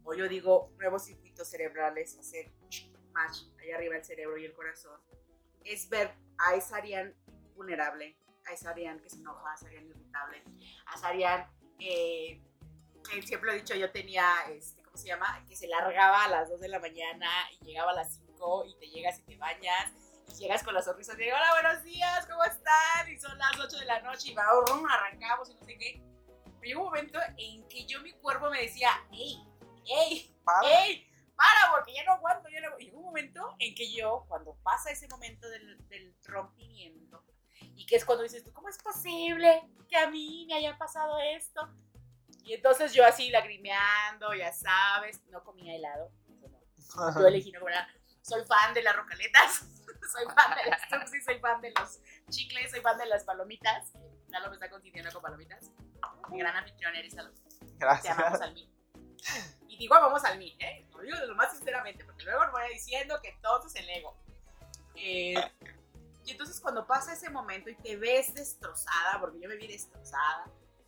[0.04, 2.52] o yo digo nuevos circuitos cerebrales, hacer
[3.12, 5.00] match ahí arriba el cerebro y el corazón,
[5.64, 7.14] es ver a esa Arián
[7.56, 10.44] vulnerable, a esa Arián que se enoja, a esa Arián irritable,
[10.86, 11.48] a esa Arián
[11.80, 12.42] eh,
[13.04, 15.44] que siempre lo he dicho, yo tenía, este, ¿cómo se llama?
[15.48, 18.76] Que se largaba a las 2 de la mañana y llegaba a las 5 y
[18.80, 19.94] te llegas y te bañas
[20.28, 23.12] y llegas con la sonrisa de hola, buenos días, ¿cómo están?
[23.12, 24.46] Y son las 8 de la noche y va,
[24.90, 26.02] arrancamos y no sé qué.
[26.44, 29.44] Pero llegó un momento en que yo mi cuerpo me decía, hey,
[29.86, 30.84] hey, Para.
[30.86, 31.08] ¡Ey!
[31.36, 31.72] ¡Para!
[31.76, 32.80] Porque ya no aguanto, ya no.
[32.80, 37.24] Y un momento en que yo, cuando pasa ese momento del, del rompimiento,
[37.76, 41.20] y que es cuando dices tú, ¿cómo es posible que a mí me haya pasado
[41.20, 41.68] esto?
[42.44, 47.20] Y entonces yo así lagrimeando, ya sabes, no comía helado, eso no.
[47.20, 47.76] Yo elegí no comer.
[48.22, 49.66] Soy fan de las rocaletas,
[50.12, 52.00] soy fan de las tuxis, soy fan de los
[52.30, 53.94] chicles, soy fan de las palomitas.
[54.30, 55.72] Lalo me está consintiendo con palomitas.
[56.30, 57.32] Mi gran anfitrión eres, Lalo.
[57.34, 58.42] Te amamos Gracias.
[58.42, 58.71] al mí.
[59.68, 60.86] Y digo vamos al mí, ¿eh?
[60.92, 64.16] Lo digo lo más sinceramente, porque luego me voy diciendo que todo es el ego.
[64.96, 65.36] Eh,
[66.26, 70.46] y entonces cuando pasa ese momento y te ves destrozada, porque yo me vi destrozada,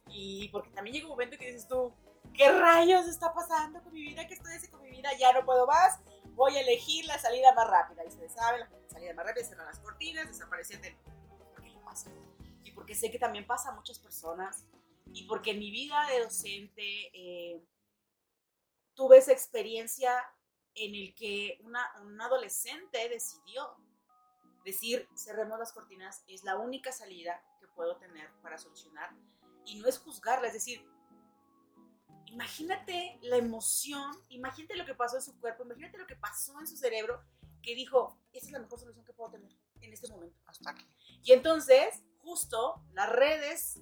[0.07, 1.93] y porque también llega un momento que dices tú,
[2.35, 4.27] ¿qué rayos está pasando con mi vida?
[4.27, 5.09] ¿Qué estoy haciendo con mi vida?
[5.17, 5.99] Ya no puedo más,
[6.35, 8.03] voy a elegir la salida más rápida.
[8.03, 10.95] Y ustedes saben, la salida más rápida cerrar las cortinas, desaparecer del...
[10.95, 12.11] ¿Por qué lo pasa?
[12.63, 14.65] Y porque sé que también pasa a muchas personas,
[15.13, 16.83] y porque en mi vida de docente...
[17.13, 17.63] eh,
[18.95, 20.13] tuve esa experiencia
[20.75, 23.77] en el que una, un adolescente decidió
[24.65, 29.11] decir, cerremos las cortinas, es la única salida que puedo tener para solucionar.
[29.65, 30.85] Y no es juzgarla, es decir,
[32.25, 36.67] imagínate la emoción, imagínate lo que pasó en su cuerpo, imagínate lo que pasó en
[36.67, 37.23] su cerebro,
[37.61, 39.51] que dijo, esa es la mejor solución que puedo tener
[39.81, 40.37] en este momento.
[40.45, 40.85] Hasta aquí.
[41.23, 43.79] Y entonces, justo las redes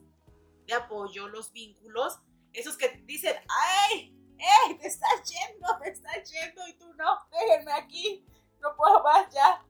[0.66, 2.20] de apoyo, los vínculos,
[2.54, 4.21] esos que dicen, ¡ay!
[4.42, 4.78] ¡Ey!
[4.78, 8.26] Te estás yendo, te estás yendo y tú no, déjenme aquí,
[8.60, 9.64] no puedo más ya.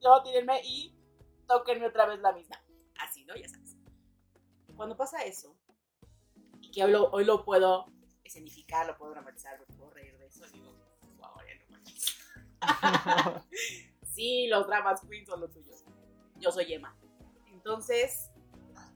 [0.00, 0.96] Yo tírenme y
[1.46, 2.56] tóquenme otra vez la misma.
[2.98, 3.36] Así, ¿no?
[3.36, 3.76] Ya sabes.
[4.74, 5.56] Cuando pasa eso,
[6.60, 7.86] y que hoy lo, hoy lo puedo
[8.24, 10.72] escenificar, lo puedo dramatizar, me puedo reír de eso, digo,
[11.16, 12.16] wow, ya no manches.
[14.14, 15.84] sí, los dramas queens son los tuyos.
[16.36, 16.96] Yo soy Emma.
[17.52, 18.30] Entonces,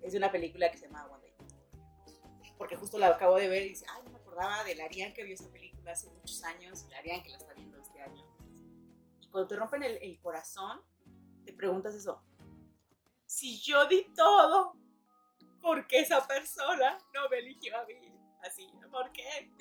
[0.03, 1.35] es de una película que se llama One Day.
[2.59, 4.03] Porque justo la acabo de ver y dice, ay,
[4.41, 7.37] acordaba de la Ariane que vio esa película hace muchos años, la Ariane que la
[7.37, 8.25] está viendo este año.
[9.21, 10.81] Y cuando te rompen el, el corazón,
[11.45, 12.23] te preguntas eso.
[13.27, 14.75] Si yo di todo,
[15.61, 17.95] ¿por qué esa persona no me eligió a mí?
[18.43, 19.53] Así, ¿por qué?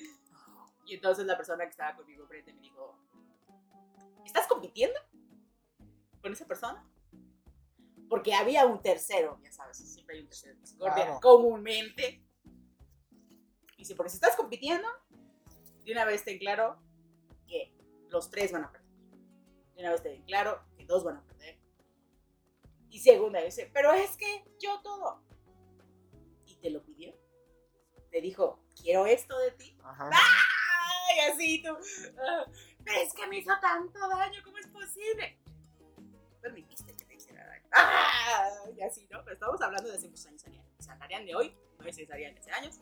[0.86, 2.98] Y entonces la persona que estaba conmigo frente me dijo,
[4.24, 4.98] ¿estás compitiendo
[6.22, 6.88] con esa persona?
[8.08, 11.20] Porque había un tercero, ya sabes, siempre hay un tercero Claro.
[11.20, 12.24] comúnmente.
[13.80, 14.86] Dice, porque si estás compitiendo,
[15.86, 16.78] de una vez ten claro
[17.46, 17.74] que
[18.10, 18.90] los tres van a perder.
[19.74, 21.58] De una vez ten claro que dos van a perder.
[22.90, 25.22] Y segunda, dice, pero es que yo todo.
[26.44, 27.14] Y te lo pidió.
[28.10, 29.78] Te dijo, quiero esto de ti.
[29.82, 30.10] Ajá.
[30.12, 31.74] ¡Ay, así tú!
[32.18, 32.44] ah,
[32.84, 35.40] Pero es que me hizo tanto daño, ¿cómo es posible?
[36.42, 37.68] Permitiste que te hiciera daño.
[37.72, 38.50] ¡Ah!
[38.76, 39.24] Y así, ¿no?
[39.24, 40.44] Pero estamos hablando de hace muchos años,
[41.00, 42.78] Ariane de hoy no es esa Ariane de hace años.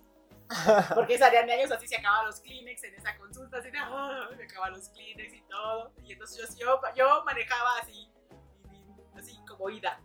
[0.95, 4.29] Porque Ariane de años así se acaban los Kleenex en esa consulta, así ¡ah!
[4.37, 5.93] se acaban los Kleenex y todo.
[6.03, 8.11] Y entonces yo, yo, yo manejaba así,
[9.15, 10.01] así como ida.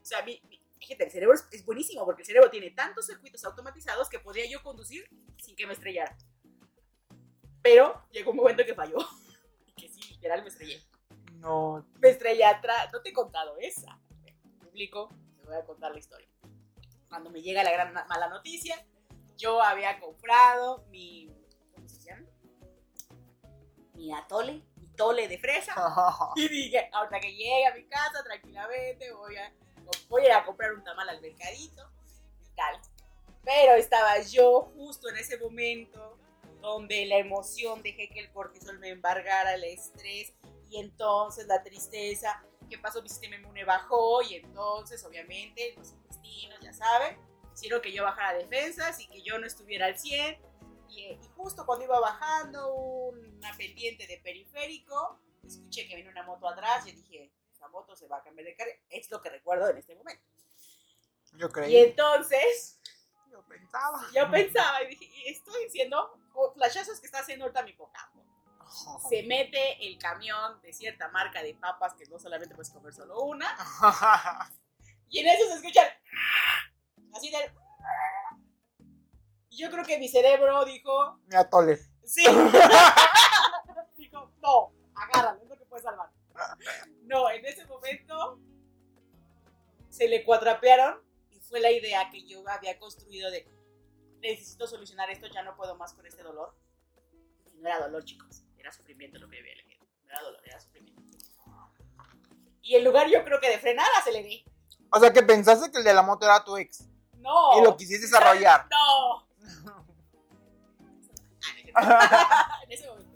[0.00, 3.06] O sea, mi, mi- fíjate, el cerebro es, es buenísimo porque el cerebro tiene tantos
[3.06, 5.08] circuitos automatizados que podría yo conducir
[5.38, 6.16] sin que me estrellara.
[7.62, 8.98] Pero llegó un momento que falló.
[9.66, 10.82] Y que sí, literal me estrellé.
[11.34, 11.86] No.
[12.00, 12.90] Me estrellé atrás.
[12.92, 13.98] No te he contado esa.
[14.60, 15.08] Público,
[15.38, 16.28] te voy a contar la historia.
[17.08, 18.76] Cuando me llega la gran ma- mala noticia,
[19.36, 21.30] yo había comprado mi.
[21.74, 22.26] ¿Cómo se llama?
[23.94, 25.74] Mi atole, mi tole de fresa.
[26.36, 29.52] Y dije, ahorita que llegue a mi casa, tranquilamente, voy a,
[30.08, 31.90] voy a ir a comprar un tamal al mercadito
[32.42, 32.80] y tal.
[33.44, 36.18] Pero estaba yo justo en ese momento
[36.60, 40.32] donde la emoción dejé que el cortisol me embargara, el estrés
[40.70, 42.42] y entonces la tristeza.
[42.70, 43.02] ¿Qué pasó?
[43.02, 47.18] Mi sistema inmune bajó y entonces, obviamente, los intestinos, ya saben,
[47.54, 50.38] hicieron que yo bajara defensas y que yo no estuviera al 100.
[50.88, 56.48] Y, y justo cuando iba bajando una pendiente de periférico, escuché que venía una moto
[56.48, 58.72] atrás y dije, esa moto se va a cambiar de carga.
[58.90, 60.24] Es lo que recuerdo en este momento.
[61.32, 61.76] Yo Y creí.
[61.78, 62.80] entonces
[63.30, 64.06] Yo pensaba.
[64.14, 66.16] yo pensaba y dije, y estoy diciendo
[66.54, 68.24] flashazos que está haciendo ahorita mi hipocampo.
[69.08, 73.20] Se mete el camión de cierta marca de papas que no solamente puedes comer solo
[73.22, 73.56] una.
[75.08, 75.86] Y en eso se escuchan
[77.14, 77.50] así del...
[79.50, 81.78] Y yo creo que mi cerebro dijo, Mi atole.
[82.04, 82.24] Sí.
[83.96, 86.10] Dijo, no, agárralo, es lo que puedes salvar.
[87.02, 88.40] No, en ese momento
[89.88, 91.00] se le cuatrapearon
[91.30, 93.48] y fue la idea que yo había construido de
[94.20, 96.54] necesito solucionar esto, ya no puedo más con este dolor.
[97.46, 99.86] Y no era dolor, chicos, era sufrimiento lo que había elegido.
[100.04, 101.02] No era dolor, era sufrimiento.
[102.62, 104.44] Y en lugar yo creo que de frenar, aceleré.
[104.90, 106.88] O sea, que pensaste que el de la moto era tu ex.
[107.24, 107.58] No.
[107.58, 108.68] Y lo quisiste desarrollar.
[108.70, 109.26] No.
[112.64, 113.10] en ese momento.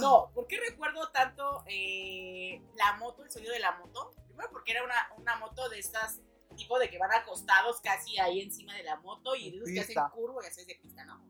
[0.00, 4.14] No, ¿por qué recuerdo tanto eh, la moto, el sonido de la moto?
[4.26, 6.20] Primero porque era una, una moto de estas,
[6.56, 9.80] tipo de que van acostados casi ahí encima de la moto y de esos que
[9.80, 11.24] hacen curva y así de pista, ¿no?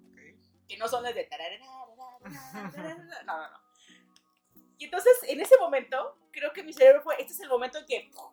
[0.69, 1.97] Que no son las de tararara, No,
[3.25, 3.61] no, no.
[4.79, 7.87] Y entonces, en ese momento, creo que mi cerebro fue, este es el momento en
[7.87, 8.33] que ¡pum!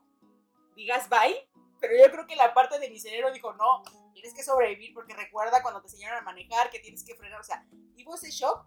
[0.76, 1.49] digas bye,
[1.80, 3.84] pero yo creo que la parte de mi cerebro dijo, no,
[4.14, 7.44] tienes que sobrevivir porque recuerda cuando te enseñaron a manejar que tienes que frenar, o
[7.44, 7.66] sea,
[8.06, 8.66] hubo ese shock.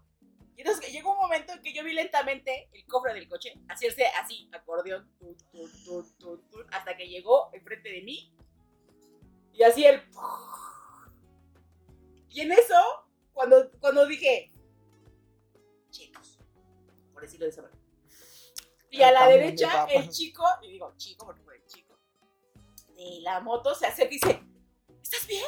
[0.55, 4.05] Y entonces llegó un momento en que yo vi lentamente el cofre del coche hacerse
[4.21, 5.39] así, acordeón, tut,
[5.83, 8.35] tut, tut, hasta que llegó enfrente de mí.
[9.53, 10.03] Y así el...
[12.29, 12.75] Y en eso,
[13.31, 14.51] cuando, cuando dije,
[15.91, 16.39] chicos,
[17.13, 17.83] por decirlo de esa manera.
[18.89, 21.41] Y a la derecha, el chico, y digo chico porque
[23.03, 24.43] de la moto se acerca y dice,
[25.01, 25.45] ¿estás bien?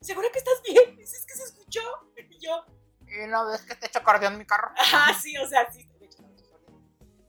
[0.00, 0.96] ¿Seguro que estás bien?
[0.96, 1.80] Dice, es que se escuchó.
[2.16, 2.64] Y yo,
[3.06, 4.70] Y no ves que te echo en mi carro.
[4.76, 5.86] ah, sí, o sea, sí.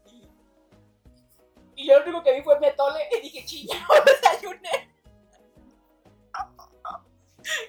[0.05, 0.29] Y-
[1.75, 4.89] Y yo lo único que vi fue mi atole y dije, chilla, no desayuné.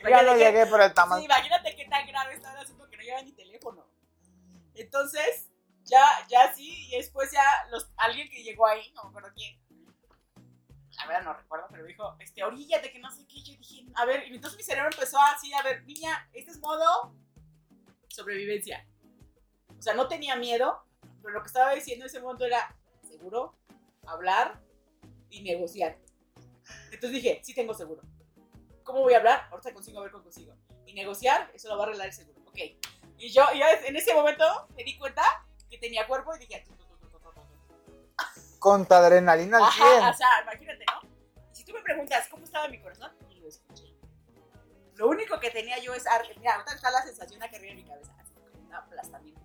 [0.09, 1.23] Ya no que- llegué por el Sí, tamal.
[1.23, 3.87] imagínate qué tan grave estaba el asunto que no lleva ni teléfono.
[4.75, 5.51] Entonces,
[5.85, 9.61] ya, ya sí, y después ya los, alguien que llegó ahí, no me acuerdo quién.
[11.09, 13.43] La no recuerdo, pero dijo, este, oríllate, que no sé qué.
[13.43, 16.61] Yo dije, a ver, y entonces mi cerebro empezó así, a ver, niña, este es
[16.61, 17.15] modo
[18.09, 18.87] sobrevivencia.
[19.79, 20.85] sea, no tenía miedo,
[21.23, 23.57] pero lo que estaba diciendo en ese momento era seguro,
[24.07, 24.61] hablar
[25.31, 25.99] y negociar.
[26.91, 28.03] Entonces dije, sí tengo seguro.
[28.83, 29.49] ¿Cómo voy a hablar?
[29.51, 30.55] Ahorita consigo a ver cómo consigo.
[30.87, 32.41] Y negociar, eso lo va a arreglar el seguro.
[32.47, 32.59] Ok.
[33.19, 34.45] Y yo, y en ese momento
[34.77, 35.23] me di cuenta
[35.71, 36.65] que tenía cuerpo y dije,
[38.65, 39.87] Con tu adrenalina al 100.
[39.87, 41.11] Ajá, o sea, imagínate, ¿no?
[41.53, 43.95] Si tú me preguntas cómo estaba mi corazón, y lo escuché.
[44.95, 47.83] Lo único que tenía yo es, ar- mira, ahorita está la sensación acá arriba de
[47.83, 49.43] mi cabeza, así como un aplastamiento.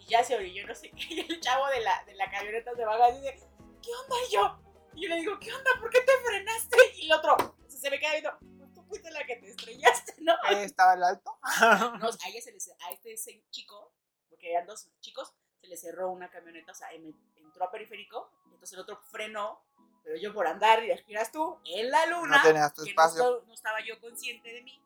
[0.00, 2.74] Y ya se orilló, no sé qué, y el chavo de la, de la camioneta
[2.76, 3.38] se baja y dice,
[3.82, 4.16] ¿qué onda?
[4.28, 4.58] Y yo,
[4.94, 5.70] y yo le digo, ¿qué onda?
[5.80, 6.76] ¿Por qué te frenaste?
[6.96, 9.48] Y el otro, o sea, se me queda viendo, pues tú fuiste la que te
[9.48, 10.34] estrellaste, ¿no?
[10.44, 11.38] Ahí estaba el alto.
[12.00, 13.94] No, a, ella se le, a este ese chico,
[14.28, 15.32] porque eran dos chicos,
[15.66, 19.60] se le cerró una camioneta, o sea, em- entró a periférico, entonces el otro frenó,
[20.04, 23.02] pero yo por andar, y giras tú, en la luna, No tenías tu que no,
[23.02, 23.22] espacio.
[23.22, 24.80] esto- no estaba yo consciente de mí,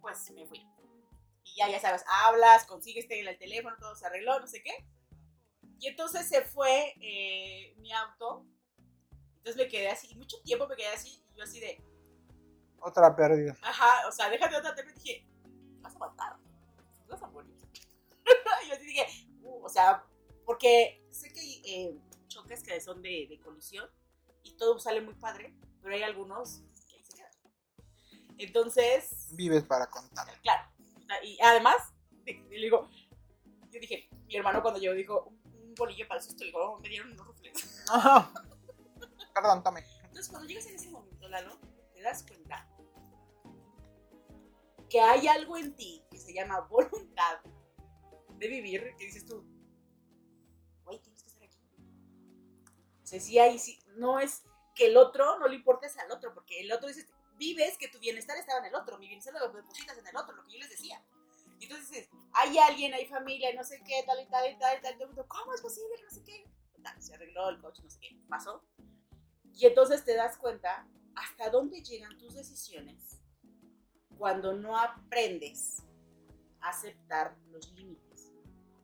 [0.00, 0.66] pues me fui.
[1.44, 4.72] Y ya, ya sabes, hablas, consigues el teléfono, todo se arregló, no sé qué.
[5.78, 8.46] Y entonces se fue eh, mi auto,
[9.36, 11.82] entonces me quedé así, y mucho tiempo me quedé así, y yo así de,
[12.80, 13.54] Otra pérdida.
[13.62, 15.26] Ajá, o sea, déjate otra te dije,
[15.82, 16.36] vas a matar,
[17.08, 17.54] vas a morir.
[18.64, 19.06] y yo así dije,
[19.62, 20.04] o sea,
[20.44, 23.88] porque sé que hay eh, choques que son de, de colisión
[24.42, 27.32] y todo sale muy padre, pero hay algunos que ahí se quedan.
[28.38, 30.26] Entonces, Vives para contar.
[30.42, 30.68] claro,
[31.22, 31.76] y además,
[32.24, 32.88] le digo,
[33.70, 36.60] yo dije, mi hermano cuando llegó dijo, un, un bolillo para el susto, le digo,
[36.72, 37.84] "Oh, me dieron unos rufles.
[39.34, 39.84] Perdón, tome.
[40.04, 41.58] Entonces, cuando llegas en ese momento, Lalo,
[41.94, 42.68] te das cuenta
[44.88, 47.38] que hay algo en ti que se llama voluntad
[48.40, 49.44] de vivir, que dices tú,
[50.84, 51.58] güey, tienes que estar aquí.
[53.02, 54.42] O sea, sí sí, no es
[54.74, 57.06] que el otro no le importes al otro, porque el otro dices,
[57.36, 60.34] vives que tu bienestar estaba en el otro, mi bienestar lo depositas en el otro,
[60.34, 61.04] lo que yo les decía.
[61.58, 64.78] Y entonces dices, hay alguien, hay familia, no sé qué, tal y tal y tal
[64.78, 65.94] y tal, y todo ¿cómo es posible?
[66.02, 66.44] No sé qué.
[66.98, 68.64] Se arregló el coche, no sé qué, pasó.
[69.52, 73.20] Y entonces te das cuenta hasta dónde llegan tus decisiones
[74.16, 75.82] cuando no aprendes
[76.60, 78.09] a aceptar los límites.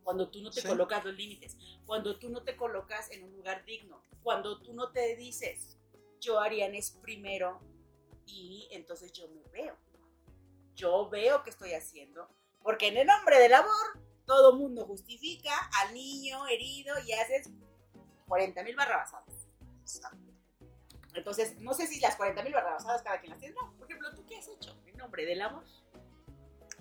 [0.06, 0.68] Cuando tú no te Sí.
[0.68, 1.56] colocas los límites.
[1.84, 4.00] Cuando tú no te colocas en un lugar digno.
[4.22, 5.76] Cuando tú no te dices,
[6.20, 7.60] yo Ariane es primero
[8.24, 9.76] y entonces yo me veo.
[10.76, 12.28] Yo veo qué estoy haciendo.
[12.62, 15.50] Porque en el nombre del amor, todo mundo justifica
[15.82, 17.50] al niño herido y haces
[18.28, 19.48] 40 mil barrabasadas.
[21.14, 23.56] Entonces, no sé si las 40 mil barrabasadas cada quien las tiene.
[23.60, 25.64] No, por ejemplo, ¿tú qué has hecho en nombre del amor?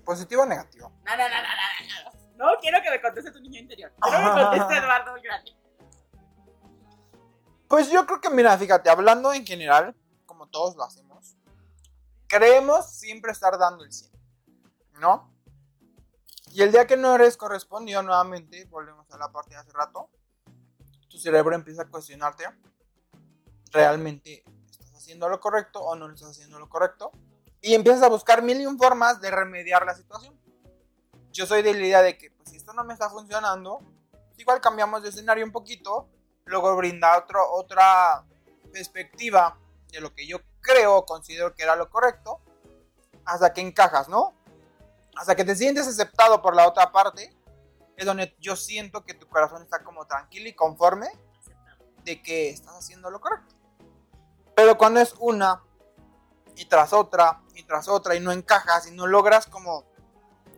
[0.03, 0.89] ¿Positivo o negativo?
[1.03, 3.91] No, no, no, no, no, quiero que me conteste tu niño interior.
[4.02, 5.52] Quiero que me conteste Eduardo el Grande.
[7.68, 9.95] Pues yo creo que, mira, fíjate, hablando en general,
[10.26, 11.36] como todos lo hacemos,
[12.28, 14.12] creemos siempre estar dando el 100,
[14.99, 15.34] ¿no?
[16.52, 20.10] Y el día que no eres correspondido nuevamente, volvemos a la parte de hace rato,
[21.10, 22.45] tu cerebro empieza a cuestionarte,
[23.72, 27.12] ¿realmente estás haciendo lo correcto o no estás haciendo lo correcto?
[27.62, 30.40] Y empiezas a buscar mil y un formas de remediar la situación.
[31.36, 33.82] Yo soy de la idea de que, pues si esto no me está funcionando,
[34.38, 36.07] igual cambiamos de escenario un poquito,
[36.45, 38.24] luego brinda otro, otra
[38.72, 39.60] perspectiva
[39.91, 42.40] de lo que yo creo considero que era lo correcto,
[43.26, 44.34] hasta que encajas, ¿no?
[45.18, 47.36] Hasta que te sientes aceptado por la otra parte,
[47.98, 51.10] es donde yo siento que tu corazón está como tranquilo y conforme
[52.06, 53.56] de que estás haciendo lo correcto.
[54.56, 55.62] Pero cuando es una
[56.56, 59.84] y tras otra y tras otra y no encajas y no logras como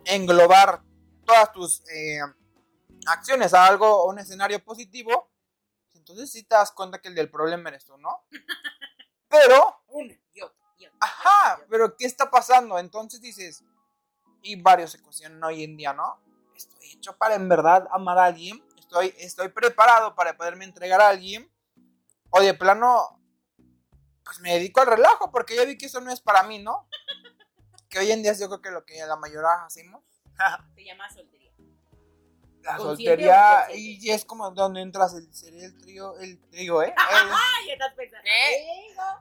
[0.08, 0.82] englobar
[1.24, 2.20] todas tus eh,
[3.06, 5.30] acciones a algo, a un escenario positivo,
[5.94, 8.24] entonces sí te das cuenta que el del problema eres tú, ¿no?
[9.28, 10.96] Pero, Una y otra y otra.
[11.00, 12.78] ajá, pero ¿qué está pasando?
[12.78, 13.62] Entonces dices,
[14.40, 16.18] y varios se cuestionan hoy en día, ¿no?
[16.56, 21.08] Estoy hecho para en verdad amar a alguien, estoy, estoy preparado para poderme entregar a
[21.08, 21.52] alguien,
[22.30, 23.20] o de plano,
[24.24, 26.88] pues me dedico al relajo, porque ya vi que eso no es para mí, ¿no?
[27.88, 30.02] Que hoy en día yo creo que lo que la mayoría hacemos,
[30.74, 31.52] Se llama soltería.
[32.62, 36.82] la ¿Consciente o soltería, y es como donde entras el, seré el trío, el trío,
[36.82, 36.94] ¿eh?
[36.94, 36.94] El-
[37.32, 37.92] Ay, estás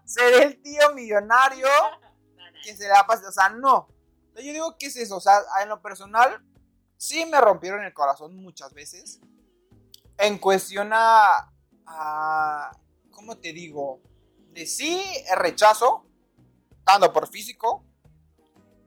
[0.05, 1.67] seré el tío millonario
[2.35, 2.57] No, no.
[2.63, 3.87] que se la pase, o sea, no.
[4.35, 5.17] Yo digo, ¿qué es eso?
[5.17, 6.43] O sea, en lo personal,
[6.97, 9.19] sí me rompieron el corazón muchas veces.
[10.19, 11.51] En cuestión a,
[11.87, 12.71] a
[13.11, 14.01] ¿cómo te digo?
[14.51, 16.05] De sí, el rechazo,
[16.85, 17.83] tanto por físico,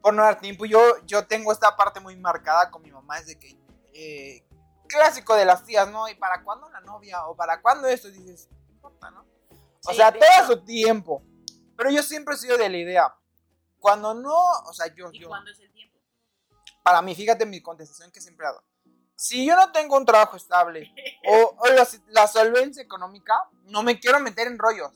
[0.03, 0.65] por no dar tiempo.
[0.67, 3.59] Yo, yo tengo esta parte muy marcada con mi mamá, es de que,
[3.95, 4.45] eh,
[4.89, 6.09] clásico de las tías, ¿no?
[6.09, 7.27] ¿Y para cuándo la novia?
[7.27, 8.09] ¿O para cuándo esto?
[8.09, 9.21] Y dices, no importa, ¿no?
[9.87, 11.23] O Sí, sea, todo su tiempo.
[11.77, 13.15] Pero yo siempre he sido de la idea.
[13.79, 14.37] Cuando no,
[14.67, 15.99] o sea, yo, ¿Y yo, cuándo es el tiempo?
[16.83, 18.63] para mí, fíjate mi contestación que siempre he dado.
[19.17, 20.93] si yo no tengo un trabajo estable
[21.29, 24.91] o, o la, la solvencia económica, no me quiero meter en rollos.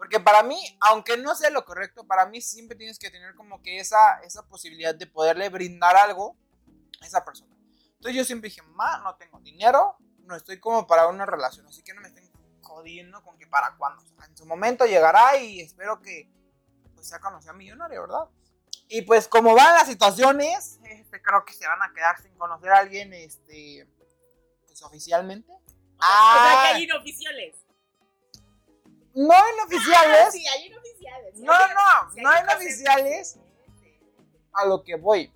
[0.00, 3.60] Porque para mí, aunque no sea lo correcto, para mí siempre tienes que tener como
[3.60, 6.38] que esa, esa posibilidad de poderle brindar algo
[7.02, 7.54] a esa persona.
[7.96, 11.82] Entonces yo siempre dije, ma, no tengo dinero, no estoy como para una relación, así
[11.82, 12.32] que no me estén
[12.62, 14.02] jodiendo con que para cuándo.
[14.02, 16.30] O sea, en su momento llegará y espero que
[16.94, 18.24] pues, sea conocida millonaria, ¿verdad?
[18.88, 22.70] Y pues como van las situaciones, este, creo que se van a quedar sin conocer
[22.70, 23.86] a alguien, este,
[24.66, 25.52] pues oficialmente.
[25.52, 26.62] O sea, Ah.
[26.70, 27.56] que hay inoficiales.
[29.14, 31.34] No en oficiales, Sí, hay inoficiales.
[31.40, 33.38] no, no, Sí, no en cosas- oficiales,
[34.52, 35.32] a lo que voy.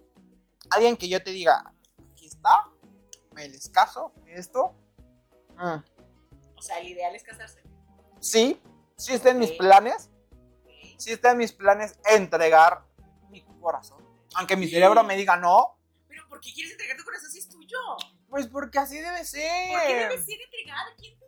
[0.71, 1.73] Alguien que yo te diga,
[2.13, 2.69] aquí está,
[3.33, 4.75] me les caso, esto.
[5.57, 5.79] mm,
[6.57, 7.63] O sea, el ideal es casarse.
[8.21, 8.61] Sí,
[8.97, 10.09] sí está en mis planes.
[10.65, 10.71] Ok.
[10.99, 12.85] Sí está en mis planes entregar
[13.29, 14.03] mi corazón.
[14.37, 14.73] Aunque mi Sí.
[14.75, 15.79] cerebro me diga no,
[16.09, 17.77] Pero ¿por qué quieres entregar tu corazón si es tuyo?
[18.31, 19.27] pues porque así debe ¿Por
[19.87, 20.25] qué debe ser.
[20.25, 20.91] ser entregado?
[20.99, 21.19] ¿Quién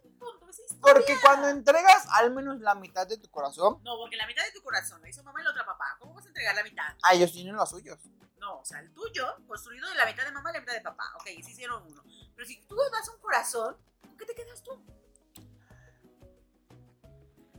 [0.80, 4.52] Porque cuando entregas al menos la mitad de tu corazón, No, porque la mitad de
[4.52, 5.96] tu corazón la hizo mamá y la otra papá.
[5.98, 6.84] ¿Cómo vas a entregar la mitad?
[7.02, 7.98] a ellos tienen los suyos.
[8.38, 10.80] No, o sea, el tuyo, construido de la mitad de mamá y la mitad de
[10.80, 11.04] papá.
[11.16, 12.02] Ok, sí hicieron uno.
[12.34, 14.80] Pero si tú das un corazón, ¿con qué te quedas tú?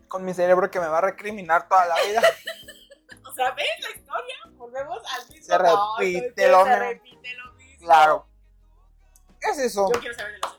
[0.07, 2.21] Con mi cerebro que me va a recriminar toda la vida.
[3.29, 4.35] O sea, ¿ves la historia?
[4.53, 5.45] Volvemos al mismo.
[5.45, 6.79] Se No, repite lo Se mismo.
[6.79, 7.85] repite lo mismo.
[7.85, 8.27] Claro.
[9.39, 10.56] Es eso, Yo quiero saber de los.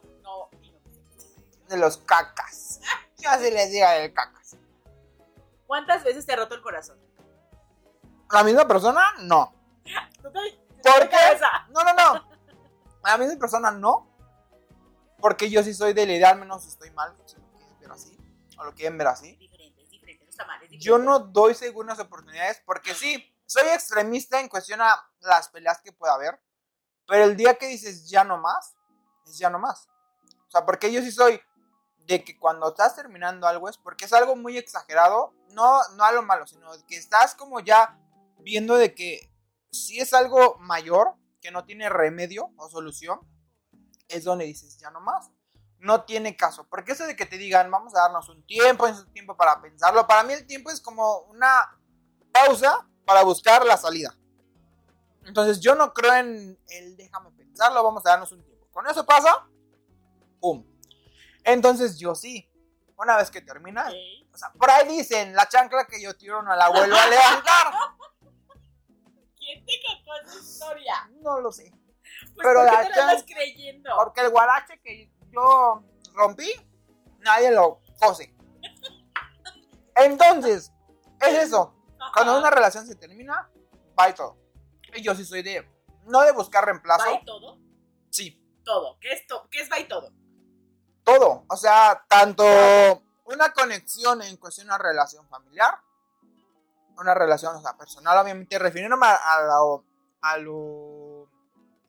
[1.69, 2.81] De los cacas.
[3.19, 4.57] Yo así les diga del cacas.
[5.67, 6.99] ¿Cuántas veces te ha roto el corazón?
[8.31, 9.03] ¿La misma persona?
[9.21, 9.55] No.
[10.23, 11.17] ¿Tú te- ¿Por qué?
[11.71, 12.29] No, no, no.
[13.03, 14.07] A la misma persona no.
[15.21, 17.91] Porque yo sí soy de la idea, al menos estoy mal, si lo quieren ver
[17.91, 18.17] así.
[18.57, 19.31] O lo quieren ver así.
[19.31, 20.85] Es diferente, es diferente, no está mal, es diferente.
[20.87, 25.93] Yo no doy segundas oportunidades porque sí, soy extremista en cuestión a las peleas que
[25.93, 26.41] pueda haber.
[27.07, 28.77] Pero el día que dices ya no más,
[29.27, 29.89] es ya no más.
[30.47, 31.41] O sea, porque yo sí soy
[32.09, 36.13] de que cuando estás terminando algo es porque es algo muy exagerado, no, no a
[36.13, 37.99] lo malo, sino que estás como ya
[38.39, 39.31] viendo de que
[39.71, 43.21] si es algo mayor, que no tiene remedio o solución,
[44.09, 45.31] es donde dices ya no más.
[45.81, 46.67] No tiene caso.
[46.69, 49.61] Porque eso de que te digan, vamos a darnos un tiempo, es un tiempo para
[49.61, 50.07] pensarlo.
[50.07, 51.79] Para mí el tiempo es como una
[52.33, 54.17] pausa para buscar la salida.
[55.25, 58.67] Entonces yo no creo en el déjame pensarlo, vamos a darnos un tiempo.
[58.73, 59.47] Con eso pasa,
[60.41, 60.65] ¡pum!
[61.49, 62.47] Entonces yo sí,
[62.97, 63.89] una vez que termina,
[64.33, 67.73] o sea, por ahí dicen, la chancla que yo tiro no la vuelvo a levantar.
[69.37, 69.73] ¿Quién te
[70.05, 71.11] contó esa historia?
[71.23, 71.73] No lo sé.
[72.35, 73.91] Pues Pero ¿por qué la te la creyendo?
[73.97, 76.51] Porque el guarache que yo rompí,
[77.21, 78.35] nadie lo cose.
[79.97, 80.71] Entonces,
[81.21, 81.75] es eso.
[81.99, 82.13] Ajá.
[82.15, 83.51] Cuando una relación se termina,
[83.99, 84.37] va y todo.
[84.95, 85.67] Y yo sí soy de,
[86.05, 87.05] no de buscar reemplazo.
[87.11, 87.59] ¿Va y todo?
[88.11, 88.99] Sí, Todo.
[89.01, 90.13] ¿Qué es, to- ¿Qué es va y todo?
[91.09, 91.45] Todo.
[91.49, 92.45] O sea, tanto
[93.25, 95.81] una conexión en cuestión a relación familiar,
[96.99, 99.85] una relación, o sea, personal, obviamente, refiriéndome a, a lo,
[100.21, 101.31] a lo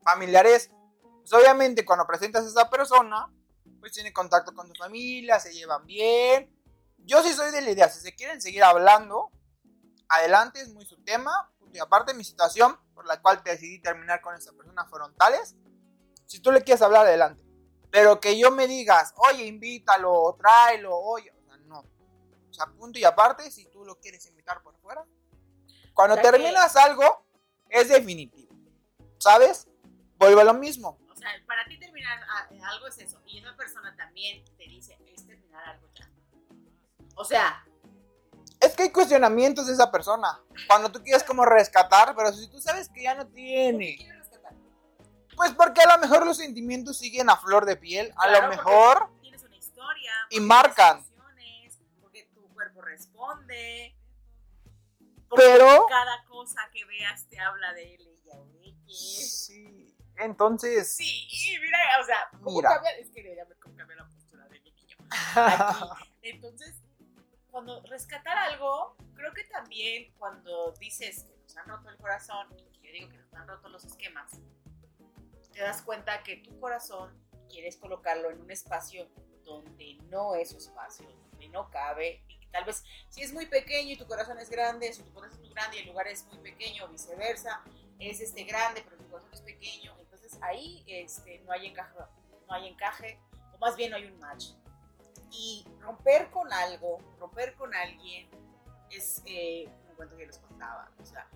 [0.03, 0.71] familiar es,
[1.19, 3.29] pues obviamente cuando presentas a esa persona,
[3.79, 6.55] pues tiene contacto con tu familia, se llevan bien.
[6.99, 9.31] Yo sí soy de la idea, si se quieren seguir hablando,
[10.07, 11.51] adelante, es muy su tema.
[11.73, 15.55] Y aparte, mi situación por la cual decidí terminar con esa persona fueron tales.
[16.25, 17.48] Si tú le quieres hablar, adelante.
[17.91, 21.79] Pero que yo me digas, oye, invítalo, o tráelo, oye, o sea, no.
[21.79, 25.03] O sea, punto y aparte, si tú lo quieres invitar por fuera.
[25.93, 27.25] Cuando O sea que- terminas algo,
[27.69, 28.53] es definitivo.
[29.17, 29.67] ¿Sabes?
[30.17, 30.99] Vuelve a lo mismo.
[31.11, 33.21] O sea, para ti terminar a- algo es eso.
[33.25, 36.09] Y esa persona también te dice, es terminar algo ya.
[37.15, 37.65] O sea,
[38.61, 40.37] Es que hay cuestionamientos de esa persona.
[40.67, 44.18] Cuando tú quieres como rescatar, pero si tú sabes que ya no ¿por qué tiene.
[45.39, 48.11] Pues porque a lo mejor los sentimientos siguen a flor de piel.
[48.17, 49.09] A Claro, lo mejor.
[49.21, 50.11] Tienes una historia.
[50.29, 51.01] Y marcan.
[52.01, 53.95] Porque tu cuerpo responde.
[55.29, 55.85] Porque Pero.
[55.87, 58.19] cada cosa que veas te habla de él
[58.61, 59.45] ellos.
[59.45, 59.95] Sí.
[60.17, 60.93] Entonces.
[60.93, 62.73] Sí, y mira, o sea, ¿cómo Mira.
[62.73, 62.91] cambia?
[62.97, 64.97] Es que ver cómo cambia la postura de mi niño.
[65.35, 65.85] Aquí.
[66.21, 66.75] Entonces,
[67.49, 72.79] cuando rescatar algo, creo que también cuando dices que nos han roto el corazón, y
[72.79, 74.31] que yo digo que nos han roto los esquemas,
[75.59, 79.09] te das cuenta que tu corazón quieres colocarlo en un espacio
[79.43, 83.45] donde no es su espacio, donde no cabe, y que tal vez si es muy
[83.45, 86.07] pequeño y tu corazón es grande, si tu corazón es muy grande y el lugar
[86.07, 87.61] es muy pequeño, o viceversa,
[87.99, 91.97] es este grande, pero tu corazón es pequeño, entonces ahí este, no hay encaje,
[92.47, 93.19] no hay encaje,
[93.53, 94.51] o más bien no hay un match.
[95.29, 98.29] Y romper con algo, romper con alguien,
[98.89, 100.89] es eh, un cuento que les contaba.
[101.01, 101.27] O sea,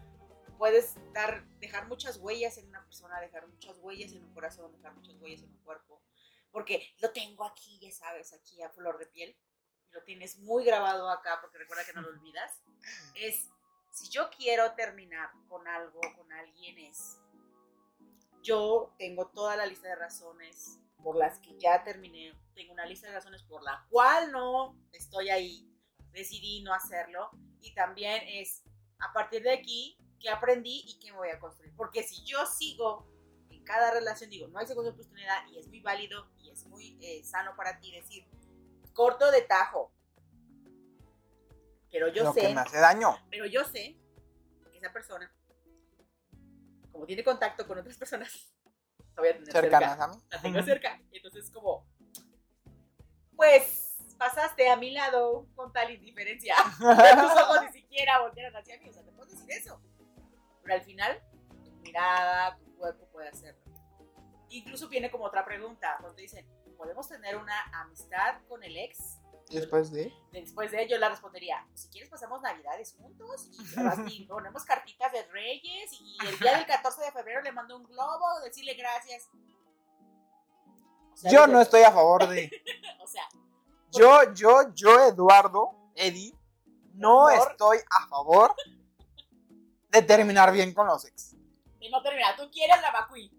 [0.63, 4.93] puedes dar, dejar muchas huellas en una persona, dejar muchas huellas en un corazón, dejar
[4.95, 6.01] muchas huellas en un cuerpo.
[6.53, 9.37] Porque lo tengo aquí, ya sabes, aquí a flor de piel.
[9.89, 12.63] Y lo tienes muy grabado acá, porque recuerda que no lo olvidas.
[13.13, 13.49] Es,
[13.91, 17.19] si yo quiero terminar con algo, con alguien, es,
[18.41, 22.39] yo tengo toda la lista de razones por las que ya terminé.
[22.55, 25.69] Tengo una lista de razones por la cual no estoy ahí.
[26.13, 27.31] Decidí no hacerlo.
[27.59, 28.63] Y también es,
[28.99, 31.75] a partir de aquí, qué aprendí y qué me voy a construir.
[31.75, 33.05] Porque si yo sigo
[33.49, 36.97] en cada relación, digo, no hay segunda oportunidad y es muy válido y es muy
[37.01, 38.25] eh, sano para ti decir,
[38.93, 39.91] corto de tajo.
[41.91, 43.17] Pero yo Lo sé, que me hace daño.
[43.29, 43.97] pero yo sé
[44.71, 45.31] que esa persona,
[46.91, 48.55] como tiene contacto con otras personas,
[49.15, 50.03] la voy a tener Cercanas cerca.
[50.05, 50.23] a mí.
[50.31, 51.01] La tengo cerca.
[51.11, 51.85] Entonces, como,
[53.35, 56.55] pues pasaste a mi lado con tal indiferencia.
[56.79, 58.89] Tus ojos ni siquiera voltearon hacia mí.
[58.89, 59.81] O sea, te puedes decir eso.
[60.63, 61.21] Pero al final,
[61.63, 63.61] tu mirada, tu cuerpo puede hacerlo.
[64.49, 69.19] Incluso viene como otra pregunta, donde dicen, ¿podemos tener una amistad con el ex?
[69.49, 70.13] Después de.
[70.31, 73.49] Después de ello, la respondería, si quieres pasamos navidades juntos
[74.07, 77.83] y, ponemos cartitas de reyes y el día del 14 de febrero le mando un
[77.83, 79.29] globo, decirle gracias.
[81.11, 82.49] O sea, Yo no estoy a favor de.
[83.03, 83.27] O sea,
[83.91, 86.33] Yo, yo, yo, Eduardo, Eddie,
[86.93, 88.55] no estoy a favor
[89.93, 91.35] de terminar bien con los ex.
[91.79, 92.35] y no termina.
[92.35, 93.31] Tú quieres la vacui,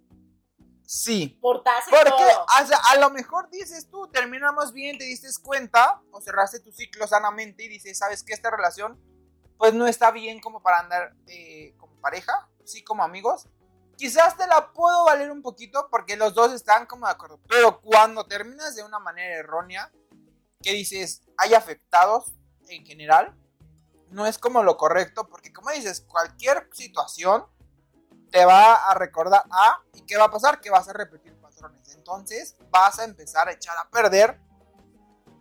[0.86, 1.38] Sí.
[1.40, 2.46] portazo y Porque todo.
[2.62, 6.70] o sea, a lo mejor dices tú, terminamos bien, te diste cuenta o cerraste tu
[6.70, 9.00] ciclo sanamente y dices, ¿sabes que Esta relación
[9.56, 13.48] pues no está bien como para andar eh, como pareja, sí como amigos.
[13.96, 17.40] Quizás te la puedo valer un poquito porque los dos están como de acuerdo.
[17.48, 19.90] Pero cuando terminas de una manera errónea,
[20.60, 22.32] que dices, hay afectados
[22.68, 23.34] en general,
[24.14, 27.44] no es como lo correcto porque como dices, cualquier situación
[28.30, 31.94] te va a recordar a y qué va a pasar que vas a repetir patrones.
[31.94, 34.40] Entonces vas a empezar a echar a perder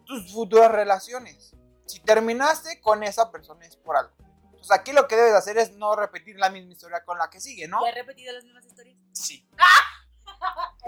[0.06, 1.56] tus futuras relaciones.
[1.86, 4.14] Si terminaste con esa persona es por algo.
[4.46, 7.40] Entonces aquí lo que debes hacer es no repetir la misma historia con la que
[7.42, 8.98] sigue no ¿Ya he repetido las mismas historias?
[9.12, 9.48] sí.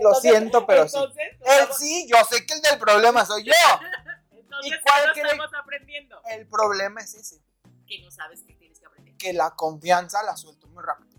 [0.02, 0.98] Lo Entonces- siento pero sí.
[0.98, 3.54] entonces, no él sí yo sé que el del problema soy yo.
[4.32, 6.22] Entonces, ¿Y cuál ¿qué no cree- estamos aprendiendo?
[6.26, 7.42] el problema es ese
[7.88, 9.16] Que no sabes que tienes que aprender.
[9.18, 11.16] que la confianza la suelto muy rápido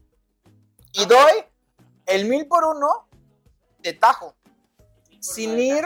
[0.96, 1.44] y doy
[2.06, 3.08] el mil por uno
[3.80, 4.34] de tajo
[5.20, 5.84] sin ir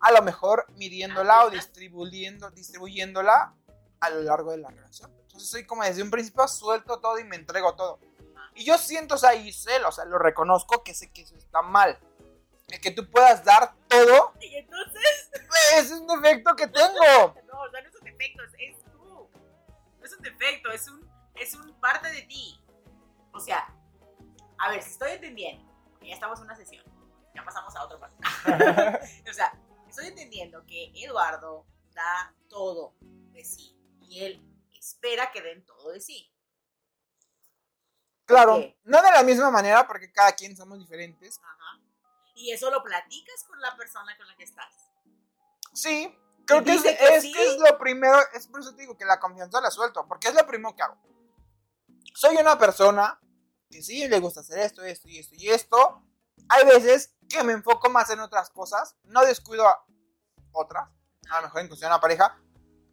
[0.00, 3.54] a lo mejor midiéndola o distribuyendo, distribuyéndola
[4.00, 5.10] a lo largo de la relación.
[5.22, 8.00] Entonces soy como desde un principio suelto todo y me entrego todo.
[8.54, 11.36] Y yo siento, o sea, y sé, o sea, lo reconozco que sé que eso
[11.36, 11.98] está mal.
[12.68, 15.30] El que tú puedas dar todo, Y entonces,
[15.76, 17.34] es un defecto que tengo.
[17.46, 18.81] no, o sea, no es un defecto, es.
[20.02, 22.60] No es un defecto, es un, es un parte de ti.
[23.32, 23.72] O sea,
[24.58, 26.84] a ver, si estoy entendiendo, porque ya estamos en una sesión,
[27.32, 28.16] ya pasamos a otra parte.
[29.30, 29.56] o sea,
[29.88, 31.64] estoy entendiendo que Eduardo
[31.94, 34.44] da todo de sí y él
[34.76, 36.28] espera que den todo de sí.
[38.24, 41.38] Claro, no de la misma manera porque cada quien somos diferentes.
[41.38, 41.80] Ajá.
[42.34, 44.90] Y eso lo platicas con la persona con la que estás.
[45.72, 46.12] Sí,
[46.46, 47.32] creo ¿Y que es, que es sí?
[47.32, 50.28] que es lo primero, es por eso te digo que la confianza la suelto, porque
[50.28, 50.96] es lo primero que hago.
[52.14, 53.20] Soy una persona
[53.70, 56.02] que sí le gusta hacer esto, esto y esto y esto.
[56.48, 59.84] Hay veces que me enfoco más en otras cosas, no descuido a
[60.52, 60.88] otras,
[61.30, 62.38] a lo mejor en cuestión de la pareja,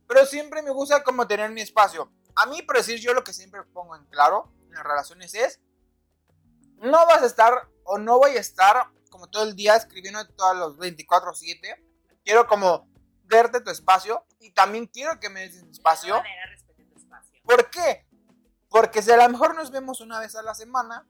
[0.07, 2.11] pero siempre me gusta como tener mi espacio.
[2.35, 5.59] A mí, por decir yo lo que siempre pongo en claro en las relaciones es,
[6.77, 10.55] no vas a estar o no voy a estar como todo el día escribiendo todos
[10.55, 11.75] los 24/7
[12.23, 12.88] quiero como
[13.29, 16.13] darte tu espacio y también quiero que me des mi espacio.
[16.15, 17.41] De alguna manera respete tu espacio.
[17.43, 18.05] ¿Por qué?
[18.69, 21.07] Porque si a lo mejor nos vemos una vez a la semana,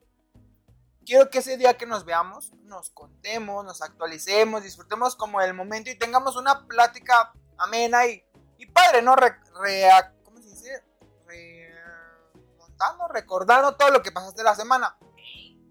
[1.06, 5.90] quiero que ese día que nos veamos nos contemos, nos actualicemos, disfrutemos como el momento
[5.90, 8.24] y tengamos una plática amena y,
[8.58, 9.16] y padre, ¿no?
[9.16, 9.90] Re- re-
[10.24, 10.84] ¿Cómo se dice?
[11.26, 14.98] Remontando, recordando todo lo que pasaste la semana.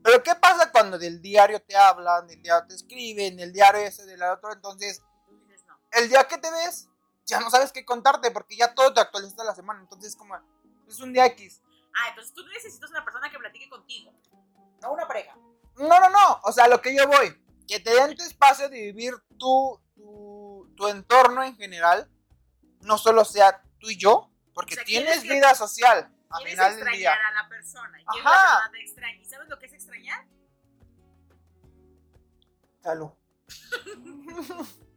[0.02, 4.04] Pero ¿qué pasa cuando del diario te hablan, del diario te escriben, del diario ese,
[4.06, 4.52] del otro?
[4.52, 5.02] Entonces.
[5.92, 6.88] El día que te ves,
[7.24, 9.80] ya no sabes qué contarte porque ya todo te actualizaste la semana.
[9.80, 10.36] Entonces, como
[10.86, 11.62] es un día X.
[11.94, 14.12] Ah, entonces tú necesitas una persona que platique contigo.
[14.80, 15.34] No una pareja.
[15.76, 16.40] No, no, no.
[16.44, 17.36] O sea, lo que yo voy,
[17.66, 22.10] que te den tu espacio de vivir tu, tu, tu entorno en general,
[22.80, 26.76] no solo sea tú y yo, porque O sea, tienes vida social a Quieres final
[26.76, 27.10] del día.
[27.12, 28.00] extrañar a la persona.
[28.00, 28.22] Y Ajá.
[28.22, 29.20] la persona te extraña.
[29.20, 30.26] ¿Y sabes lo que es extrañar?
[32.82, 33.10] Salud.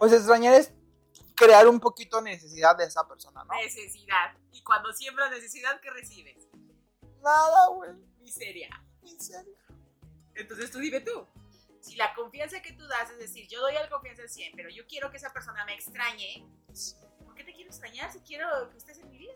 [0.00, 0.72] pues extrañar es
[1.36, 3.54] crear un poquito necesidad de esa persona, ¿no?
[3.54, 4.34] Necesidad.
[4.50, 6.48] Y cuando siembras necesidad, ¿qué recibes?
[7.22, 7.90] Nada, güey.
[8.18, 8.70] Miseria.
[9.02, 9.58] Miseria.
[10.34, 11.26] Entonces tú dime tú.
[11.82, 14.70] Si la confianza que tú das es decir, yo doy la confianza al 100, pero
[14.70, 16.48] yo quiero que esa persona me extrañe,
[17.22, 19.34] ¿por qué te quiero extrañar si quiero que estés en mi vida?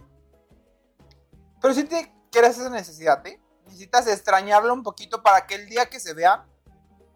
[1.61, 3.39] Pero si te quieres esa necesidad, ¿eh?
[3.67, 6.47] Necesitas extrañarlo un poquito para que el día que se vea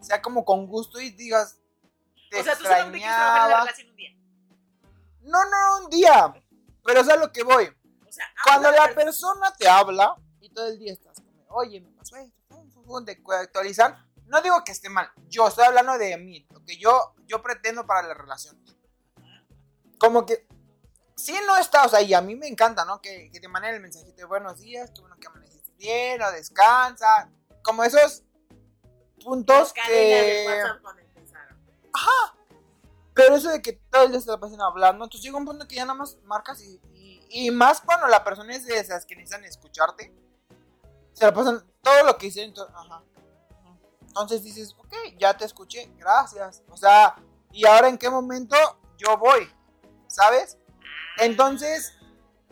[0.03, 1.59] sea como con gusto y digas,
[2.31, 4.11] te o sea, tú solo te quieres trabajar en la relación un día.
[5.23, 6.35] No, no, un día.
[6.85, 7.67] Pero es a lo que voy.
[8.07, 11.45] O sea, Cuando la de per- persona te habla y todo el día estás como,
[11.49, 14.07] oye, me pasó esto, fum, fum, fum", te actualizan.
[14.27, 17.87] No digo que esté mal, yo estoy hablando de mí, lo que yo, yo pretendo
[17.87, 18.63] para la relación.
[19.99, 20.47] Como que,
[21.17, 23.01] si no está, o sea, y a mí me encanta, ¿no?
[23.01, 26.31] Que, que te manden el mensajito de buenos días, que bueno que amaneciste bien, o
[26.31, 27.31] descansa.
[27.63, 28.23] Como esos
[29.25, 30.63] puntos de que...
[32.01, 32.39] Empezaron.
[33.15, 35.66] Pero eso de que todo el día se la pasen hablando, entonces llega un punto
[35.66, 39.05] que ya nada más marcas y, y, y más cuando la persona es de esas
[39.05, 40.15] que necesitan escucharte,
[41.12, 43.03] se la pasan todo lo que dicen, to- ajá.
[44.07, 46.62] Entonces dices, ok, ya te escuché, gracias.
[46.70, 47.16] O sea,
[47.53, 48.57] ¿y ahora en qué momento
[48.97, 49.53] yo voy?
[50.07, 50.57] ¿Sabes?
[51.19, 51.93] Entonces,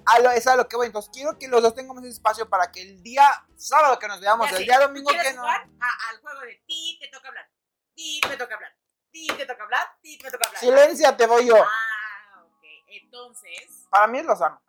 [0.05, 0.87] a lo, es a lo que voy.
[0.89, 3.25] Entonces, quiero que los dos tengamos ese espacio para que el día
[3.57, 5.43] sábado que nos veamos, Ya el día ¿tú domingo que no.
[5.43, 7.49] jugar a- al juego de ti te toca hablar,
[7.95, 8.77] ti te toca hablar,
[9.17, 10.61] ti te toca hablar, ti toca hablar.
[10.61, 11.57] Silencia, te voy yo.
[11.57, 12.65] Ah, ok.
[12.89, 14.61] Entonces, Para mí es lo sano.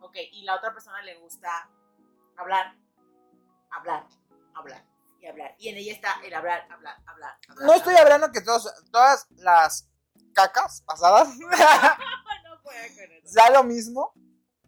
[0.00, 1.70] ok, y la otra persona le gusta
[2.36, 2.74] hablar,
[3.70, 4.06] hablar,
[4.54, 4.84] hablar
[5.20, 5.54] y hablar.
[5.58, 7.38] Y en ella está el hablar, hablar, hablar.
[7.48, 8.12] hablar No estoy hablar.
[8.12, 9.88] hablando que todos, todas las
[10.34, 13.00] cacas pasadas no puedo con eso.
[13.32, 14.12] sea lo mismo.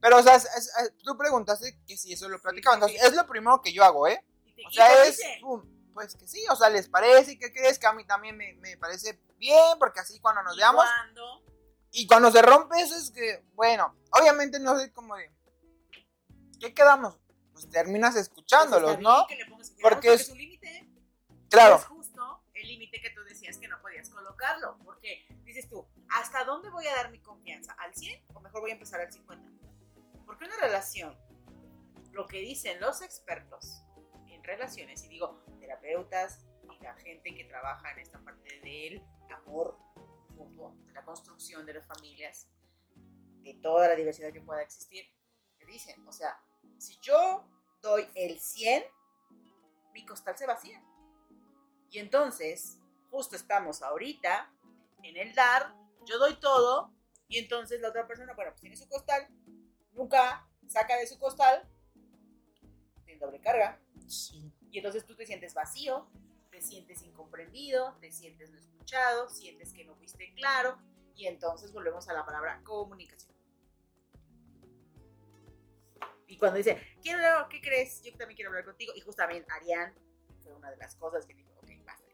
[0.00, 2.78] Pero, o sea, es- tú preguntaste que si eso lo platicaban.
[2.82, 4.24] Sí, sí, Entonces, es lo primero que yo hago, ¿eh?
[4.66, 5.16] O sea, es.
[5.16, 5.62] dice, pum,
[5.98, 7.32] pues que sí, o sea, les parece.
[7.32, 7.78] ¿Y qué crees?
[7.78, 10.84] Que a mí también me, me parece bien, porque así cuando nos ¿y veamos.
[10.84, 11.42] cuándo?
[11.90, 15.30] Y cuando se rompe eso es que, bueno, obviamente no soy como de.
[16.60, 17.18] ¿Qué quedamos?
[17.52, 19.26] Pues terminas Pues escuchándolos, está ¿no?
[19.26, 20.88] que le pongas cuidado Porque es- es un límite.
[21.50, 21.76] Claro.
[21.76, 24.78] Es justo el límite que tú decías que no podías colocarlo.
[24.84, 27.72] Porque dices tú, ¿hasta dónde voy a dar mi confianza?
[27.78, 29.50] ¿Al 100 o mejor voy a empezar al 50?
[30.26, 31.16] Porque una relación,
[32.12, 33.82] lo que dicen los expertos
[34.26, 39.78] en relaciones, y digo terapeutas y la gente que trabaja en esta parte del amor
[40.94, 42.48] la construcción de las familias,
[43.42, 45.04] de toda la diversidad que pueda existir,
[45.58, 46.40] te dicen, o sea,
[46.78, 47.44] si yo
[47.82, 48.84] doy el 100,
[49.92, 50.80] mi costal se vacía.
[51.90, 52.78] Y entonces,
[53.10, 54.52] justo estamos ahorita
[55.02, 55.74] en el dar,
[56.06, 56.92] yo doy todo,
[57.26, 59.26] y entonces la otra persona, bueno, pues tiene su costal,
[59.92, 61.68] nunca saca de su costal,
[63.04, 64.47] tiene doble carga, Sí.
[64.70, 66.08] Y entonces tú te sientes vacío,
[66.50, 70.78] te sientes incomprendido, te sientes no escuchado, sientes que no fuiste claro,
[71.14, 73.36] y entonces volvemos a la palabra comunicación.
[76.28, 78.02] Y cuando dice, quiero ¿qué crees?
[78.02, 78.92] Yo también quiero hablar contigo.
[78.94, 79.94] Y justamente Arián
[80.42, 82.04] fue una de las cosas que dijo, ok, basta.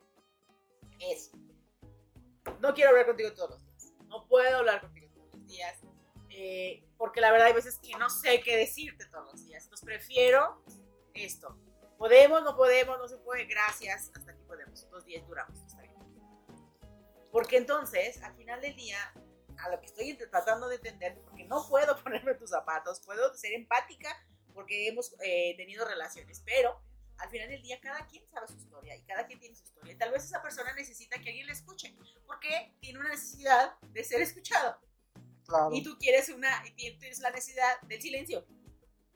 [1.00, 1.32] Es,
[2.60, 3.92] no quiero hablar contigo todos los días.
[4.06, 5.78] No puedo hablar contigo todos los días.
[6.30, 9.64] eh, porque la verdad hay veces que no sé qué decirte todos los días.
[9.64, 10.62] Entonces prefiero
[11.12, 11.58] esto.
[12.04, 14.10] Podemos, no podemos, no se puede, gracias.
[14.14, 14.86] Hasta aquí podemos.
[14.90, 15.94] Dos días duramos, está bien.
[17.32, 18.98] Porque entonces, al final del día,
[19.56, 23.54] a lo que estoy tratando de entender, porque no puedo ponerme tus zapatos, puedo ser
[23.54, 24.14] empática
[24.52, 26.78] porque hemos eh, tenido relaciones, pero
[27.16, 29.94] al final del día cada quien sabe su historia y cada quien tiene su historia.
[29.94, 34.04] Y tal vez esa persona necesita que alguien le escuche, porque tiene una necesidad de
[34.04, 34.78] ser escuchado
[35.46, 35.70] Claro.
[35.72, 38.46] y tú quieres una y tienes la necesidad del silencio.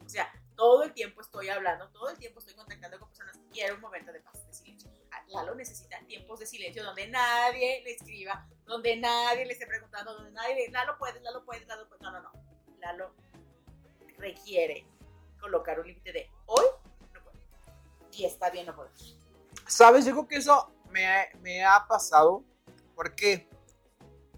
[0.03, 3.47] O sea, todo el tiempo estoy hablando, todo el tiempo estoy contactando con personas que
[3.47, 4.91] quieren un momento de paz, de silencio.
[5.09, 10.15] Ah, Lalo necesita tiempos de silencio donde nadie le escriba, donde nadie le esté preguntando,
[10.15, 12.01] donde nadie le, Lalo puedes, Lalo puedes, Lalo puedes.
[12.01, 12.31] No, no, no.
[12.79, 13.15] Lalo
[14.17, 14.85] requiere
[15.39, 16.65] colocar un límite de hoy
[17.13, 17.39] no puedo.
[18.11, 18.91] Y está bien no poder.
[19.65, 20.03] ¿Sabes?
[20.03, 22.43] Yo creo que eso me, me ha pasado.
[22.95, 23.47] ¿Por qué?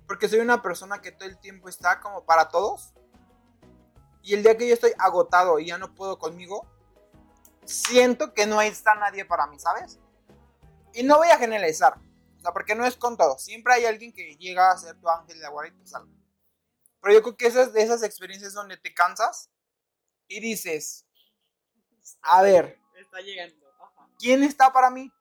[0.05, 2.93] Porque soy una persona que todo el tiempo está como para todos.
[4.21, 6.67] Y el día que yo estoy agotado y ya no puedo conmigo,
[7.65, 9.99] siento que no está nadie para mí, ¿sabes?
[10.93, 11.97] Y no voy a generalizar.
[12.37, 13.43] O sea, porque no es con todos.
[13.43, 16.11] Siempre hay alguien que llega a ser tu ángel de la guarda y te salva.
[17.01, 19.49] Pero yo creo que esas de esas experiencias donde te cansas
[20.27, 21.05] y dices,
[22.21, 23.67] a ver, Está llegando.
[23.79, 24.07] Ajá.
[24.19, 25.11] ¿quién está para mí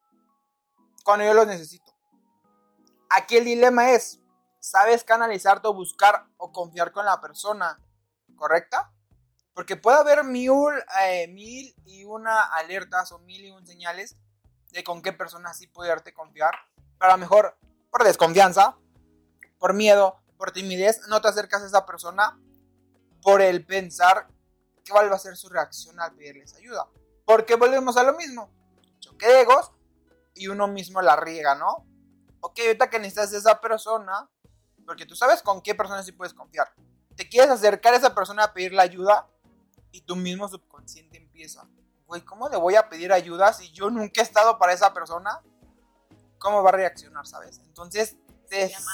[1.05, 1.93] cuando yo los necesito?
[3.09, 4.21] Aquí el dilema es,
[4.61, 7.81] ¿sabes canalizarte o buscar o confiar con la persona
[8.41, 8.91] correcta?
[9.55, 10.51] Porque puede haber mil,
[11.05, 14.17] eh, mil y una alertas o mil y un señales
[14.73, 16.55] de con qué persona sí poderte confiar.
[16.99, 17.57] Pero a lo mejor
[17.91, 18.77] por desconfianza,
[19.59, 22.41] por miedo, por timidez, no te acercas a esa persona
[23.23, 24.27] por el pensar
[24.91, 26.87] ¿cuál va a ser su reacción al pedirles ayuda?
[27.25, 28.51] Porque volvemos a lo mismo.
[28.99, 29.73] Choque de egos
[30.35, 31.87] y uno mismo la riega, ¿no?
[32.41, 34.29] Ok, ahorita que necesitas a esa persona,
[34.85, 36.73] porque tú sabes con qué persona sí puedes confiar.
[37.21, 39.29] Te quieres acercar a esa persona a pedirle ayuda
[39.93, 41.69] y tu mismo subconsciente empieza.
[42.07, 45.43] Güey, ¿cómo le voy a pedir ayuda si yo nunca he estado para esa persona?
[46.39, 47.59] ¿Cómo va a reaccionar, sabes?
[47.59, 48.17] Entonces,
[48.49, 48.73] Se es...
[48.73, 48.93] llama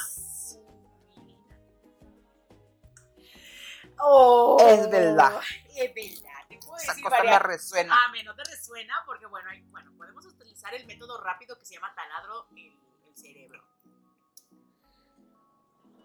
[4.01, 5.40] Oh, Es verdad.
[5.77, 6.32] Es verdad.
[6.48, 7.94] Te puedo esa decir cosa me varias- resuena.
[7.97, 11.65] Ah, me no te resuena porque, bueno, hay- bueno, podemos utilizar el método rápido que
[11.65, 12.77] se llama taladro el,
[13.07, 13.62] el cerebro.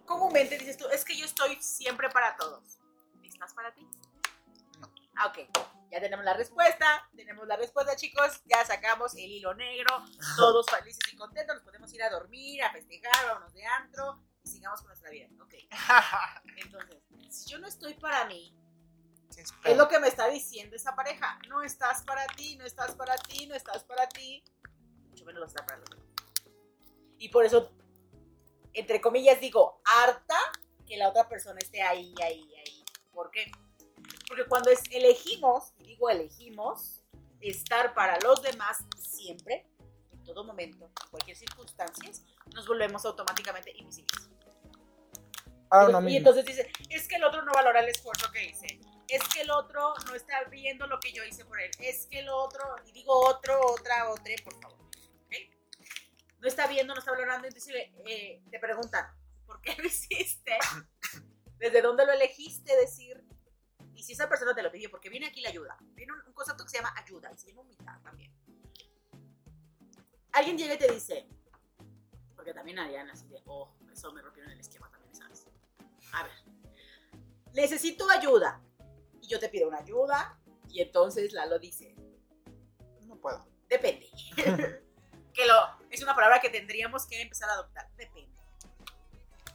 [0.06, 2.80] Comúnmente dices tú, es que yo estoy siempre para todos.
[3.22, 3.88] ¿Estás para ti?
[4.78, 4.92] No.
[5.16, 5.38] Ah, ok.
[5.90, 8.40] Ya tenemos la respuesta, tenemos la respuesta, chicos.
[8.46, 10.04] Ya sacamos el hilo negro,
[10.36, 11.56] todos felices y contentos.
[11.56, 15.28] Nos podemos ir a dormir, a festejar, vámonos de antro y sigamos con nuestra vida.
[15.40, 15.54] Ok.
[16.56, 18.56] Entonces, si yo no estoy para mí,
[19.64, 21.38] es lo que me está diciendo esa pareja.
[21.48, 24.42] No estás para ti, no estás para ti, no estás para ti.
[25.10, 26.06] Mucho menos lo está para los demás.
[27.18, 27.70] Y por eso,
[28.74, 30.36] entre comillas, digo, harta
[30.86, 32.84] que la otra persona esté ahí, ahí, ahí.
[33.12, 33.50] ¿Por qué?
[34.28, 37.02] Porque cuando es, elegimos, y digo elegimos,
[37.40, 39.66] estar para los demás siempre,
[40.12, 42.10] en todo momento, en cualquier circunstancia,
[42.54, 44.28] nos volvemos automáticamente invisibles.
[45.88, 48.80] Y- uno y entonces dice, es que el otro no valora el esfuerzo que hice.
[49.08, 51.70] Es que el otro no está viendo lo que yo hice por él.
[51.78, 54.78] Es que el otro, y digo otro, otra, otra, por favor.
[56.42, 57.46] No está viendo, no está valorando.
[57.46, 57.72] Entonces
[58.04, 59.06] eh, te preguntan,
[59.46, 60.58] ¿por qué lo hiciste?
[61.58, 63.24] ¿Desde dónde lo elegiste decir?
[63.94, 65.76] Y si esa persona te lo pidió, porque viene aquí la ayuda.
[65.94, 68.34] Viene un, un concepto que se llama ayuda y se llama humildad también.
[70.32, 71.28] Alguien llega y te dice,
[72.34, 75.46] porque también harían así de, oh, eso me rompieron el esquema también, ¿sabes?
[76.12, 76.32] A ver,
[77.54, 78.60] necesito ayuda.
[79.20, 80.40] Y yo te pido una ayuda.
[80.68, 81.94] Y entonces Lalo dice,
[83.02, 83.46] No puedo.
[83.68, 84.10] depende.
[85.32, 87.86] que lo, es una palabra que tendríamos que empezar a adoptar.
[87.96, 88.32] Depende.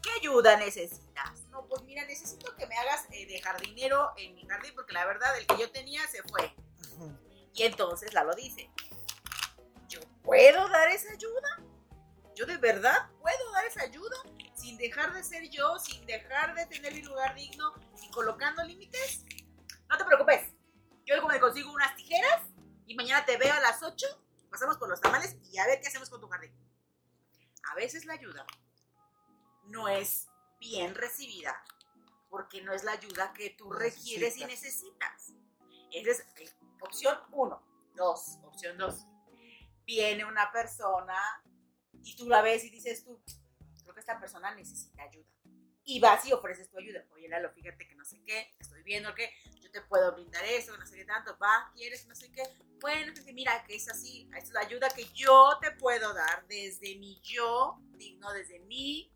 [0.04, 1.42] ¿Qué ayuda necesitas?
[1.50, 5.06] No, pues mira, necesito que me hagas eh, de jardinero en mi jardín porque la
[5.06, 6.54] verdad el que yo tenía se fue.
[7.56, 8.70] Y entonces Lalo dice,
[9.90, 11.64] ¿yo puedo dar esa ayuda?
[12.36, 14.16] ¿Yo de verdad puedo dar esa ayuda?
[14.54, 17.74] Sin dejar de ser yo, sin dejar de tener mi lugar digno
[18.04, 19.26] y colocando límites.
[19.90, 20.54] No te preocupes.
[21.06, 22.44] Yo me consigo unas tijeras
[22.86, 24.06] y mañana te veo a las 8,
[24.50, 26.54] pasamos por los tamales y a ver qué hacemos con tu jardín.
[27.72, 28.46] A veces la ayuda
[29.66, 30.28] no es
[30.60, 31.64] bien recibida
[32.30, 35.34] porque no es la ayuda que tú requieres y necesitas.
[35.92, 36.50] Esa es eh,
[36.82, 37.68] opción 1.
[37.96, 38.40] 2.
[38.44, 39.06] Opción 2.
[39.86, 41.16] Viene una persona
[42.04, 43.22] y tú la ves y dices tú,
[43.82, 45.28] creo que esta persona necesita ayuda.
[45.84, 47.06] Y vas y ofreces tu ayuda.
[47.14, 49.32] Oye, Lalo, fíjate que no sé qué, estoy viendo que
[49.68, 52.44] yo te puedo brindar eso, no sé qué tanto, va, quieres, no sé qué.
[52.80, 56.96] Bueno, pues mira, que es así, es la ayuda que yo te puedo dar desde
[56.98, 59.12] mi yo, digno, desde mis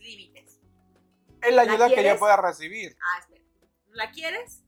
[0.00, 0.60] límites.
[1.42, 2.96] Es la ¿La ayuda que yo pueda recibir.
[3.00, 3.44] Ah, espera.
[3.90, 4.64] ¿La quieres?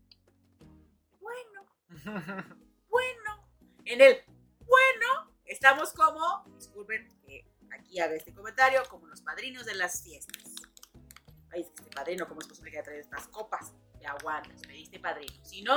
[1.21, 1.67] Bueno,
[2.89, 3.49] bueno.
[3.87, 4.25] En el
[4.67, 10.43] bueno, estamos como, disculpen que aquí haga este comentario, como los padrinos de las fiestas.
[11.51, 13.73] Ay, este padrino, ¿cómo es posible que haya traído estas copas?
[14.05, 15.33] Te aguantas, pediste padrino.
[15.43, 15.75] Si no,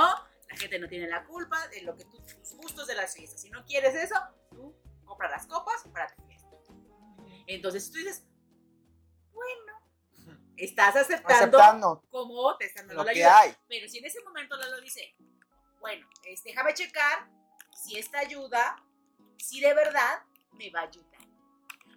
[0.50, 3.40] la gente no tiene la culpa de lo que tú, tus gustos de las fiestas.
[3.40, 4.16] Si no quieres eso,
[4.50, 4.76] tú
[5.06, 6.46] compra las copas para tu fiesta.
[7.46, 8.26] Entonces tú dices,
[9.32, 9.80] bueno,
[10.58, 13.40] estás aceptando, Aceptando como te están dando lo la que ayuda.
[13.40, 13.56] hay.
[13.66, 15.16] Pero si en ese momento Lalo dice,
[15.80, 17.30] bueno, es, déjame checar
[17.82, 18.76] si esta ayuda,
[19.38, 20.22] si de verdad
[20.52, 21.22] me va a ayudar.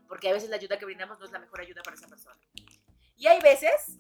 [0.08, 2.40] Porque a veces la ayuda que brindamos no es la mejor ayuda para esa persona.
[3.18, 3.98] Y hay veces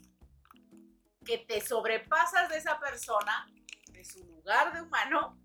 [1.25, 3.47] que te sobrepasas de esa persona,
[3.91, 5.37] de su lugar de humano,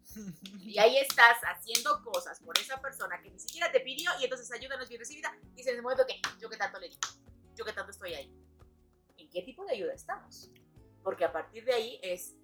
[0.61, 4.51] y ahí estás haciendo cosas por esa persona que ni siquiera te pidió y entonces
[4.53, 5.36] ayuda no es bien recibida.
[5.55, 7.01] Y es en el momento que yo que tanto le digo,
[7.55, 8.32] yo que tanto estoy ahí.
[9.16, 10.51] ¿En qué tipo de ayuda estamos?
[11.03, 12.35] Porque a partir de ahí es,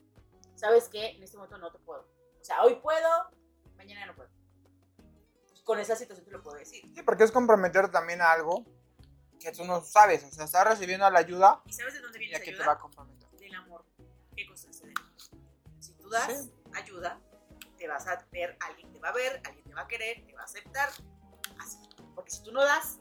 [0.54, 1.10] ¿sabes qué?
[1.10, 2.08] En este momento no te puedo.
[2.40, 3.08] O sea, hoy puedo,
[3.76, 4.30] mañana no puedo.
[5.64, 6.82] Con esa situación te lo puedo decir.
[6.94, 8.64] Sí, porque es comprometer también a algo
[9.38, 10.24] que tú no sabes.
[10.24, 12.78] O sea, estás recibiendo la ayuda ¿Y sabes de dónde viene esa te va a
[12.78, 13.11] comprometer.
[16.12, 16.52] Das Sí.
[16.74, 17.20] ayuda,
[17.76, 20.32] te vas a ver, alguien te va a ver, alguien te va a querer, te
[20.34, 20.90] va a aceptar.
[21.58, 21.78] Así.
[22.14, 23.00] Porque si tú no das,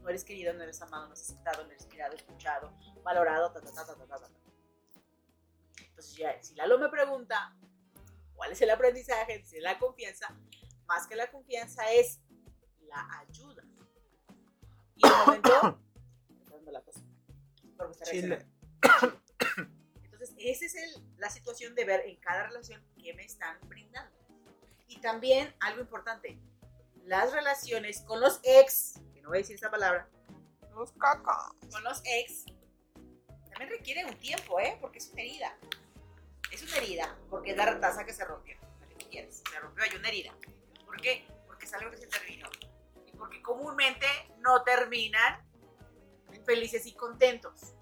[0.00, 3.60] no eres querido, no eres amado, no eres aceptado, no eres mirado, escuchado, valorado, ta,
[3.60, 4.28] ta, ta, ta, ta, ta, ta.
[5.82, 7.56] Entonces, ya, si Lalo me pregunta
[8.34, 10.36] cuál es el aprendizaje, si es la confianza,
[10.86, 12.20] más que la confianza es
[12.80, 13.62] la ayuda.
[14.96, 15.78] Y el momento,
[16.72, 16.82] la
[17.90, 18.46] está Chile.
[20.50, 24.16] esa es el, la situación de ver en cada relación qué me están brindando.
[24.88, 26.38] Y también algo importante,
[27.04, 30.08] las relaciones con los ex, que no voy a decir esa palabra,
[30.74, 31.36] Los cacas.
[31.70, 32.44] con los ex,
[33.50, 34.78] también requiere un tiempo, ¿eh?
[34.80, 35.56] Porque es una herida.
[36.50, 38.56] Es una herida, porque es la taza que se rompió.
[38.88, 39.42] ¿Qué tú quieres?
[39.50, 40.32] Se rompió, hay una herida.
[40.84, 41.26] ¿Por qué?
[41.46, 42.48] Porque es algo que se terminó.
[43.06, 44.06] Y porque comúnmente
[44.38, 45.42] no terminan
[46.44, 47.74] felices y contentos.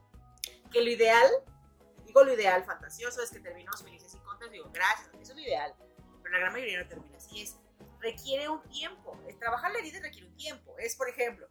[0.73, 1.29] Que lo ideal,
[2.11, 4.53] digo lo ideal, fantasioso, es que terminamos felices y contentos.
[4.53, 5.75] Digo, gracias, eso es lo ideal.
[6.23, 7.43] Pero la gran mayoría no termina así.
[7.43, 7.57] Es,
[8.01, 9.19] requiere un tiempo.
[9.29, 10.77] El trabajar la herida requiere un tiempo.
[10.79, 11.49] Es, por ejemplo,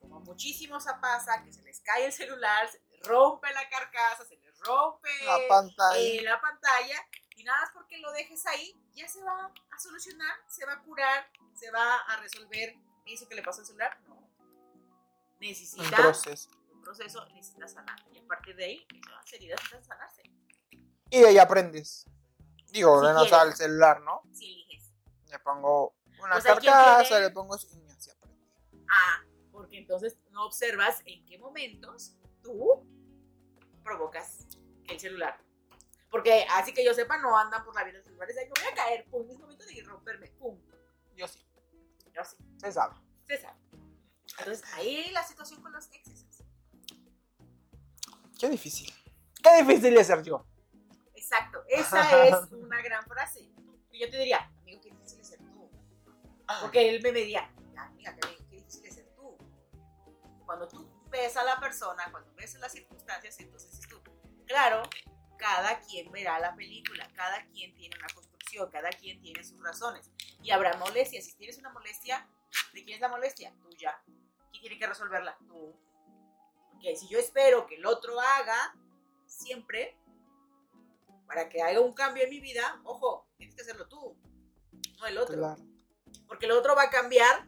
[0.00, 4.24] como a muchísimos pasa, que se les cae el celular, se les rompe la carcasa,
[4.24, 5.98] se les rompe La pantalla.
[5.98, 6.96] eh, la pantalla,
[7.36, 10.82] y nada más porque lo dejes ahí, ya se va a solucionar, se va a
[10.82, 12.74] curar, se va a resolver
[13.06, 13.98] eso que le pasó al celular.
[14.08, 14.14] No.
[14.16, 14.30] Un
[15.38, 16.50] Necesita proceso.
[16.80, 17.98] Un proceso, necesita sanar.
[18.12, 20.22] Y a partir de ahí, esas heridas necesitan sanarse.
[21.10, 22.06] Y de ahí aprendes.
[22.72, 23.32] Digo, Si no quieres.
[23.32, 24.22] al celular, ¿no?
[24.32, 24.92] Si eliges.
[25.28, 27.56] Le pongo una carcasa, le pongo...
[27.56, 28.40] y así aprendí.
[28.88, 32.86] Ah, porque entonces no observas en qué momentos tú
[33.82, 34.46] provocas
[34.88, 35.38] el celular.
[36.10, 38.36] Porque así que yo sepa, no andan por la vida en celulares.
[38.38, 40.58] Ay, me voy a caer, pum, es momento de romperme, pum.
[41.14, 41.46] Yo sí.
[42.12, 42.94] Yo sí, Se sabe.
[43.26, 43.58] se sabe.
[44.38, 46.26] Entonces, ahí la situación con los exes.
[48.40, 48.90] Qué difícil.
[49.42, 50.46] Qué difícil es ser yo.
[51.14, 53.50] Exacto, esa es una gran frase.
[53.90, 55.70] Y yo te diría, amigo, qué difícil es ser tú.
[56.62, 59.36] Porque él me diría, amiga, qué, qué difícil es ser tú.
[60.46, 64.00] Cuando tú ves a la persona, cuando ves las circunstancias, entonces es tú.
[64.46, 64.82] Claro,
[65.36, 70.10] cada quien verá la película, cada quien tiene una construcción, cada quien tiene sus razones.
[70.42, 71.26] Y habrá molestias.
[71.26, 72.26] Si tienes una molestia,
[72.72, 73.52] ¿de quién es la molestia?
[73.60, 74.00] Tuya.
[74.50, 75.36] ¿Quién tiene que resolverla?
[75.46, 75.76] Tú.
[76.80, 78.74] Porque si yo espero que el otro haga
[79.26, 79.98] siempre,
[81.26, 84.16] para que haga un cambio en mi vida, ojo, tienes que hacerlo tú,
[84.98, 85.36] no el otro.
[85.36, 85.62] Claro.
[86.26, 87.46] Porque el otro va a cambiar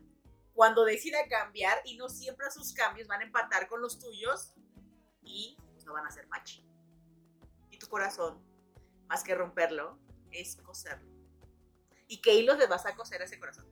[0.52, 4.52] cuando decida cambiar y no siempre sus cambios van a empatar con los tuyos
[5.22, 6.60] y pues, no van a ser match.
[7.70, 8.38] Y tu corazón,
[9.06, 9.98] más que romperlo,
[10.30, 11.10] es coserlo.
[12.06, 13.66] ¿Y qué hilos le vas a coser a ese corazón?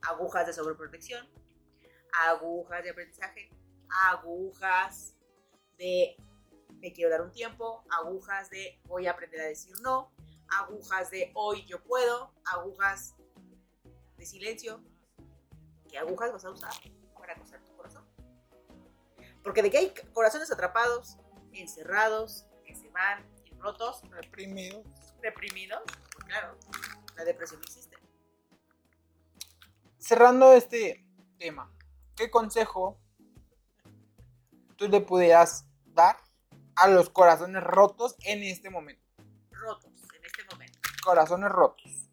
[0.00, 1.28] Agujas de sobreprotección,
[2.12, 3.50] agujas de aprendizaje,
[4.10, 5.16] agujas
[5.78, 6.16] de
[6.80, 10.12] me quiero dar un tiempo, agujas de voy a aprender a decir no,
[10.48, 13.14] agujas de hoy yo puedo, agujas
[14.16, 14.82] de silencio.
[15.88, 16.72] ¿Qué agujas vas a usar
[17.18, 18.04] para coser tu corazón?
[19.42, 21.18] Porque de que hay corazones atrapados,
[21.52, 24.82] encerrados, que se van y rotos, Reprimido.
[25.20, 25.82] reprimidos,
[26.14, 26.56] pues claro,
[27.16, 27.96] la depresión existe.
[29.98, 31.06] Cerrando este
[31.38, 31.72] tema,
[32.16, 32.98] ¿qué consejo
[34.82, 36.16] tú le pudieras dar
[36.74, 39.02] a los corazones rotos en este momento?
[39.52, 40.78] Rotos en este momento.
[41.04, 42.10] Corazones rotos.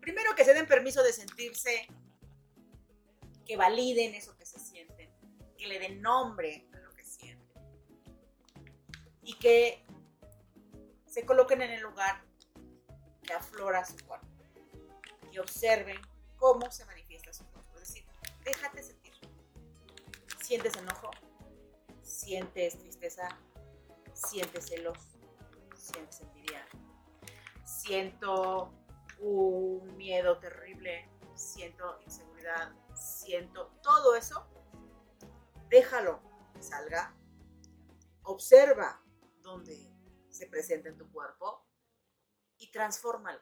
[0.00, 1.88] Primero que se den permiso de sentirse,
[3.44, 5.10] que validen eso que se sienten,
[5.58, 7.62] que le den nombre a lo que sienten
[9.22, 9.84] y que
[11.06, 12.22] se coloquen en el lugar
[13.24, 14.28] que aflora su cuerpo
[15.32, 16.00] y observen
[16.36, 17.74] cómo se manifiesta su cuerpo.
[17.74, 18.04] Es decir,
[18.44, 18.95] déjate sentir.
[20.46, 21.10] Sientes enojo,
[22.02, 23.36] sientes tristeza,
[24.14, 25.18] sientes celos,
[25.74, 26.64] sientes envidia,
[27.64, 28.72] siento
[29.18, 34.46] un miedo terrible, siento inseguridad, siento todo eso,
[35.68, 36.22] déjalo
[36.54, 37.12] que salga,
[38.22, 39.02] observa
[39.40, 39.92] dónde
[40.30, 41.66] se presenta en tu cuerpo
[42.56, 43.40] y transfórmalo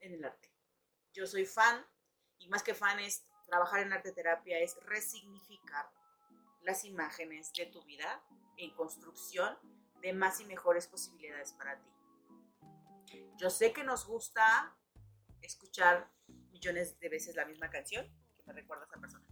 [0.00, 0.52] en el arte.
[1.12, 1.86] Yo soy fan
[2.40, 5.88] y más que fan es trabajar en arte terapia, es resignificar
[6.62, 8.22] las imágenes de tu vida
[8.56, 9.56] en construcción
[10.02, 11.90] de más y mejores posibilidades para ti.
[13.36, 14.76] Yo sé que nos gusta
[15.40, 16.10] escuchar
[16.50, 18.06] millones de veces la misma canción
[18.36, 19.26] que me recuerda a esa persona.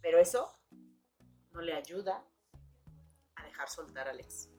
[0.00, 0.60] Pero eso
[1.52, 2.24] no le ayuda
[3.36, 4.50] a dejar soltar al ex.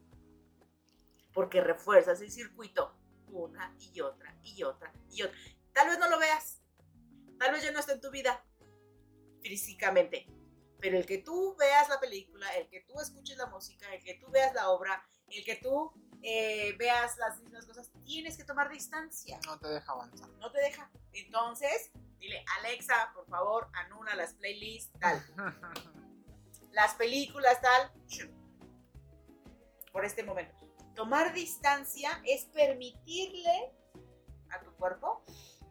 [1.34, 5.38] Porque refuerzas el circuito una y otra y otra y otra.
[5.74, 6.62] Tal vez no lo veas.
[7.38, 8.44] Tal vez ya no está en tu vida
[9.42, 10.28] físicamente.
[10.80, 14.16] Pero el que tú veas la película, el que tú escuches la música, el que
[14.16, 15.92] tú veas la obra, el que tú
[16.22, 20.30] eh, veas las mismas cosas, tienes que tomar distancia No te deja avanzar.
[20.30, 20.90] no te deja.
[21.14, 25.24] Entonces, dile, Alexa, por favor, anula las playlists, tal.
[26.72, 27.92] Las películas, tal.
[29.92, 30.56] Por este momento.
[30.96, 33.74] Tomar distancia es permitirle
[34.52, 35.26] a tu cuerpo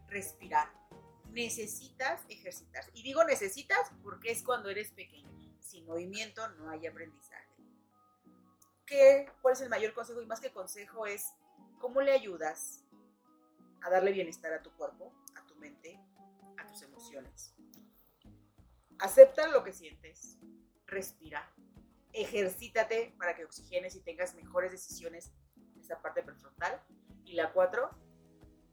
[0.07, 0.67] respirar.
[1.31, 2.91] Necesitas ejercitarse.
[2.93, 5.29] Y digo necesitas porque es cuando eres pequeño.
[5.59, 7.49] Sin movimiento no hay aprendizaje.
[8.89, 10.21] ¿qué, ¿cuál es el mayor consejo?
[10.21, 11.33] Y más que consejo es,
[11.79, 12.83] ¿cómo le ayudas
[13.81, 16.01] a darle bienestar a tu cuerpo, a tu mente,
[16.57, 17.53] a tus emociones?
[18.97, 20.39] Acepta lo que sientes,
[20.87, 21.53] respira,
[22.11, 26.81] ejercítate para que oxigenes y tengas mejores decisiones en esa parte prefrontal.
[27.23, 27.91] Y la cuatro,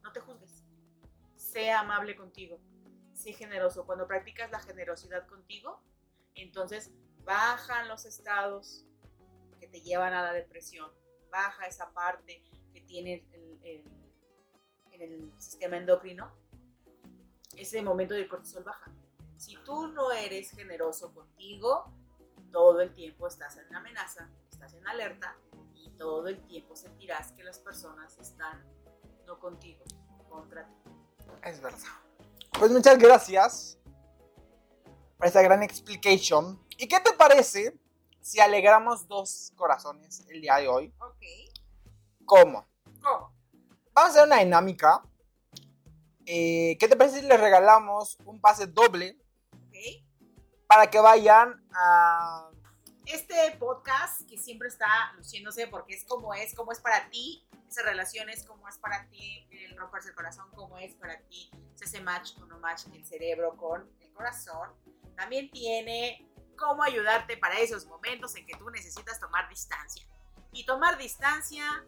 [0.01, 0.56] no te juzgues.
[1.57, 2.59] Sea amable contigo.
[3.15, 3.87] Sé generoso.
[3.87, 5.81] Cuando practicas la generosidad contigo,
[6.35, 6.91] entonces
[7.23, 8.85] bajan los estados
[9.59, 10.91] que te llevan a la depresión.
[11.31, 13.25] Baja esa parte que tiene
[13.63, 13.83] el,
[14.91, 16.31] el sistema endocrino.
[17.55, 18.91] Ese momento del cortisol baja.
[19.35, 21.91] Si tú no eres generoso contigo,
[22.51, 25.35] todo el tiempo estás en amenaza, estás en alerta
[25.73, 28.63] y todo el tiempo sentirás que las personas están
[29.25, 29.83] no contigo,
[30.29, 30.86] contra ti.
[31.43, 31.79] Es verdad.
[32.57, 33.77] Pues muchas gracias
[35.17, 36.61] por esta gran explicación.
[36.77, 37.77] ¿Y qué te parece
[38.21, 40.93] si alegramos dos corazones el día de hoy?
[40.99, 41.23] Ok.
[42.25, 42.67] ¿Cómo?
[43.01, 43.33] ¿Cómo?
[43.93, 45.03] Vamos a hacer una dinámica.
[46.25, 49.17] Eh, ¿Qué te parece si les regalamos un pase doble
[49.53, 49.75] Ok.
[50.67, 52.49] para que vayan a...
[53.05, 57.85] Este podcast que siempre está luciéndose porque es como es, como es para ti, esas
[57.85, 62.37] relaciones, como es para ti el romperse el corazón, como es para ti ese match
[62.37, 64.69] o no match el cerebro con el corazón.
[65.15, 66.27] También tiene
[66.57, 70.07] cómo ayudarte para esos momentos en que tú necesitas tomar distancia.
[70.51, 71.85] Y tomar distancia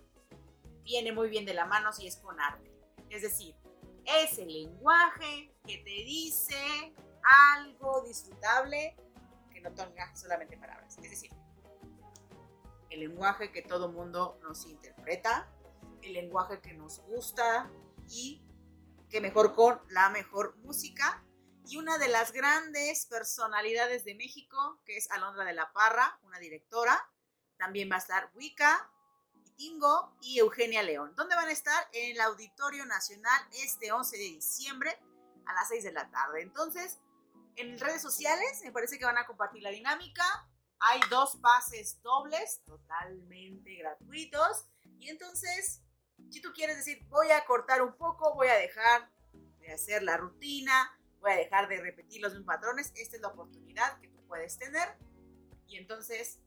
[0.83, 2.71] viene muy bien de la mano si es con arte.
[3.09, 3.55] Es decir,
[4.05, 6.93] es el lenguaje que te dice
[7.55, 8.95] algo disfrutable
[9.51, 10.97] que no tenga solamente palabras.
[10.97, 11.31] Es decir,
[12.89, 15.47] el lenguaje que todo mundo nos interpreta,
[16.01, 17.71] el lenguaje que nos gusta
[18.09, 18.41] y
[19.09, 21.23] que mejor con la mejor música.
[21.65, 26.39] Y una de las grandes personalidades de México, que es Alondra de la Parra, una
[26.39, 26.99] directora.
[27.57, 28.89] También va a estar Wicca,
[29.55, 31.13] Tingo y Eugenia León.
[31.15, 31.89] ¿Dónde van a estar?
[31.91, 34.97] En el Auditorio Nacional este 11 de diciembre
[35.45, 36.41] a las 6 de la tarde.
[36.41, 36.97] Entonces,
[37.57, 40.23] en redes sociales me parece que van a compartir la dinámica.
[40.79, 44.65] Hay dos pases dobles totalmente gratuitos.
[44.99, 45.81] Y entonces,
[46.29, 49.09] si tú quieres decir, voy a cortar un poco, voy a dejar
[49.59, 53.29] de hacer la rutina, voy a dejar de repetir los mismos patrones, esta es la
[53.29, 54.97] oportunidad que tú puedes tener.
[55.67, 56.39] Y entonces,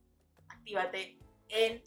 [0.48, 1.18] actívate
[1.48, 1.82] en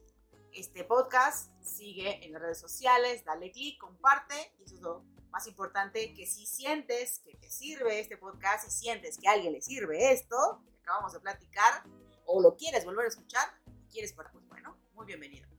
[0.54, 5.48] este podcast, sigue en las redes sociales, dale click, comparte, y eso es lo más
[5.48, 9.62] importante, que si sientes que te sirve este podcast, si sientes que a alguien le
[9.62, 11.84] sirve esto, que acabamos de platicar,
[12.26, 13.50] o lo quieres volver a escuchar,
[13.92, 15.55] quieres, pues bueno, muy bienvenido.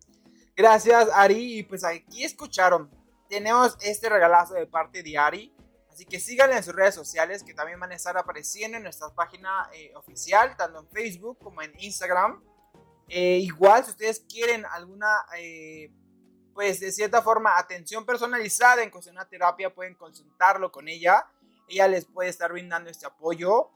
[0.57, 1.59] Gracias, Ari.
[1.59, 2.91] Y pues aquí escucharon.
[3.29, 5.55] Tenemos este regalazo de parte de Ari.
[5.91, 9.09] Así que síganle en sus redes sociales que también van a estar apareciendo en nuestra
[9.15, 12.43] página eh, oficial, tanto en Facebook como en Instagram.
[13.09, 15.09] Eh, igual, si ustedes quieren alguna,
[15.39, 15.91] eh,
[16.55, 21.27] pues de cierta forma, atención personalizada en cuestión de terapia, pueden consultarlo con ella.
[21.69, 23.71] Ella les puede estar brindando este apoyo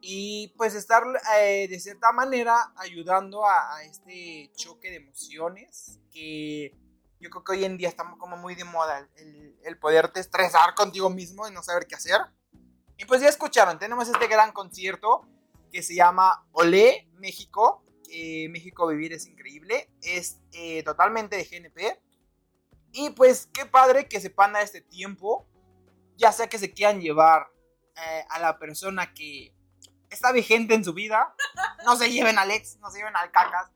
[0.00, 1.02] y pues estar
[1.40, 6.74] eh, de cierta manera ayudando a, a, este choque de emociones que
[7.20, 10.74] yo creo que hoy en día estamos como muy de moda el, el poderte estresar
[10.74, 12.20] contigo mismo y no saber qué hacer.
[12.98, 15.26] Y pues ya escucharon, tenemos este gran concierto
[15.72, 19.90] que se llama Olé México eh, México Vivir es increíble.
[20.02, 22.00] Es eh, totalmente de GNP.
[22.92, 25.46] Y pues qué padre que sepan a este tiempo.
[26.16, 27.48] Ya sea que se quieran llevar
[27.96, 29.54] eh, a la persona que
[30.16, 31.34] está vigente en su vida.
[31.84, 33.70] No se lleven al ex, no se lleven al cacas.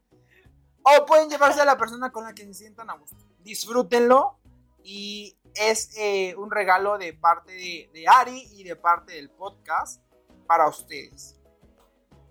[0.83, 3.17] O pueden llevarse a la persona con la que se sientan a gusto.
[3.39, 4.39] Disfrútenlo.
[4.83, 10.03] Y es eh, un regalo de parte de, Ari y de parte del podcast
[10.47, 11.37] para ustedes.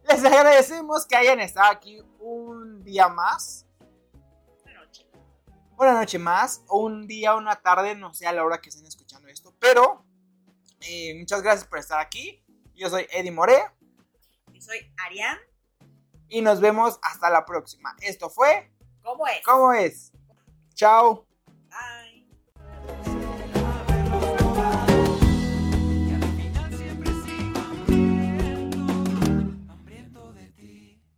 [0.08, 3.68] Les agradecemos que hayan estado aquí un día más.
[4.64, 5.08] Una noche.
[5.78, 8.88] Una noche más, o un día, una tarde, no sé a la hora que estén
[8.88, 9.54] escuchando esto.
[9.60, 10.04] Pero
[10.82, 12.44] eh, muchas gracias por estar aquí.
[12.74, 13.79] Yo soy Eddie More.
[14.60, 15.38] Yo soy Arián.
[16.28, 17.96] Y nos vemos hasta la próxima.
[18.02, 18.72] Esto fue.
[19.02, 19.42] ¿Cómo es?
[19.46, 20.12] ¿Cómo es?
[20.74, 21.26] Chao.
[21.70, 22.09] Bye.